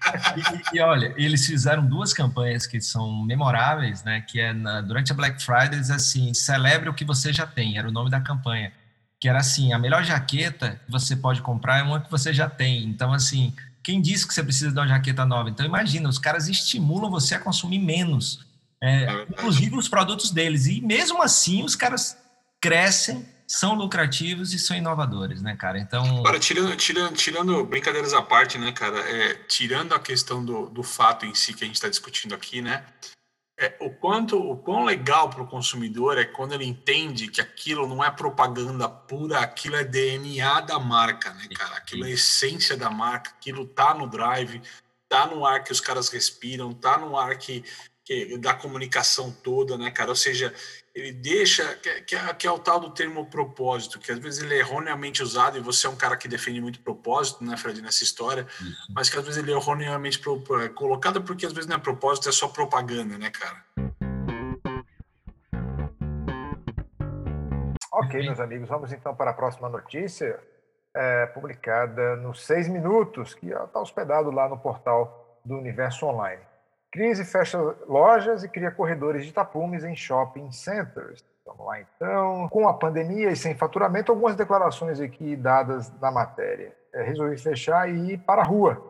E, 0.72 0.76
e, 0.76 0.80
olha, 0.80 1.12
eles 1.16 1.44
fizeram 1.44 1.84
duas 1.84 2.12
campanhas 2.12 2.66
que 2.66 2.80
são 2.80 3.24
memoráveis, 3.24 4.02
né? 4.04 4.24
Que 4.26 4.40
é 4.40 4.52
na, 4.52 4.80
durante 4.80 5.12
a 5.12 5.14
Black 5.14 5.42
Friday, 5.42 5.80
assim, 5.92 6.32
celebre 6.32 6.88
o 6.88 6.94
que 6.94 7.04
você 7.04 7.32
já 7.32 7.46
tem, 7.46 7.76
era 7.76 7.88
o 7.88 7.92
nome 7.92 8.10
da 8.10 8.20
campanha. 8.20 8.72
Que 9.20 9.28
era 9.28 9.38
assim, 9.38 9.72
a 9.72 9.78
melhor 9.78 10.04
jaqueta 10.04 10.80
que 10.84 10.90
você 10.90 11.16
pode 11.16 11.42
comprar 11.42 11.78
é 11.78 11.82
uma 11.82 12.00
que 12.00 12.10
você 12.10 12.32
já 12.32 12.48
tem. 12.48 12.84
Então, 12.84 13.12
assim, 13.12 13.52
quem 13.88 14.02
disse 14.02 14.28
que 14.28 14.34
você 14.34 14.44
precisa 14.44 14.70
de 14.70 14.78
uma 14.78 14.86
jaqueta 14.86 15.24
nova? 15.24 15.48
Então, 15.48 15.64
imagina, 15.64 16.10
os 16.10 16.18
caras 16.18 16.46
estimulam 16.46 17.10
você 17.10 17.36
a 17.36 17.38
consumir 17.38 17.78
menos. 17.78 18.44
É, 18.82 19.04
é 19.04 19.22
inclusive 19.22 19.74
os 19.74 19.88
produtos 19.88 20.30
deles. 20.30 20.66
E 20.66 20.82
mesmo 20.82 21.22
assim, 21.22 21.64
os 21.64 21.74
caras 21.74 22.14
crescem, 22.60 23.26
são 23.46 23.74
lucrativos 23.74 24.52
e 24.52 24.58
são 24.58 24.76
inovadores, 24.76 25.40
né, 25.40 25.56
cara? 25.56 25.78
Então. 25.78 26.18
Agora, 26.18 26.38
tirando, 26.38 26.76
tirando, 26.76 27.14
tirando 27.14 27.64
brincadeiras 27.64 28.12
à 28.12 28.20
parte, 28.20 28.58
né, 28.58 28.72
cara? 28.72 28.98
É, 28.98 29.32
tirando 29.48 29.94
a 29.94 29.98
questão 29.98 30.44
do, 30.44 30.68
do 30.68 30.82
fato 30.82 31.24
em 31.24 31.34
si 31.34 31.54
que 31.54 31.64
a 31.64 31.66
gente 31.66 31.76
está 31.76 31.88
discutindo 31.88 32.34
aqui, 32.34 32.60
né? 32.60 32.84
É, 33.60 33.74
o 33.80 33.90
quanto 33.90 34.38
o 34.38 34.56
quão 34.56 34.84
legal 34.84 35.28
para 35.28 35.42
o 35.42 35.48
consumidor 35.48 36.16
é 36.16 36.24
quando 36.24 36.52
ele 36.52 36.64
entende 36.64 37.26
que 37.26 37.40
aquilo 37.40 37.88
não 37.88 38.04
é 38.04 38.08
propaganda 38.08 38.88
pura, 38.88 39.40
aquilo 39.40 39.74
é 39.74 39.82
DNA 39.82 40.60
da 40.60 40.78
marca, 40.78 41.34
né, 41.34 41.48
cara? 41.56 41.74
Aquilo 41.74 42.04
é 42.04 42.12
essência 42.12 42.76
da 42.76 42.88
marca, 42.88 43.30
aquilo 43.30 43.66
tá 43.66 43.92
no 43.94 44.06
drive, 44.06 44.62
tá 45.08 45.26
no 45.26 45.44
ar 45.44 45.64
que 45.64 45.72
os 45.72 45.80
caras 45.80 46.08
respiram, 46.08 46.72
tá 46.72 46.98
no 46.98 47.18
ar 47.18 47.36
que, 47.36 47.64
que 48.04 48.38
da 48.38 48.54
comunicação 48.54 49.32
toda, 49.42 49.76
né, 49.76 49.90
cara? 49.90 50.10
Ou 50.10 50.16
seja, 50.16 50.54
ele 50.98 51.12
deixa, 51.12 51.74
que, 51.76 52.02
que, 52.02 52.16
é, 52.16 52.34
que, 52.34 52.46
é 52.46 52.50
o 52.50 52.58
tal 52.58 52.80
do 52.80 52.90
termo 52.90 53.26
propósito, 53.26 53.98
que 53.98 54.10
às 54.10 54.18
vezes 54.18 54.42
ele 54.42 54.54
é 54.54 54.58
erroneamente 54.58 55.22
usado, 55.22 55.56
e 55.56 55.60
você 55.60 55.86
é 55.86 55.90
um 55.90 55.96
cara 55.96 56.16
que 56.16 56.26
defende 56.26 56.60
muito 56.60 56.80
propósito, 56.80 57.44
né, 57.44 57.56
Fred, 57.56 57.80
nessa 57.80 58.02
história, 58.02 58.46
Isso. 58.60 58.92
mas 58.94 59.08
que 59.08 59.16
às 59.16 59.24
vezes 59.24 59.38
ele 59.38 59.52
é 59.52 59.54
erroneamente 59.54 60.18
pro, 60.18 60.42
colocado 60.74 61.22
porque 61.22 61.46
às 61.46 61.52
vezes 61.52 61.68
não 61.68 61.76
é 61.76 61.78
propósito, 61.78 62.28
é 62.28 62.32
só 62.32 62.48
propaganda, 62.48 63.16
né, 63.16 63.30
cara? 63.30 63.64
Ok, 67.92 68.20
meus 68.22 68.40
amigos, 68.40 68.68
vamos 68.68 68.92
então 68.92 69.14
para 69.14 69.30
a 69.30 69.34
próxima 69.34 69.68
notícia, 69.68 70.40
é, 70.94 71.26
publicada 71.26 72.16
nos 72.16 72.44
seis 72.44 72.68
minutos, 72.68 73.34
que 73.34 73.50
está 73.50 73.80
hospedado 73.80 74.30
lá 74.30 74.48
no 74.48 74.58
portal 74.58 75.40
do 75.44 75.56
Universo 75.56 76.06
Online. 76.06 76.42
Crise 76.90 77.24
fecha 77.24 77.58
lojas 77.86 78.42
e 78.42 78.48
cria 78.48 78.70
corredores 78.70 79.26
de 79.26 79.32
tapumes 79.32 79.84
em 79.84 79.94
shopping 79.94 80.50
centers. 80.50 81.22
Vamos 81.44 81.66
lá 81.66 81.80
então. 81.80 82.48
Com 82.50 82.68
a 82.68 82.74
pandemia 82.74 83.30
e 83.30 83.36
sem 83.36 83.54
faturamento, 83.54 84.12
algumas 84.12 84.36
declarações 84.36 85.00
aqui 85.00 85.36
dadas 85.36 85.90
na 86.00 86.10
matéria. 86.10 86.74
É, 86.94 87.02
resolvi 87.02 87.36
fechar 87.36 87.88
e 87.88 88.12
ir 88.12 88.18
para 88.18 88.42
a 88.42 88.44
rua. 88.44 88.82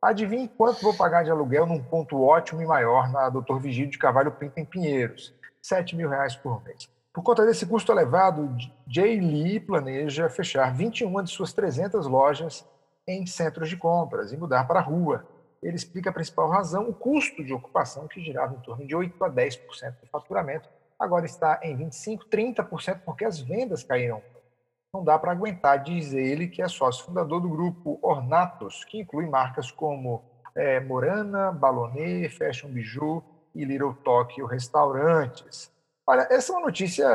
Adivinhe 0.00 0.48
quanto 0.48 0.82
vou 0.82 0.94
pagar 0.94 1.24
de 1.24 1.30
aluguel 1.30 1.66
num 1.66 1.82
ponto 1.82 2.22
ótimo 2.22 2.60
e 2.60 2.66
maior 2.66 3.10
na 3.10 3.28
Doutor 3.30 3.58
Vigílio 3.58 3.90
de 3.90 3.98
Carvalho 3.98 4.32
Pinto 4.32 4.58
em 4.58 4.64
Pinheiros. 4.64 5.34
7 5.62 5.96
mil 5.96 6.10
reais 6.10 6.36
por 6.36 6.62
mês. 6.62 6.88
Por 7.12 7.22
conta 7.22 7.46
desse 7.46 7.64
custo 7.64 7.92
elevado, 7.92 8.54
Jay 8.86 9.18
Lee 9.18 9.60
planeja 9.60 10.28
fechar 10.28 10.74
21 10.74 11.22
de 11.22 11.30
suas 11.30 11.52
300 11.52 12.06
lojas 12.06 12.66
em 13.06 13.24
centros 13.24 13.68
de 13.68 13.76
compras 13.76 14.32
e 14.32 14.36
mudar 14.36 14.66
para 14.66 14.80
a 14.80 14.82
rua. 14.82 15.26
Ele 15.64 15.76
explica 15.76 16.10
a 16.10 16.12
principal 16.12 16.50
razão, 16.50 16.86
o 16.90 16.92
custo 16.92 17.42
de 17.42 17.54
ocupação, 17.54 18.06
que 18.06 18.22
girava 18.22 18.54
em 18.54 18.60
torno 18.60 18.86
de 18.86 18.94
8 18.94 19.24
a 19.24 19.30
10% 19.30 20.00
do 20.02 20.06
faturamento, 20.08 20.68
agora 20.98 21.24
está 21.24 21.58
em 21.62 21.74
25, 21.74 22.26
30%, 22.28 23.00
porque 23.02 23.24
as 23.24 23.40
vendas 23.40 23.82
caíram. 23.82 24.22
Não 24.92 25.02
dá 25.02 25.18
para 25.18 25.32
aguentar, 25.32 25.82
diz 25.82 26.12
ele, 26.12 26.48
que 26.48 26.60
é 26.60 26.68
sócio 26.68 27.06
fundador 27.06 27.40
do 27.40 27.48
grupo 27.48 27.98
Ornatos, 28.02 28.84
que 28.84 29.00
inclui 29.00 29.26
marcas 29.26 29.70
como 29.70 30.22
é, 30.54 30.80
Morana, 30.80 31.50
Balonet, 31.50 32.28
Fashion 32.28 32.68
Bijou 32.68 33.24
e 33.54 33.64
Little 33.64 33.94
Tokyo 33.94 34.44
Restaurantes. 34.44 35.72
Olha, 36.06 36.28
essa 36.30 36.52
é 36.52 36.56
uma 36.56 36.66
notícia, 36.66 37.06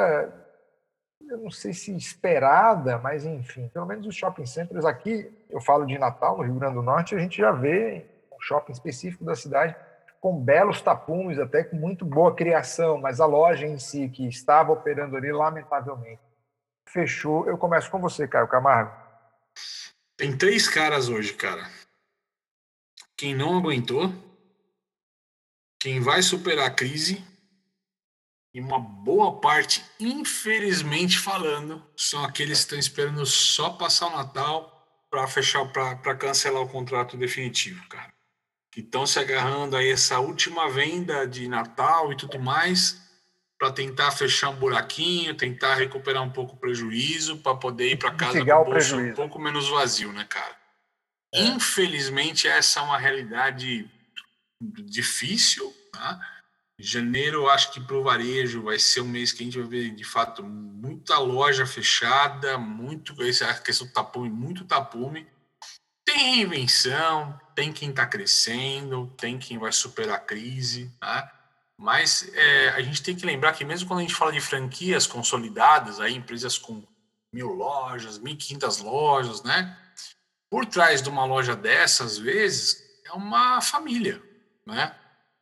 eu 1.30 1.38
não 1.38 1.52
sei 1.52 1.72
se 1.72 1.96
esperada, 1.96 2.98
mas 2.98 3.26
enfim, 3.26 3.70
pelo 3.70 3.86
menos 3.86 4.08
os 4.08 4.16
shopping 4.16 4.48
centers 4.48 4.86
aqui, 4.86 5.32
eu 5.52 5.62
falo 5.62 5.86
de 5.86 6.00
Natal, 6.00 6.36
no 6.36 6.44
Rio 6.44 6.56
Grande 6.56 6.74
do 6.74 6.82
Norte, 6.82 7.14
a 7.14 7.20
gente 7.20 7.38
já 7.38 7.52
vê 7.52 8.06
shopping 8.40 8.72
específico 8.72 9.24
da 9.24 9.36
cidade 9.36 9.76
com 10.20 10.38
belos 10.38 10.82
tapumes, 10.82 11.40
até 11.40 11.64
com 11.64 11.78
muito 11.78 12.06
boa 12.06 12.36
criação, 12.36 12.98
mas 12.98 13.20
a 13.20 13.26
loja 13.26 13.66
em 13.66 13.80
si, 13.80 14.10
que 14.10 14.28
estava 14.28 14.72
operando 14.72 15.16
ali, 15.16 15.32
lamentavelmente, 15.32 16.22
fechou. 16.86 17.48
Eu 17.48 17.58
começo 17.58 17.90
com 17.90 18.00
você, 18.00 18.28
Caio 18.28 18.48
Camargo. 18.48 18.92
Tem 20.18 20.38
três 20.38 20.68
caras 20.68 21.08
hoje, 21.08 21.34
cara. 21.34 21.66
Quem 23.16 23.34
não 23.34 23.58
aguentou, 23.58 24.14
quem 25.80 26.02
vai 26.02 26.22
superar 26.22 26.68
a 26.68 26.74
crise 26.74 27.26
e 28.54 28.60
uma 28.60 28.80
boa 28.80 29.40
parte, 29.40 29.86
infelizmente 30.00 31.20
falando, 31.20 31.86
são 31.96 32.24
aqueles 32.26 32.60
que 32.60 32.64
estão 32.64 32.80
esperando 32.80 33.26
só 33.26 33.70
passar 33.72 34.08
o 34.08 34.18
Natal 34.18 34.76
para 35.10 35.28
fechar, 35.28 35.66
para 35.72 36.16
cancelar 36.16 36.62
o 36.62 36.70
contrato 36.70 37.16
definitivo, 37.16 37.88
cara. 37.88 38.09
Que 38.80 38.86
estão 38.86 39.06
se 39.06 39.20
agarrando 39.20 39.76
aí 39.76 39.90
essa 39.90 40.20
última 40.20 40.70
venda 40.70 41.28
de 41.28 41.50
Natal 41.50 42.14
e 42.14 42.16
tudo 42.16 42.40
mais 42.40 42.98
para 43.60 43.74
tentar 43.74 44.10
fechar 44.12 44.52
um 44.52 44.56
buraquinho, 44.56 45.36
tentar 45.36 45.76
recuperar 45.76 46.24
um 46.24 46.32
pouco 46.32 46.56
o 46.56 46.58
prejuízo 46.58 47.40
para 47.40 47.58
poder 47.58 47.92
ir 47.92 47.98
para 47.98 48.14
casa 48.14 48.40
com 48.40 48.50
o 48.50 48.64
bolso 48.64 48.98
um 48.98 49.14
pouco 49.14 49.38
menos 49.38 49.68
vazio, 49.68 50.14
né, 50.14 50.24
cara? 50.24 50.56
É. 51.36 51.44
Infelizmente 51.44 52.48
essa 52.48 52.80
é 52.80 52.84
uma 52.84 52.98
realidade 52.98 53.86
difícil, 54.62 55.76
tá? 55.92 56.18
Janeiro, 56.80 57.50
acho 57.50 57.74
que 57.74 57.82
para 57.82 57.98
o 57.98 58.04
varejo 58.04 58.64
vai 58.64 58.80
ser 58.80 59.02
um 59.02 59.10
mês 59.10 59.34
que 59.34 59.44
a 59.44 59.46
gente 59.46 59.60
vai 59.60 59.68
ver, 59.68 59.90
de 59.94 60.06
fato, 60.06 60.42
muita 60.42 61.20
loja 61.20 61.66
fechada, 61.66 62.58
muito 62.58 63.22
essa 63.24 63.54
questão 63.56 63.88
do 63.88 63.92
tapume, 63.92 64.30
muito 64.30 64.64
tapume. 64.64 65.28
Tem 66.20 66.36
reinvenção, 66.36 67.40
tem 67.56 67.72
quem 67.72 67.92
está 67.92 68.06
crescendo, 68.06 69.08
tem 69.16 69.40
quem 69.40 69.58
vai 69.58 69.72
superar 69.72 70.18
a 70.18 70.20
crise, 70.20 70.92
tá? 71.00 71.32
Mas 71.78 72.30
é, 72.34 72.72
a 72.72 72.82
gente 72.82 73.02
tem 73.02 73.16
que 73.16 73.26
lembrar 73.26 73.54
que 73.54 73.64
mesmo 73.64 73.88
quando 73.88 74.00
a 74.00 74.02
gente 74.02 74.14
fala 74.14 74.34
de 74.34 74.42
franquias 74.42 75.08
consolidadas, 75.08 76.02
aí 76.02 76.14
empresas 76.14 76.58
com 76.58 76.86
mil 77.32 77.48
lojas, 77.54 78.20
mil 78.20 78.36
quinhentas 78.36 78.80
lojas, 78.80 79.44
né? 79.44 79.78
Por 80.50 80.66
trás 80.66 81.02
de 81.02 81.08
uma 81.08 81.24
loja 81.24 81.56
dessas, 81.56 82.12
às 82.12 82.18
vezes, 82.18 82.84
é 83.06 83.14
uma 83.14 83.62
família, 83.62 84.22
né? 84.66 84.94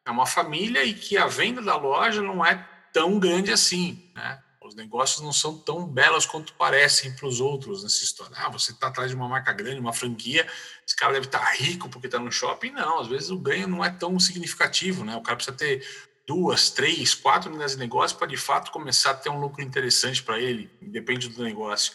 é 0.05 0.11
uma 0.11 0.27
família 0.27 0.83
e 0.83 0.93
que 0.93 1.17
a 1.17 1.25
venda 1.25 1.59
da 1.59 1.75
loja 1.75 2.21
não 2.21 2.45
é 2.45 2.55
tão 2.93 3.17
grande 3.17 3.51
assim, 3.51 4.11
né? 4.15 4.43
Os 4.67 4.75
negócios 4.75 5.23
não 5.23 5.31
são 5.31 5.57
tão 5.57 5.87
belos 5.87 6.25
quanto 6.25 6.53
parecem 6.53 7.15
para 7.15 7.25
os 7.25 7.39
outros 7.39 7.83
nessa 7.83 8.03
história. 8.03 8.35
Ah, 8.37 8.49
você 8.49 8.71
está 8.71 8.87
atrás 8.87 9.09
de 9.09 9.15
uma 9.15 9.27
marca 9.27 9.53
grande, 9.53 9.79
uma 9.79 9.93
franquia, 9.93 10.45
esse 10.85 10.95
cara 10.95 11.13
deve 11.13 11.27
estar 11.27 11.39
tá 11.39 11.53
rico 11.53 11.87
porque 11.89 12.07
está 12.07 12.19
no 12.19 12.31
shopping. 12.31 12.71
Não, 12.71 12.99
às 12.99 13.07
vezes 13.07 13.29
o 13.29 13.37
ganho 13.37 13.67
não 13.67 13.83
é 13.83 13.89
tão 13.89 14.19
significativo, 14.19 15.05
né? 15.05 15.15
O 15.15 15.21
cara 15.21 15.37
precisa 15.37 15.55
ter 15.55 15.87
duas, 16.27 16.69
três, 16.69 17.15
quatro 17.15 17.49
unidades 17.49 17.75
de 17.75 17.79
negócio 17.79 18.17
para 18.17 18.27
de 18.27 18.35
fato 18.35 18.71
começar 18.71 19.11
a 19.11 19.15
ter 19.15 19.29
um 19.29 19.39
lucro 19.39 19.63
interessante 19.63 20.21
para 20.21 20.37
ele, 20.37 20.69
depende 20.81 21.29
do 21.29 21.41
negócio. 21.41 21.93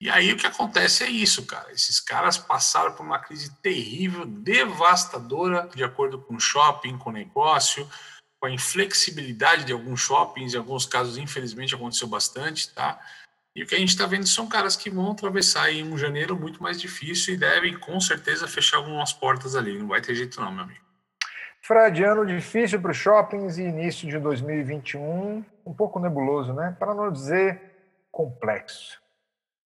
E 0.00 0.10
aí 0.10 0.32
o 0.32 0.36
que 0.36 0.48
acontece 0.48 1.04
é 1.04 1.08
isso, 1.08 1.46
cara. 1.46 1.70
Esses 1.70 2.00
caras 2.00 2.36
passaram 2.36 2.92
por 2.92 3.06
uma 3.06 3.20
crise 3.20 3.54
terrível, 3.62 4.26
devastadora, 4.26 5.70
de 5.72 5.84
acordo 5.84 6.18
com 6.18 6.34
o 6.34 6.40
shopping, 6.40 6.98
com 6.98 7.10
o 7.10 7.12
negócio, 7.12 7.88
com 8.42 8.46
a 8.46 8.50
inflexibilidade 8.50 9.64
de 9.64 9.72
alguns 9.72 10.00
shoppings, 10.00 10.52
em 10.52 10.58
alguns 10.58 10.84
casos, 10.84 11.16
infelizmente, 11.16 11.76
aconteceu 11.76 12.08
bastante, 12.08 12.74
tá? 12.74 12.98
E 13.54 13.62
o 13.62 13.66
que 13.68 13.76
a 13.76 13.78
gente 13.78 13.90
está 13.90 14.04
vendo 14.04 14.26
são 14.26 14.48
caras 14.48 14.74
que 14.74 14.90
vão 14.90 15.12
atravessar 15.12 15.70
em 15.70 15.84
um 15.84 15.96
janeiro 15.96 16.36
muito 16.36 16.60
mais 16.60 16.80
difícil 16.80 17.34
e 17.34 17.36
devem, 17.36 17.78
com 17.78 18.00
certeza, 18.00 18.48
fechar 18.48 18.78
algumas 18.78 19.12
portas 19.12 19.54
ali. 19.54 19.78
Não 19.78 19.86
vai 19.86 20.00
ter 20.00 20.16
jeito 20.16 20.40
não, 20.40 20.50
meu 20.50 20.64
amigo. 20.64 20.80
Fred, 21.60 22.02
ano 22.02 22.26
difícil 22.26 22.80
para 22.80 22.90
os 22.90 22.96
shoppings 22.96 23.58
e 23.58 23.62
início 23.62 24.08
de 24.08 24.18
2021, 24.18 25.44
um 25.64 25.72
pouco 25.72 26.00
nebuloso, 26.00 26.52
né? 26.52 26.74
Para 26.76 26.96
não 26.96 27.12
dizer 27.12 27.60
complexo. 28.10 29.00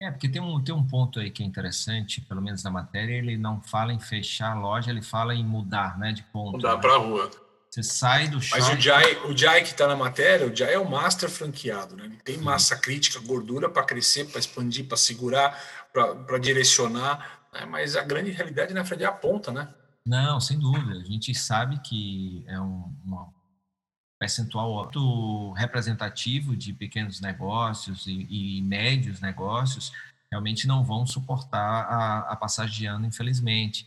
É, 0.03 0.11
porque 0.11 0.29
tem 0.29 0.43
um, 0.43 0.63
tem 0.63 0.75
um 0.75 0.87
ponto 0.87 1.19
aí 1.19 1.31
que 1.31 1.43
é 1.43 1.47
interessante, 1.47 2.21
pelo 2.21 2.43
menos 2.43 2.63
na 2.63 2.71
matéria, 2.71 3.15
ele 3.15 3.39
não 3.39 3.59
fala 3.63 3.95
em 3.95 3.99
fechar 3.99 4.53
a 4.53 4.61
loja, 4.61 4.91
ele 4.91 5.01
fala 5.01 5.35
em 5.35 5.43
mudar, 5.43 5.99
né, 5.99 6.13
de 6.13 6.23
ponto. 6.25 6.59
Mudar 6.59 6.75
né? 6.75 6.81
para 6.83 6.93
a 6.93 6.99
rua. 6.99 7.46
Você 7.77 7.83
sai 7.83 8.29
do 8.29 8.41
shopping... 8.41 8.63
Mas 8.63 8.73
o 8.73 8.81
Jai, 8.81 9.17
o 9.27 9.37
Jai 9.37 9.63
que 9.63 9.69
está 9.69 9.87
na 9.87 9.95
matéria, 9.95 10.47
o 10.47 10.57
Jai 10.57 10.73
é 10.73 10.79
o 10.79 10.89
master 10.89 11.29
franqueado, 11.29 11.95
né? 11.95 12.07
Ele 12.07 12.17
tem 12.25 12.39
massa 12.39 12.75
crítica, 12.75 13.21
gordura 13.21 13.69
para 13.69 13.85
crescer, 13.85 14.25
para 14.25 14.39
expandir, 14.41 14.87
para 14.87 14.97
segurar, 14.97 15.63
para 15.93 16.39
direcionar, 16.39 17.43
né? 17.53 17.67
mas 17.67 17.95
a 17.95 18.03
grande 18.03 18.31
realidade, 18.31 18.73
na 18.73 18.83
Fred, 18.83 19.05
é 19.05 19.07
a 19.07 19.13
ponta, 19.13 19.53
né? 19.53 19.69
Não, 20.07 20.41
sem 20.41 20.59
dúvida. 20.59 20.99
A 20.99 21.05
gente 21.05 21.35
sabe 21.35 21.79
que 21.81 22.43
é 22.47 22.59
um, 22.59 22.97
uma 23.05 23.29
percentual 24.19 24.79
alto 24.79 25.53
representativo 25.53 26.57
de 26.57 26.73
pequenos 26.73 27.21
negócios 27.21 28.07
e, 28.07 28.27
e, 28.31 28.63
médios 28.63 29.21
negócios 29.21 29.93
realmente 30.33 30.67
não 30.67 30.83
vão 30.83 31.07
suportar 31.07 31.61
a, 31.61 32.21
a 32.33 32.37
passagem 32.37 32.75
de 32.75 32.87
ano, 32.87 33.05
infelizmente. 33.05 33.87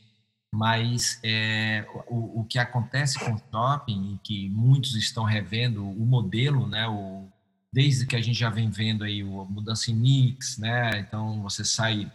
Mas 0.52 1.20
é, 1.24 1.86
o, 2.08 2.42
o, 2.42 2.44
que 2.44 2.58
acontece 2.58 3.20
com 3.20 3.34
o 3.34 3.42
shopping, 3.52 4.14
e 4.14 4.18
que 4.18 4.50
muitos 4.50 4.96
estão 4.96 5.24
revendo 5.24 5.86
o 5.86 6.06
modelo, 6.06 6.68
né, 6.68 6.88
o, 6.88 7.28
desde 7.72 8.06
que 8.08 8.16
a 8.16 8.22
gente 8.22 8.38
já 8.38 8.50
vem 8.50 8.70
vendo 8.70 9.04
aí 9.04 9.24
o 9.24 9.46
mudança 9.46 9.92
em 9.92 9.96
mix, 9.96 10.58
né, 10.58 11.00
então 11.00 11.42
você 11.44 11.64
sai 11.64 12.12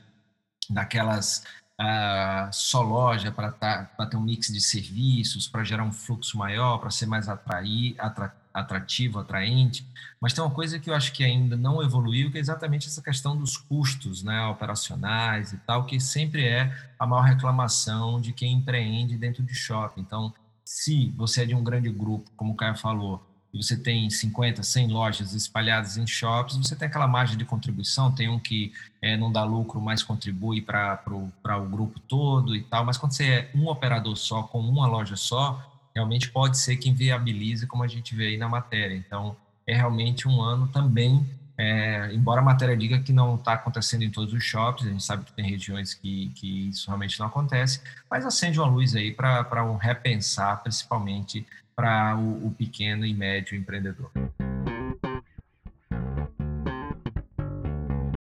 daquelas 0.68 1.44
uh, 1.80 2.52
só 2.52 2.82
loja 2.82 3.30
para 3.30 3.52
tá, 3.52 3.84
ter 4.10 4.16
um 4.16 4.22
mix 4.22 4.48
de 4.48 4.60
serviços, 4.60 5.46
para 5.48 5.64
gerar 5.64 5.84
um 5.84 5.92
fluxo 5.92 6.36
maior, 6.36 6.78
para 6.78 6.90
ser 6.90 7.06
mais 7.06 7.28
atrair, 7.28 7.94
atra, 7.98 8.34
atrativo, 8.54 9.18
atraente. 9.18 9.84
Mas 10.20 10.32
tem 10.32 10.42
uma 10.42 10.50
coisa 10.50 10.78
que 10.78 10.88
eu 10.88 10.94
acho 10.94 11.12
que 11.12 11.24
ainda 11.24 11.56
não 11.56 11.82
evoluiu, 11.82 12.30
que 12.30 12.38
é 12.38 12.40
exatamente 12.40 12.86
essa 12.86 13.02
questão 13.02 13.36
dos 13.36 13.56
custos 13.56 14.22
né, 14.22 14.46
operacionais 14.46 15.52
e 15.52 15.58
tal, 15.58 15.84
que 15.84 15.98
sempre 15.98 16.46
é 16.46 16.72
a 16.96 17.04
maior 17.04 17.22
reclamação 17.22 18.20
de 18.20 18.32
quem 18.32 18.52
empreende 18.52 19.18
dentro 19.18 19.42
de 19.42 19.54
shopping. 19.54 20.00
Então, 20.00 20.32
se 20.64 21.12
você 21.16 21.42
é 21.42 21.46
de 21.46 21.54
um 21.54 21.64
grande 21.64 21.90
grupo, 21.90 22.30
como 22.36 22.52
o 22.52 22.56
Caio 22.56 22.76
falou, 22.76 23.26
e 23.52 23.62
você 23.62 23.76
tem 23.76 24.10
50, 24.10 24.62
100 24.64 24.88
lojas 24.88 25.32
espalhadas 25.32 25.96
em 25.96 26.06
shops, 26.06 26.56
você 26.56 26.74
tem 26.74 26.88
aquela 26.88 27.06
margem 27.06 27.36
de 27.36 27.44
contribuição, 27.44 28.10
tem 28.10 28.28
um 28.28 28.38
que 28.38 28.72
é, 29.00 29.16
não 29.16 29.30
dá 29.30 29.44
lucro, 29.44 29.80
mas 29.80 30.02
contribui 30.02 30.60
para 30.60 31.00
o 31.06 31.68
grupo 31.68 32.00
todo 32.00 32.56
e 32.56 32.62
tal, 32.62 32.84
mas 32.84 32.96
quando 32.96 33.12
você 33.12 33.28
é 33.28 33.50
um 33.54 33.68
operador 33.68 34.16
só, 34.16 34.42
com 34.42 34.58
uma 34.58 34.88
loja 34.88 35.14
só, 35.14 35.73
realmente 35.94 36.28
pode 36.30 36.58
ser 36.58 36.76
que 36.76 36.88
inviabilize, 36.90 37.66
como 37.66 37.84
a 37.84 37.88
gente 37.88 38.14
vê 38.14 38.28
aí 38.28 38.36
na 38.36 38.48
matéria. 38.48 38.94
Então, 38.94 39.36
é 39.66 39.74
realmente 39.74 40.26
um 40.26 40.42
ano 40.42 40.66
também, 40.68 41.24
é, 41.56 42.12
embora 42.12 42.40
a 42.40 42.44
matéria 42.44 42.76
diga 42.76 42.98
que 42.98 43.12
não 43.12 43.36
está 43.36 43.52
acontecendo 43.52 44.02
em 44.02 44.10
todos 44.10 44.34
os 44.34 44.42
shops, 44.42 44.86
a 44.86 44.90
gente 44.90 45.04
sabe 45.04 45.24
que 45.24 45.32
tem 45.32 45.48
regiões 45.48 45.94
que, 45.94 46.30
que 46.34 46.68
isso 46.68 46.88
realmente 46.88 47.18
não 47.20 47.26
acontece, 47.26 47.80
mas 48.10 48.26
acende 48.26 48.58
uma 48.58 48.68
luz 48.68 48.96
aí 48.96 49.12
para 49.12 49.64
um 49.64 49.76
repensar, 49.76 50.60
principalmente 50.62 51.46
para 51.76 52.16
o, 52.16 52.48
o 52.48 52.50
pequeno 52.50 53.06
e 53.06 53.14
médio 53.14 53.56
empreendedor. 53.56 54.10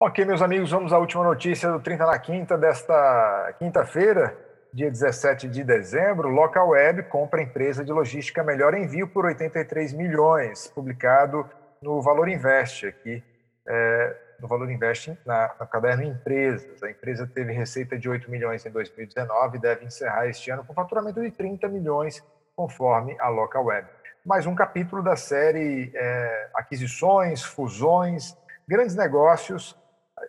Ok, 0.02 0.24
meus 0.24 0.42
amigos, 0.42 0.70
vamos 0.70 0.92
à 0.92 0.98
última 0.98 1.22
notícia 1.22 1.70
do 1.70 1.78
30 1.78 2.06
na 2.06 2.18
Quinta 2.18 2.58
desta 2.58 3.54
quinta-feira, 3.58 4.36
dia 4.72 4.90
17 4.90 5.48
de 5.48 5.64
dezembro. 5.64 6.28
Local 6.28 6.68
Web 6.70 7.04
compra 7.04 7.42
empresa 7.42 7.84
de 7.84 7.92
logística 7.92 8.42
Melhor 8.42 8.74
Envio 8.74 9.08
por 9.08 9.24
83 9.24 9.92
milhões, 9.92 10.68
publicado 10.68 11.48
no 11.82 12.00
Valor 12.00 12.28
Invest 12.28 12.86
aqui, 12.86 13.22
é, 13.66 14.16
no 14.38 14.46
Valor 14.46 14.70
Invest 14.70 15.18
na, 15.26 15.54
no 15.58 15.66
caderno 15.66 16.02
Empresas. 16.02 16.82
A 16.82 16.90
empresa 16.90 17.26
teve 17.26 17.52
receita 17.52 17.98
de 17.98 18.08
8 18.08 18.30
milhões 18.30 18.64
em 18.64 18.70
2019 18.70 19.56
e 19.58 19.60
deve 19.60 19.84
encerrar 19.84 20.28
este 20.28 20.50
ano 20.50 20.64
com 20.64 20.72
faturamento 20.72 21.20
de 21.20 21.30
30 21.30 21.68
milhões 21.68 22.22
conforme 22.54 23.16
a 23.18 23.28
Local 23.28 23.64
Web. 23.64 23.88
mais 24.24 24.46
um 24.46 24.54
capítulo 24.54 25.02
da 25.02 25.16
série 25.16 25.90
é, 25.94 26.50
Aquisições, 26.54 27.42
Fusões, 27.42 28.36
Grandes 28.68 28.94
Negócios, 28.94 29.76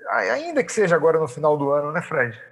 ainda 0.10 0.64
que 0.64 0.72
seja 0.72 0.96
agora 0.96 1.20
no 1.20 1.28
final 1.28 1.58
do 1.58 1.72
ano, 1.72 1.92
né, 1.92 2.02
Fred? 2.02 2.51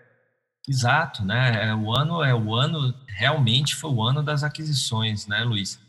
Exato, 0.69 1.25
né? 1.25 1.69
É, 1.69 1.75
o 1.75 1.91
ano 1.91 2.23
é 2.23 2.35
o 2.35 2.53
ano, 2.53 2.93
realmente 3.07 3.75
foi 3.75 3.89
o 3.89 4.03
ano 4.03 4.21
das 4.21 4.43
aquisições, 4.43 5.25
né, 5.25 5.43
Luiz? 5.43 5.79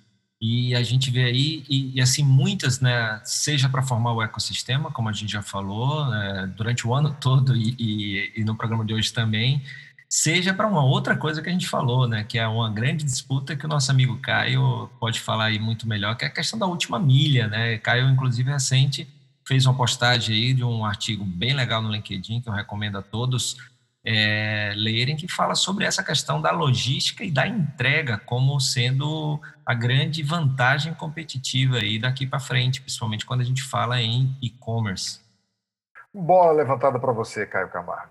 E 0.40 0.74
a 0.74 0.82
gente 0.82 1.10
vê 1.10 1.24
aí, 1.24 1.62
e, 1.68 1.92
e 1.96 2.00
assim, 2.00 2.24
muitas, 2.24 2.80
né, 2.80 3.20
seja 3.22 3.68
para 3.68 3.82
formar 3.82 4.14
o 4.14 4.22
ecossistema, 4.22 4.90
como 4.90 5.10
a 5.10 5.12
gente 5.12 5.30
já 5.30 5.42
falou, 5.42 6.14
é, 6.14 6.46
durante 6.46 6.88
o 6.88 6.94
ano 6.94 7.14
todo 7.20 7.54
e, 7.54 7.76
e, 7.78 8.32
e 8.40 8.44
no 8.44 8.56
programa 8.56 8.82
de 8.82 8.94
hoje 8.94 9.12
também, 9.12 9.62
seja 10.08 10.54
para 10.54 10.66
uma 10.66 10.82
outra 10.82 11.14
coisa 11.14 11.42
que 11.42 11.50
a 11.50 11.52
gente 11.52 11.68
falou, 11.68 12.08
né, 12.08 12.24
que 12.24 12.38
é 12.38 12.48
uma 12.48 12.70
grande 12.70 13.04
disputa 13.04 13.54
que 13.54 13.66
o 13.66 13.68
nosso 13.68 13.90
amigo 13.90 14.16
Caio 14.16 14.88
pode 14.98 15.20
falar 15.20 15.46
aí 15.46 15.58
muito 15.58 15.86
melhor, 15.86 16.16
que 16.16 16.24
é 16.24 16.28
a 16.28 16.30
questão 16.30 16.58
da 16.58 16.64
última 16.64 16.98
milha, 16.98 17.46
né? 17.46 17.76
Caio, 17.78 18.08
inclusive, 18.08 18.50
recente, 18.50 19.06
fez 19.46 19.66
uma 19.66 19.74
postagem 19.74 20.34
aí 20.34 20.54
de 20.54 20.64
um 20.64 20.86
artigo 20.86 21.22
bem 21.22 21.52
legal 21.54 21.82
no 21.82 21.92
LinkedIn, 21.92 22.40
que 22.40 22.48
eu 22.48 22.52
recomendo 22.52 22.96
a 22.96 23.02
todos 23.02 23.58
é, 24.04 24.72
lerem, 24.76 25.16
que 25.16 25.28
fala 25.28 25.54
sobre 25.54 25.84
essa 25.84 26.02
questão 26.02 26.40
da 26.40 26.50
logística 26.50 27.22
e 27.22 27.30
da 27.30 27.46
entrega 27.46 28.18
como 28.18 28.58
sendo 28.60 29.40
a 29.64 29.74
grande 29.74 30.22
vantagem 30.22 30.94
competitiva 30.94 31.76
aí 31.76 31.98
daqui 31.98 32.26
para 32.26 32.40
frente, 32.40 32.80
principalmente 32.80 33.26
quando 33.26 33.40
a 33.40 33.44
gente 33.44 33.62
fala 33.62 34.00
em 34.00 34.36
e-commerce. 34.40 35.20
Bola 36.12 36.52
levantada 36.52 36.98
para 36.98 37.12
você, 37.12 37.46
Caio 37.46 37.68
Camargo. 37.68 38.10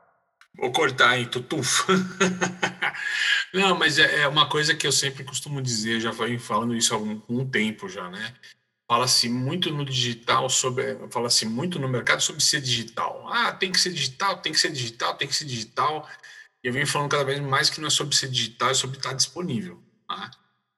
Vou 0.57 0.71
cortar 0.71 1.11
aí, 1.11 1.25
tutuf. 1.25 1.85
Não, 3.53 3.77
mas 3.77 3.97
é, 3.97 4.21
é, 4.21 4.27
uma 4.27 4.47
coisa 4.47 4.75
que 4.75 4.85
eu 4.85 4.91
sempre 4.91 5.23
costumo 5.23 5.61
dizer, 5.61 5.99
já 5.99 6.11
venho 6.11 6.39
falando 6.39 6.75
isso 6.75 6.93
há 6.93 6.97
um, 6.97 7.21
um 7.29 7.45
tempo 7.45 7.87
já, 7.87 8.09
né? 8.09 8.33
Fala-se 8.89 9.29
muito 9.29 9.71
no 9.71 9.85
digital 9.85 10.49
sobre, 10.49 10.97
fala-se 11.11 11.45
muito 11.45 11.77
no 11.77 11.87
mercado 11.87 12.21
sobre 12.21 12.41
ser 12.41 12.59
digital. 12.59 13.23
Ah, 13.31 13.51
tem 13.51 13.71
que 13.71 13.79
ser 13.79 13.91
digital, 13.91 14.37
tem 14.37 14.51
que 14.51 14.59
ser 14.59 14.71
digital, 14.71 15.13
tem 15.13 15.27
que 15.27 15.35
ser 15.35 15.45
digital. 15.45 16.09
E 16.63 16.67
eu 16.67 16.73
venho 16.73 16.87
falando 16.87 17.11
cada 17.11 17.23
vez 17.23 17.39
mais 17.39 17.69
que 17.69 17.79
não 17.79 17.87
é 17.87 17.91
sobre 17.91 18.15
ser 18.15 18.29
digital, 18.29 18.71
é 18.71 18.73
sobre 18.73 18.97
estar 18.97 19.13
disponível. 19.13 19.79
Tá? 20.07 20.31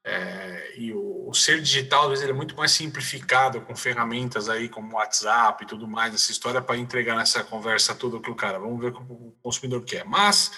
É, 0.04 0.78
e 0.78 0.92
o, 0.92 1.30
o, 1.30 1.34
ser 1.34 1.62
digital, 1.62 2.04
às 2.04 2.10
vezes, 2.10 2.24
ele 2.24 2.34
é 2.34 2.36
muito 2.36 2.54
mais 2.54 2.72
simplificado 2.72 3.62
com 3.62 3.74
ferramentas 3.78 4.50
aí 4.50 4.68
como 4.68 4.98
WhatsApp 4.98 5.64
e 5.64 5.68
tudo 5.68 5.88
mais, 5.88 6.14
essa 6.14 6.34
história 6.34 6.62
para 6.62 6.76
entregar 6.76 7.16
nessa 7.16 7.46
conversa 7.46 7.96
toda 7.96 8.20
com 8.20 8.32
o 8.32 8.36
cara. 8.36 8.60
Vamos 8.60 8.78
ver 8.82 8.88
o 8.88 8.94
que 8.94 9.02
o 9.02 9.34
consumidor 9.42 9.86
quer. 9.86 10.04
Mas, 10.04 10.52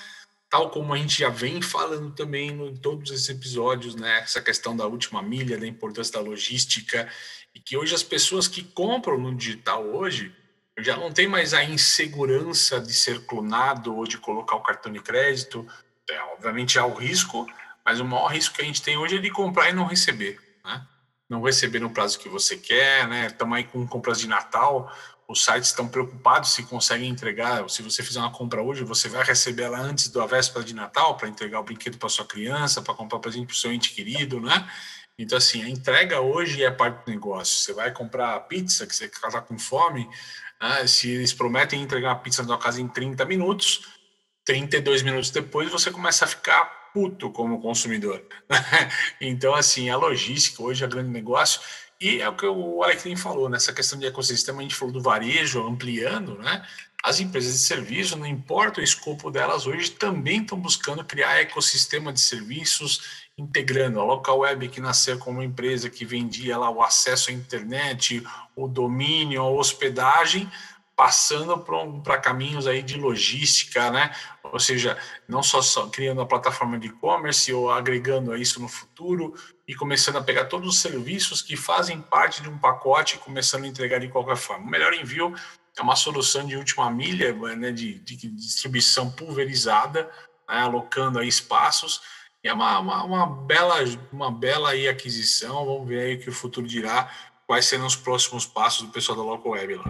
tal 0.50 0.72
como 0.72 0.92
a 0.92 0.98
gente 0.98 1.20
já 1.20 1.30
vem 1.30 1.62
falando 1.62 2.16
também 2.16 2.50
em 2.50 2.76
todos 2.78 3.12
esses 3.12 3.30
episódios, 3.30 3.94
né, 3.94 4.22
essa 4.22 4.42
questão 4.42 4.76
da 4.76 4.88
última 4.88 5.22
milha, 5.22 5.56
da 5.56 5.68
importância 5.68 6.14
da 6.14 6.20
logística 6.20 7.08
e 7.54 7.60
que 7.60 7.78
hoje 7.78 7.94
as 7.94 8.04
pessoas 8.04 8.48
que 8.48 8.64
compram 8.64 9.18
no 9.18 9.36
digital 9.36 9.84
hoje 9.84 10.36
já 10.80 10.98
não 10.98 11.12
tem 11.12 11.28
mais 11.28 11.54
a 11.54 11.64
insegurança 11.64 12.80
de 12.80 12.94
ser 12.94 13.26
clonado 13.26 13.96
ou 13.96 14.06
de 14.06 14.18
colocar 14.18 14.56
o 14.56 14.62
cartão 14.62 14.92
de 14.92 15.00
crédito. 15.00 15.68
É, 16.10 16.20
obviamente 16.34 16.80
há 16.80 16.86
o 16.86 16.94
risco, 16.94 17.48
mas 17.86 18.00
o 18.00 18.06
maior 18.06 18.28
risco 18.28 18.56
que 18.56 18.62
a 18.62 18.66
gente 18.66 18.82
tem 18.82 18.98
hoje 18.98 19.18
é 19.18 19.22
de 19.22 19.30
comprar 19.30 19.70
e 19.70 19.74
não 19.74 19.86
receber, 19.86 20.40
né? 20.66 20.86
Não 21.30 21.42
receber 21.42 21.80
no 21.80 21.90
prazo 21.90 22.20
que 22.20 22.28
você 22.28 22.58
quer, 22.58 23.08
né? 23.08 23.28
Estamos 23.28 23.58
aí 23.58 23.64
com 23.64 23.88
compras 23.88 24.20
de 24.20 24.28
Natal, 24.28 24.92
os 25.28 25.44
sites 25.44 25.70
estão 25.70 25.88
preocupados 25.88 26.54
se 26.54 26.64
conseguem 26.64 27.10
entregar. 27.10 27.68
Se 27.70 27.82
você 27.82 28.04
fizer 28.04 28.20
uma 28.20 28.32
compra 28.32 28.62
hoje, 28.62 28.84
você 28.84 29.08
vai 29.08 29.24
receber 29.24 29.64
ela 29.64 29.80
antes 29.80 30.10
da 30.10 30.26
véspera 30.26 30.66
de 30.66 30.74
Natal 30.74 31.16
para 31.16 31.30
entregar 31.30 31.60
o 31.60 31.64
brinquedo 31.64 31.98
para 31.98 32.10
sua 32.10 32.26
criança, 32.26 32.82
para 32.82 32.94
comprar 32.94 33.20
presente 33.20 33.48
para 33.48 33.54
o 33.54 33.58
seu 33.58 33.72
ente 33.72 33.92
querido, 33.92 34.42
né? 34.42 34.70
Então, 35.18 35.38
assim, 35.38 35.64
a 35.64 35.70
entrega 35.70 36.22
hoje 36.22 36.64
é 36.64 36.72
parte 36.72 37.06
do 37.06 37.12
negócio. 37.12 37.58
Você 37.58 37.74
vai 37.74 37.92
comprar 37.92 38.40
pizza, 38.42 38.88
que 38.88 38.96
você 38.96 39.06
está 39.06 39.42
com 39.42 39.58
fome, 39.60 40.10
né? 40.62 40.88
se 40.88 41.10
eles 41.10 41.34
prometem 41.34 41.82
entregar 41.82 42.12
a 42.12 42.16
pizza 42.16 42.42
na 42.42 42.48
sua 42.48 42.58
casa 42.58 42.82
em 42.82 42.88
30 42.88 43.24
minutos, 43.26 43.88
32 44.46 45.04
minutos 45.04 45.30
depois 45.30 45.72
você 45.72 45.92
começa 45.92 46.26
a 46.26 46.28
ficar 46.28 46.66
puto 46.94 47.32
como 47.32 47.62
consumidor. 47.62 48.24
então, 49.22 49.54
assim, 49.54 49.90
a 49.90 49.98
logística 49.98 50.62
hoje 50.62 50.84
é 50.84 50.88
grande 50.88 51.10
negócio. 51.10 51.62
E 52.00 52.20
é 52.20 52.28
o 52.28 52.36
que 52.36 52.46
o 52.46 52.84
Alecrim 52.84 53.16
falou, 53.16 53.48
nessa 53.48 53.72
questão 53.72 53.98
de 53.98 54.06
ecossistema, 54.06 54.60
a 54.60 54.62
gente 54.62 54.76
falou 54.76 54.94
do 54.94 55.02
varejo 55.02 55.66
ampliando, 55.66 56.38
né? 56.40 56.68
As 57.04 57.20
empresas 57.20 57.52
de 57.52 57.60
serviço, 57.60 58.18
não 58.18 58.26
importa 58.26 58.80
o 58.80 58.84
escopo 58.84 59.30
delas 59.30 59.68
hoje, 59.68 59.92
também 59.92 60.42
estão 60.42 60.58
buscando 60.58 61.04
criar 61.04 61.36
ecossistema 61.42 62.14
de 62.14 62.22
serviços 62.22 63.26
integrando 63.38 64.00
a 64.00 64.06
local 64.06 64.40
web 64.40 64.70
que 64.70 64.80
nasceu 64.80 65.20
como 65.20 65.40
uma 65.40 65.46
empresa 65.46 65.90
que 65.90 66.06
vendia 66.06 66.58
lá 66.58 66.70
o 66.70 66.82
acesso 66.82 67.30
à 67.30 67.34
internet, 67.34 68.24
o 68.56 68.70
domínio, 68.70 69.42
a 69.42 69.50
hospedagem, 69.50 70.50
passando 70.96 71.58
para 72.04 72.20
caminhos 72.20 72.68
aí 72.68 72.82
de 72.82 72.98
logística, 72.98 73.92
né? 73.92 74.16
Ou 74.42 74.60
seja, 74.60 74.98
não 75.28 75.44
só, 75.44 75.62
só 75.62 75.88
criando 75.88 76.22
a 76.22 76.26
plataforma 76.26 76.80
de 76.80 76.88
e-commerce 76.88 77.52
ou 77.52 77.70
agregando 77.70 78.32
a 78.32 78.38
isso 78.38 78.62
no 78.62 78.70
futuro 78.70 79.34
e 79.68 79.76
começando 79.76 80.18
a 80.18 80.24
pegar 80.24 80.46
todos 80.46 80.70
os 80.70 80.80
serviços 80.80 81.42
que 81.42 81.58
fazem 81.58 82.00
parte 82.00 82.42
de 82.42 82.48
um 82.48 82.58
pacote 82.58 83.16
e 83.16 83.20
começando 83.20 83.66
a 83.66 83.68
entregar 83.68 84.00
de 84.00 84.08
qualquer 84.08 84.38
forma. 84.38 84.66
O 84.66 84.70
melhor 84.70 84.94
envio 84.94 85.34
é 85.78 85.82
uma 85.82 85.96
solução 85.96 86.46
de 86.46 86.56
última 86.56 86.90
milha, 86.92 87.34
né, 87.56 87.72
de, 87.72 88.00
de 88.00 88.16
distribuição 88.30 89.12
pulverizada, 89.12 90.04
né, 90.48 90.60
alocando 90.60 91.20
aí 91.20 91.28
espaços 91.28 92.02
e 92.44 92.50
é 92.50 92.54
uma, 92.54 92.78
uma, 92.78 93.04
uma, 93.06 93.26
bela, 93.26 93.76
uma 94.12 94.30
bela 94.30 94.72
aí 94.72 94.86
aquisição. 94.86 95.66
Vamos 95.66 95.88
ver 95.88 96.02
aí 96.02 96.16
o 96.16 96.20
que 96.20 96.30
o 96.30 96.34
futuro 96.34 96.68
dirá. 96.68 97.10
Quais 97.48 97.66
serão 97.66 97.86
os 97.86 97.96
próximos 97.96 98.46
passos 98.46 98.86
do 98.86 98.92
pessoal 98.92 99.18
da 99.18 99.24
Local 99.24 99.54
Web 99.54 99.76
lá. 99.76 99.86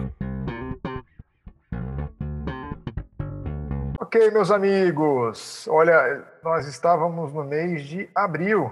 Ok, 4.00 4.30
meus 4.30 4.52
amigos. 4.52 5.66
Olha, 5.66 6.24
nós 6.44 6.68
estávamos 6.68 7.32
no 7.32 7.42
mês 7.42 7.82
de 7.88 8.08
abril. 8.14 8.70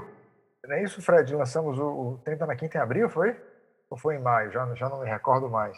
Não 0.64 0.76
é 0.76 0.84
isso, 0.84 1.02
Fred? 1.02 1.34
Lançamos 1.34 1.76
o, 1.76 1.84
o 1.84 2.20
30 2.24 2.46
na 2.46 2.54
Quinta 2.54 2.78
em 2.78 2.80
abril, 2.80 3.08
foi? 3.08 3.36
Ou 3.90 3.98
foi 3.98 4.14
em 4.14 4.20
maio? 4.20 4.52
Já, 4.52 4.72
já 4.76 4.88
não 4.88 5.00
me 5.00 5.10
recordo 5.10 5.50
mais. 5.50 5.76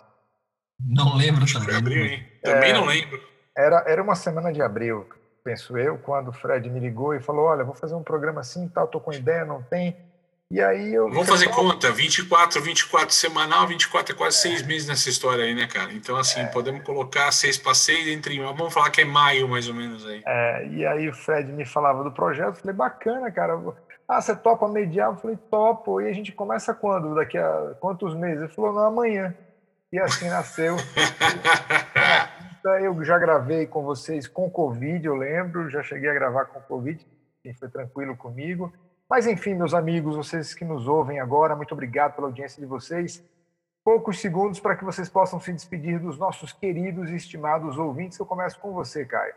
Não 0.86 1.16
lembro 1.16 1.44
também. 1.50 1.76
Abril, 1.76 2.04
hein? 2.04 2.26
Também 2.42 2.70
é, 2.70 2.74
não 2.74 2.84
lembro. 2.84 3.20
Era, 3.56 3.84
era 3.86 4.02
uma 4.02 4.14
semana 4.14 4.52
de 4.52 4.60
abril 4.60 5.06
penso 5.44 5.76
eu, 5.76 5.98
quando 5.98 6.28
o 6.28 6.32
Fred 6.32 6.68
me 6.70 6.80
ligou 6.80 7.14
e 7.14 7.20
falou: 7.20 7.44
Olha, 7.44 7.62
vou 7.62 7.74
fazer 7.74 7.94
um 7.94 8.02
programa 8.02 8.40
assim 8.40 8.66
tal, 8.68 8.86
estou 8.86 9.00
com 9.00 9.12
ideia, 9.12 9.44
não 9.44 9.62
tem. 9.62 9.94
E 10.50 10.60
aí 10.60 10.94
eu. 10.94 11.08
Vamos 11.10 11.28
fazer 11.28 11.48
conta: 11.48 11.92
24, 11.92 12.60
24 12.60 13.14
semanal, 13.14 13.66
24 13.66 14.14
é 14.14 14.18
quase 14.18 14.38
é. 14.38 14.40
seis 14.40 14.62
meses 14.66 14.88
nessa 14.88 15.08
história 15.08 15.44
aí, 15.44 15.54
né, 15.54 15.66
cara? 15.66 15.92
Então, 15.92 16.16
assim, 16.16 16.40
é. 16.40 16.46
podemos 16.46 16.82
colocar 16.82 17.30
seis 17.30 17.58
para 17.58 17.74
seis 17.74 18.08
entre. 18.08 18.40
Vamos 18.40 18.72
falar 18.72 18.90
que 18.90 19.02
é 19.02 19.04
maio, 19.04 19.46
mais 19.46 19.68
ou 19.68 19.74
menos 19.74 20.06
aí. 20.06 20.22
É, 20.26 20.66
e 20.68 20.86
aí 20.86 21.08
o 21.08 21.14
Fred 21.14 21.52
me 21.52 21.66
falava 21.66 22.02
do 22.02 22.10
projeto, 22.10 22.56
falei: 22.56 22.74
Bacana, 22.74 23.30
cara. 23.30 23.60
Ah, 24.06 24.20
você 24.20 24.36
topa 24.36 24.68
mediar? 24.68 25.10
Eu 25.10 25.16
falei: 25.16 25.38
Topo. 25.50 26.00
E 26.00 26.08
a 26.08 26.12
gente 26.12 26.32
começa 26.32 26.74
quando? 26.74 27.14
Daqui 27.14 27.38
a 27.38 27.74
quantos 27.80 28.14
meses? 28.14 28.44
Ele 28.44 28.52
falou: 28.52 28.72
Não, 28.72 28.86
amanhã. 28.86 29.34
E 29.94 29.98
assim 30.00 30.28
nasceu. 30.28 30.76
eu 32.82 33.04
já 33.04 33.16
gravei 33.16 33.64
com 33.64 33.84
vocês 33.84 34.26
com 34.26 34.50
Covid, 34.50 35.06
eu 35.06 35.14
lembro, 35.14 35.70
já 35.70 35.84
cheguei 35.84 36.10
a 36.10 36.14
gravar 36.14 36.46
com 36.46 36.60
Covid, 36.62 37.06
foi 37.56 37.68
tranquilo 37.68 38.16
comigo. 38.16 38.72
Mas 39.08 39.24
enfim, 39.24 39.54
meus 39.54 39.72
amigos, 39.72 40.16
vocês 40.16 40.52
que 40.52 40.64
nos 40.64 40.88
ouvem 40.88 41.20
agora, 41.20 41.54
muito 41.54 41.74
obrigado 41.74 42.16
pela 42.16 42.26
audiência 42.26 42.60
de 42.60 42.66
vocês. 42.66 43.22
Poucos 43.84 44.18
segundos 44.18 44.58
para 44.58 44.74
que 44.74 44.84
vocês 44.84 45.08
possam 45.08 45.38
se 45.38 45.52
despedir 45.52 46.00
dos 46.00 46.18
nossos 46.18 46.52
queridos 46.52 47.08
e 47.10 47.14
estimados 47.14 47.78
ouvintes. 47.78 48.18
Eu 48.18 48.26
começo 48.26 48.58
com 48.58 48.72
você, 48.72 49.04
Caio. 49.04 49.34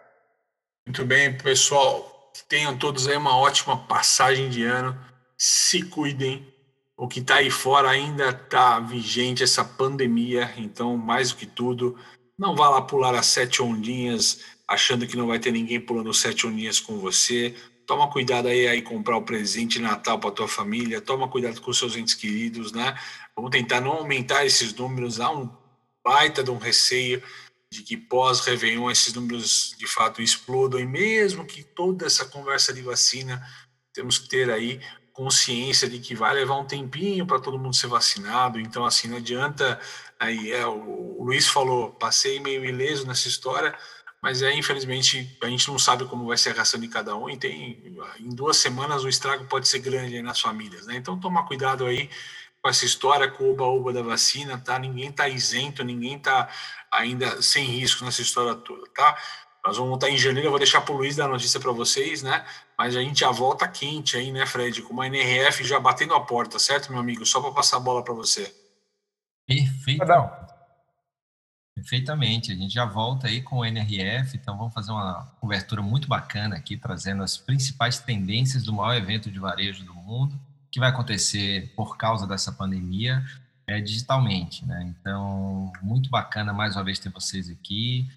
Muito 0.88 1.05
bem, 1.05 1.38
pessoal. 1.38 2.32
Tenham 2.49 2.76
todos 2.76 3.08
aí 3.08 3.16
uma 3.16 3.38
ótima 3.38 3.86
passagem 3.86 4.49
de 4.49 4.66
ano. 4.66 4.99
Se 5.38 5.88
cuidem. 5.88 6.51
O 6.98 7.08
que 7.08 7.20
está 7.20 7.36
aí 7.36 7.52
fora 7.52 7.91
ainda 7.91 8.30
está 8.30 8.80
vigente 8.80 9.43
essa 9.43 9.64
pandemia, 9.64 10.52
então, 10.58 10.98
mais 10.98 11.30
do 11.30 11.38
que 11.38 11.45
tudo, 11.45 11.95
não 12.38 12.56
vá 12.56 12.70
lá 12.70 12.82
pular 12.82 13.14
as 13.14 13.28
sete 13.28 13.62
ondinhas 13.62 14.43
achando 14.68 15.08
que 15.08 15.16
não 15.16 15.28
vai 15.28 15.39
ter 15.39 15.52
ninguém 15.52 15.80
pulando 15.80 16.14
sete 16.14 16.48
ondinhas 16.48 16.80
com 16.80 17.00
você. 17.00 17.56
Toma 17.86 18.12
cuidado 18.12 18.48
aí 18.48 18.68
aí 18.68 18.82
comprar 18.82 19.16
o 19.16 19.22
presente 19.22 19.80
Natal 19.80 20.20
para 20.20 20.32
tua 20.32 20.48
família. 20.48 21.00
Toma 21.00 21.30
cuidado 21.30 21.62
com 21.62 21.72
seus 21.72 21.95
entes 21.95 22.16
queridos, 22.16 22.74
né? 22.74 23.00
Vamos 23.36 23.52
tentar 23.52 23.80
não 23.80 23.93
aumentar 23.93 24.45
esses 24.45 24.74
números. 24.74 25.20
Há 25.22 25.32
um 25.32 25.50
baita 26.04 26.43
de 26.43 26.52
um 26.52 26.58
receio 26.58 27.24
de 27.72 27.84
que 27.84 27.95
pós-Réveillon 27.95 28.89
esses 28.89 29.14
números 29.14 29.76
de 29.78 29.88
fato 29.88 30.22
explodam. 30.22 30.80
E 30.80 30.86
mesmo 30.86 31.45
que 31.45 31.64
toda 31.64 32.06
essa 32.06 32.26
conversa 32.26 32.74
de 32.74 32.82
vacina, 32.82 33.41
temos 33.93 34.18
que 34.18 34.28
ter 34.28 34.52
aí 34.52 34.82
consciência 35.18 35.89
de 35.89 35.97
que 35.97 36.13
vai 36.13 36.32
levar 36.34 36.55
um 36.55 36.65
tempinho 36.65 37.26
para 37.26 37.39
todo 37.39 37.57
mundo 37.57 37.76
ser 37.76 37.88
vacinado. 37.88 38.59
Então, 38.59 38.86
assim, 38.86 39.07
não 39.07 39.18
adianta 39.18 39.80
Aí 40.20 40.51
é, 40.51 40.65
o, 40.65 41.24
Luiz 41.24 41.47
falou, 41.47 41.91
passei 41.91 42.39
meio 42.39 42.65
ileso 42.65 43.05
nessa 43.05 43.28
história, 43.28 43.78
mas 44.22 44.41
é 44.41 44.51
infelizmente 44.53 45.38
a 45.41 45.47
gente 45.47 45.68
não 45.68 45.78
sabe 45.78 46.05
como 46.05 46.28
vai 46.28 46.38
ser 46.38 46.49
a 46.49 46.53
reação 46.53 46.80
de 46.80 46.88
cada 46.88 47.15
um 47.15 47.30
e 47.30 47.38
tem 47.38 47.95
em 48.20 48.30
duas 48.30 48.57
semanas 48.57 49.03
o 49.03 49.09
estrago 49.09 49.45
pode 49.45 49.68
ser 49.68 49.80
grande 49.80 50.22
nas 50.22 50.39
famílias, 50.41 50.88
né? 50.88 50.95
Então 50.95 51.20
toma 51.20 51.45
cuidado 51.45 51.86
aí 51.86 52.09
com 52.61 52.70
essa 52.70 52.84
história 52.84 53.30
com 53.30 53.43
o 53.43 53.51
oba-oba 53.51 53.93
da 53.93 54.01
vacina, 54.01 54.57
tá? 54.57 54.80
Ninguém 54.80 55.11
tá 55.11 55.30
isento, 55.30 55.84
ninguém 55.84 56.18
tá 56.18 56.49
ainda 56.91 57.41
sem 57.41 57.65
risco 57.65 58.03
nessa 58.03 58.22
história 58.24 58.55
toda, 58.55 58.88
tá? 58.88 59.15
Nós 59.68 59.76
vamos 59.76 59.95
estar 59.95 60.09
em 60.09 60.18
janeiro, 60.18 60.47
eu 60.47 60.51
vou 60.51 60.59
deixar 60.59 60.80
para 60.80 60.93
o 60.93 60.97
Luiz 60.97 61.18
dar 61.18 61.26
a 61.26 61.28
notícia 61.28 61.59
para 61.59 61.74
vocês, 61.74 62.24
né? 62.24 62.45
Mas 62.78 62.95
a 62.95 63.01
gente 63.01 63.20
já 63.20 63.32
volta 63.32 63.68
quente 63.68 64.15
aí, 64.15 64.32
né, 64.32 64.45
Fred? 64.45 64.82
Com 64.82 64.93
uma 64.93 65.07
NRF 65.07 65.61
já 65.65 65.78
batendo 65.78 66.13
a 66.13 66.22
porta, 66.22 66.57
certo, 66.57 66.89
meu 66.89 67.01
amigo? 67.01 67.26
Só 67.26 67.41
para 67.41 67.51
passar 67.51 67.76
a 67.76 67.80
bola 67.82 68.01
para 68.01 68.13
você. 68.13 68.55
Perfeito. 69.45 70.05
Não. 70.05 70.32
Perfeitamente. 71.76 72.53
A 72.53 72.55
gente 72.55 72.74
já 72.74 72.86
volta 72.86 73.28
aí 73.28 73.41
com 73.41 73.57
o 73.57 73.65
NRF, 73.65 74.38
então 74.38 74.57
vamos 74.57 74.74
fazer 74.74 74.93
uma 74.93 75.30
cobertura 75.41 75.82
muito 75.82 76.07
bacana 76.07 76.55
aqui, 76.55 76.78
trazendo 76.78 77.22
as 77.22 77.36
principais 77.36 77.99
tendências 77.99 78.63
do 78.63 78.72
maior 78.72 78.95
evento 78.95 79.30
de 79.30 79.38
varejo 79.38 79.84
do 79.84 79.93
mundo, 79.93 80.39
que 80.72 80.80
vai 80.80 80.91
acontecer 80.91 81.74
por 81.76 81.97
causa 81.97 82.26
dessa 82.26 82.53
pandemia, 82.53 83.22
é, 83.68 83.82
digitalmente, 83.82 84.65
né? 84.65 84.95
Então, 84.97 85.74
muito 85.82 86.09
bacana 86.09 86.53
mais 86.53 86.78
uma 86.78 86.86
vez 86.86 86.99
ter 86.99 87.09
vocês 87.09 87.49
aqui 87.49 88.07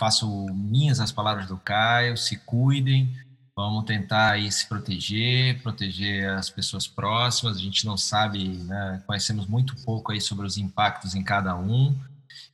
faço 0.00 0.46
minhas 0.46 0.98
as 0.98 1.12
palavras 1.12 1.46
do 1.46 1.58
Caio, 1.58 2.16
se 2.16 2.38
cuidem, 2.38 3.14
vamos 3.54 3.84
tentar 3.84 4.30
aí 4.30 4.50
se 4.50 4.66
proteger, 4.66 5.62
proteger 5.62 6.30
as 6.30 6.48
pessoas 6.48 6.86
próximas, 6.86 7.58
a 7.58 7.60
gente 7.60 7.84
não 7.84 7.98
sabe, 7.98 8.48
né, 8.48 9.02
conhecemos 9.06 9.46
muito 9.46 9.76
pouco 9.84 10.10
aí 10.10 10.18
sobre 10.18 10.46
os 10.46 10.56
impactos 10.56 11.14
em 11.14 11.22
cada 11.22 11.54
um, 11.54 11.94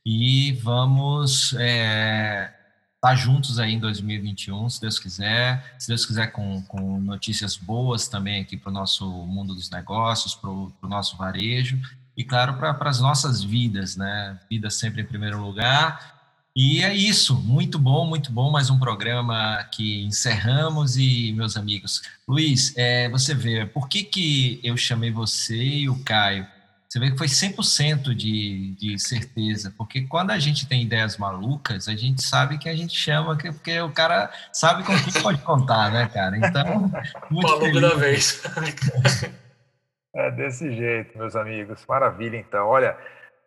e 0.05 0.51
vamos 0.61 1.53
é, 1.57 2.53
estar 2.95 3.15
juntos 3.15 3.59
aí 3.59 3.75
em 3.75 3.79
2021, 3.79 4.69
se 4.69 4.81
Deus 4.81 4.99
quiser, 4.99 5.73
se 5.79 5.87
Deus 5.87 6.05
quiser 6.05 6.33
com, 6.33 6.61
com 6.63 6.99
notícias 6.99 7.55
boas 7.55 8.09
também 8.09 8.41
aqui 8.41 8.57
para 8.57 8.69
o 8.69 8.73
nosso 8.73 9.09
mundo 9.25 9.55
dos 9.55 9.69
negócios, 9.69 10.35
para 10.35 10.49
o 10.49 10.73
nosso 10.83 11.15
varejo, 11.15 11.79
e 12.17 12.25
claro, 12.25 12.57
para 12.57 12.89
as 12.89 12.99
nossas 12.99 13.41
vidas, 13.41 13.95
né, 13.95 14.37
vida 14.49 14.69
sempre 14.69 15.01
em 15.01 15.05
primeiro 15.05 15.41
lugar, 15.41 16.16
e 16.59 16.83
é 16.83 16.91
isso, 16.91 17.39
muito 17.43 17.77
bom, 17.77 18.03
muito 18.03 18.31
bom, 18.31 18.49
mais 18.49 18.71
um 18.71 18.79
programa 18.79 19.63
que 19.71 20.03
encerramos 20.03 20.97
e, 20.97 21.31
meus 21.33 21.55
amigos, 21.55 22.01
Luiz, 22.27 22.75
é, 22.75 23.07
você 23.09 23.35
vê, 23.35 23.63
por 23.67 23.87
que, 23.87 24.03
que 24.03 24.59
eu 24.63 24.75
chamei 24.75 25.11
você 25.11 25.55
e 25.55 25.87
o 25.87 26.03
Caio? 26.03 26.47
Você 26.89 26.99
vê 26.99 27.11
que 27.11 27.17
foi 27.19 27.27
100% 27.27 28.11
de, 28.15 28.73
de 28.75 28.97
certeza, 28.97 29.71
porque 29.77 30.07
quando 30.07 30.31
a 30.31 30.39
gente 30.39 30.67
tem 30.67 30.81
ideias 30.81 31.15
malucas, 31.15 31.87
a 31.87 31.95
gente 31.95 32.23
sabe 32.23 32.57
que 32.57 32.67
a 32.67 32.75
gente 32.75 32.97
chama, 32.97 33.37
porque 33.37 33.79
o 33.79 33.91
cara 33.91 34.31
sabe 34.51 34.83
com 34.83 34.97
quem 34.97 35.21
pode 35.21 35.39
contar, 35.43 35.91
né, 35.91 36.09
cara? 36.11 36.39
Então, 36.39 36.91
muito 37.29 37.47
Maluco 37.47 37.79
da 37.79 37.93
vez. 37.93 38.41
É 40.15 40.31
desse 40.31 40.75
jeito, 40.75 41.15
meus 41.15 41.35
amigos. 41.35 41.85
Maravilha, 41.87 42.37
então. 42.37 42.65
Olha, 42.65 42.97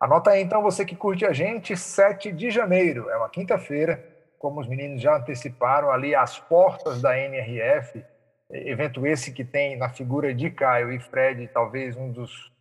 Anota 0.01 0.31
aí 0.31 0.41
então 0.41 0.63
você 0.63 0.83
que 0.83 0.95
curte 0.95 1.27
a 1.27 1.31
gente, 1.31 1.77
7 1.77 2.31
de 2.31 2.49
janeiro, 2.49 3.07
é 3.11 3.17
uma 3.17 3.29
quinta-feira, 3.29 4.03
como 4.39 4.59
os 4.59 4.67
meninos 4.67 4.99
já 4.99 5.15
anteciparam, 5.15 5.91
ali 5.91 6.15
às 6.15 6.39
portas 6.39 7.03
da 7.03 7.15
NRF, 7.15 8.03
evento 8.49 9.05
esse 9.05 9.31
que 9.31 9.45
tem 9.45 9.77
na 9.77 9.89
figura 9.89 10.33
de 10.33 10.49
Caio 10.49 10.91
e 10.91 10.99
Fred, 10.99 11.47
talvez 11.53 11.95
um 11.95 12.11
dos 12.11 12.51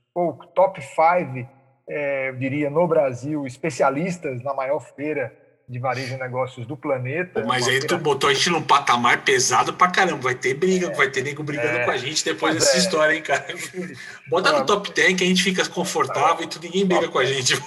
top 0.55 0.82
5, 0.82 1.49
é, 1.88 2.28
eu 2.28 2.36
diria, 2.36 2.68
no 2.68 2.86
Brasil, 2.86 3.47
especialistas 3.47 4.43
na 4.43 4.53
maior 4.53 4.80
feira 4.80 5.34
de 5.71 5.79
varejo 5.79 6.14
e 6.14 6.18
negócios 6.18 6.66
do 6.66 6.77
planeta. 6.77 7.45
Mas 7.45 7.68
aí 7.68 7.79
tu 7.79 7.97
botou 7.97 8.29
a 8.29 8.35
gente 8.35 8.51
num 8.51 8.61
patamar 8.61 9.23
pesado 9.23 9.73
pra 9.73 9.89
caramba. 9.89 10.21
Vai 10.21 10.35
ter 10.35 10.55
briga, 10.55 10.89
é, 10.89 10.91
vai 10.91 11.09
ter 11.09 11.23
nego 11.23 11.45
brigando 11.45 11.79
é, 11.79 11.85
com 11.85 11.93
a 11.93 11.97
gente 11.97 12.25
depois 12.25 12.55
dessa 12.55 12.77
é. 12.77 12.81
história, 12.81 13.14
hein, 13.14 13.23
cara? 13.23 13.47
Bota 14.29 14.51
no 14.51 14.66
top 14.66 14.93
10 14.93 15.14
que 15.14 15.23
a 15.23 15.27
gente 15.29 15.45
fica 15.45 15.66
confortável 15.68 16.45
e 16.45 16.49
tu 16.49 16.61
ninguém 16.61 16.85
briga 16.85 17.09
com 17.09 17.21
a 17.21 17.25
gente. 17.25 17.55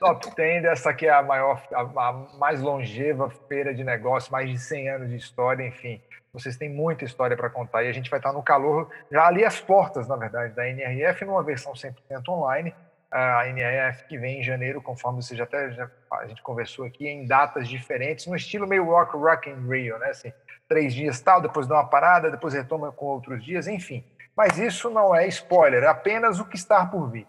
Top 0.00 0.34
10 0.34 0.62
dessa 0.62 0.90
aqui 0.90 1.06
é 1.06 1.12
a 1.12 1.22
maior, 1.22 1.62
a, 1.72 1.80
a 1.82 2.12
mais 2.36 2.60
longeva 2.60 3.30
feira 3.48 3.72
de 3.72 3.84
negócios, 3.84 4.32
mais 4.32 4.50
de 4.50 4.58
100 4.58 4.88
anos 4.88 5.10
de 5.10 5.16
história, 5.16 5.64
enfim. 5.64 6.00
Vocês 6.32 6.56
têm 6.56 6.68
muita 6.68 7.04
história 7.04 7.36
para 7.36 7.48
contar 7.48 7.84
e 7.84 7.88
a 7.88 7.92
gente 7.92 8.10
vai 8.10 8.18
estar 8.18 8.32
no 8.32 8.42
calor, 8.42 8.90
já 9.12 9.26
ali 9.26 9.44
às 9.44 9.60
portas, 9.60 10.08
na 10.08 10.16
verdade, 10.16 10.54
da 10.54 10.66
NRF, 10.68 11.24
numa 11.24 11.42
versão 11.44 11.72
100% 11.72 11.94
online 12.30 12.74
a 13.12 13.46
NRF 13.48 14.04
que 14.08 14.16
vem 14.16 14.40
em 14.40 14.42
janeiro, 14.42 14.80
conforme 14.80 15.22
você 15.22 15.36
já 15.36 15.44
até 15.44 15.70
já, 15.72 15.90
a 16.12 16.26
gente 16.26 16.42
conversou 16.42 16.86
aqui, 16.86 17.06
em 17.06 17.26
datas 17.26 17.68
diferentes, 17.68 18.26
no 18.26 18.34
estilo 18.34 18.66
meio 18.66 18.84
rock, 18.84 19.14
rock 19.16 19.50
in 19.50 19.68
Rio, 19.68 19.98
né? 19.98 20.08
Assim, 20.08 20.32
três 20.66 20.94
dias 20.94 21.20
tal, 21.20 21.40
depois 21.40 21.66
dá 21.66 21.74
uma 21.74 21.86
parada, 21.86 22.30
depois 22.30 22.54
retoma 22.54 22.90
com 22.90 23.06
outros 23.06 23.44
dias, 23.44 23.68
enfim. 23.68 24.02
Mas 24.34 24.58
isso 24.58 24.88
não 24.88 25.14
é 25.14 25.26
spoiler, 25.28 25.82
é 25.82 25.88
apenas 25.88 26.40
o 26.40 26.46
que 26.46 26.56
está 26.56 26.86
por 26.86 27.10
vir. 27.10 27.26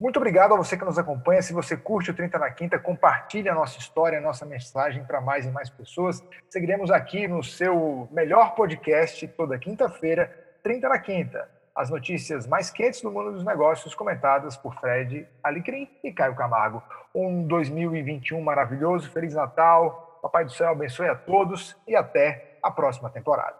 Muito 0.00 0.16
obrigado 0.16 0.54
a 0.54 0.56
você 0.56 0.78
que 0.78 0.84
nos 0.86 0.98
acompanha. 0.98 1.42
Se 1.42 1.52
você 1.52 1.76
curte 1.76 2.10
o 2.10 2.14
30 2.14 2.38
na 2.38 2.50
Quinta, 2.50 2.78
compartilhe 2.78 3.50
a 3.50 3.54
nossa 3.54 3.78
história, 3.78 4.16
a 4.16 4.22
nossa 4.22 4.46
mensagem 4.46 5.04
para 5.04 5.20
mais 5.20 5.44
e 5.44 5.50
mais 5.50 5.68
pessoas. 5.68 6.24
Seguiremos 6.48 6.90
aqui 6.90 7.28
no 7.28 7.44
seu 7.44 8.08
melhor 8.10 8.54
podcast 8.54 9.28
toda 9.28 9.58
quinta-feira, 9.58 10.34
30 10.62 10.88
na 10.88 10.98
Quinta 10.98 11.59
as 11.74 11.90
notícias 11.90 12.46
mais 12.46 12.70
quentes 12.70 13.00
do 13.00 13.10
mundo 13.10 13.32
dos 13.32 13.44
negócios, 13.44 13.94
comentadas 13.94 14.56
por 14.56 14.74
Fred 14.74 15.26
Alecrim 15.42 15.88
e 16.02 16.12
Caio 16.12 16.34
Camargo. 16.34 16.82
Um 17.14 17.46
2021 17.46 18.40
maravilhoso, 18.42 19.10
Feliz 19.10 19.34
Natal, 19.34 20.18
Papai 20.22 20.44
do 20.44 20.52
Céu 20.52 20.70
abençoe 20.70 21.08
a 21.08 21.14
todos 21.14 21.76
e 21.86 21.96
até 21.96 22.58
a 22.62 22.70
próxima 22.70 23.08
temporada. 23.08 23.56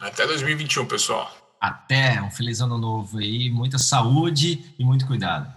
Até 0.00 0.26
2021, 0.26 0.86
pessoal. 0.86 1.30
Até, 1.60 2.20
um 2.20 2.30
feliz 2.30 2.60
ano 2.60 2.76
novo 2.76 3.18
aí, 3.18 3.50
muita 3.50 3.78
saúde 3.78 4.74
e 4.78 4.84
muito 4.84 5.06
cuidado. 5.06 5.52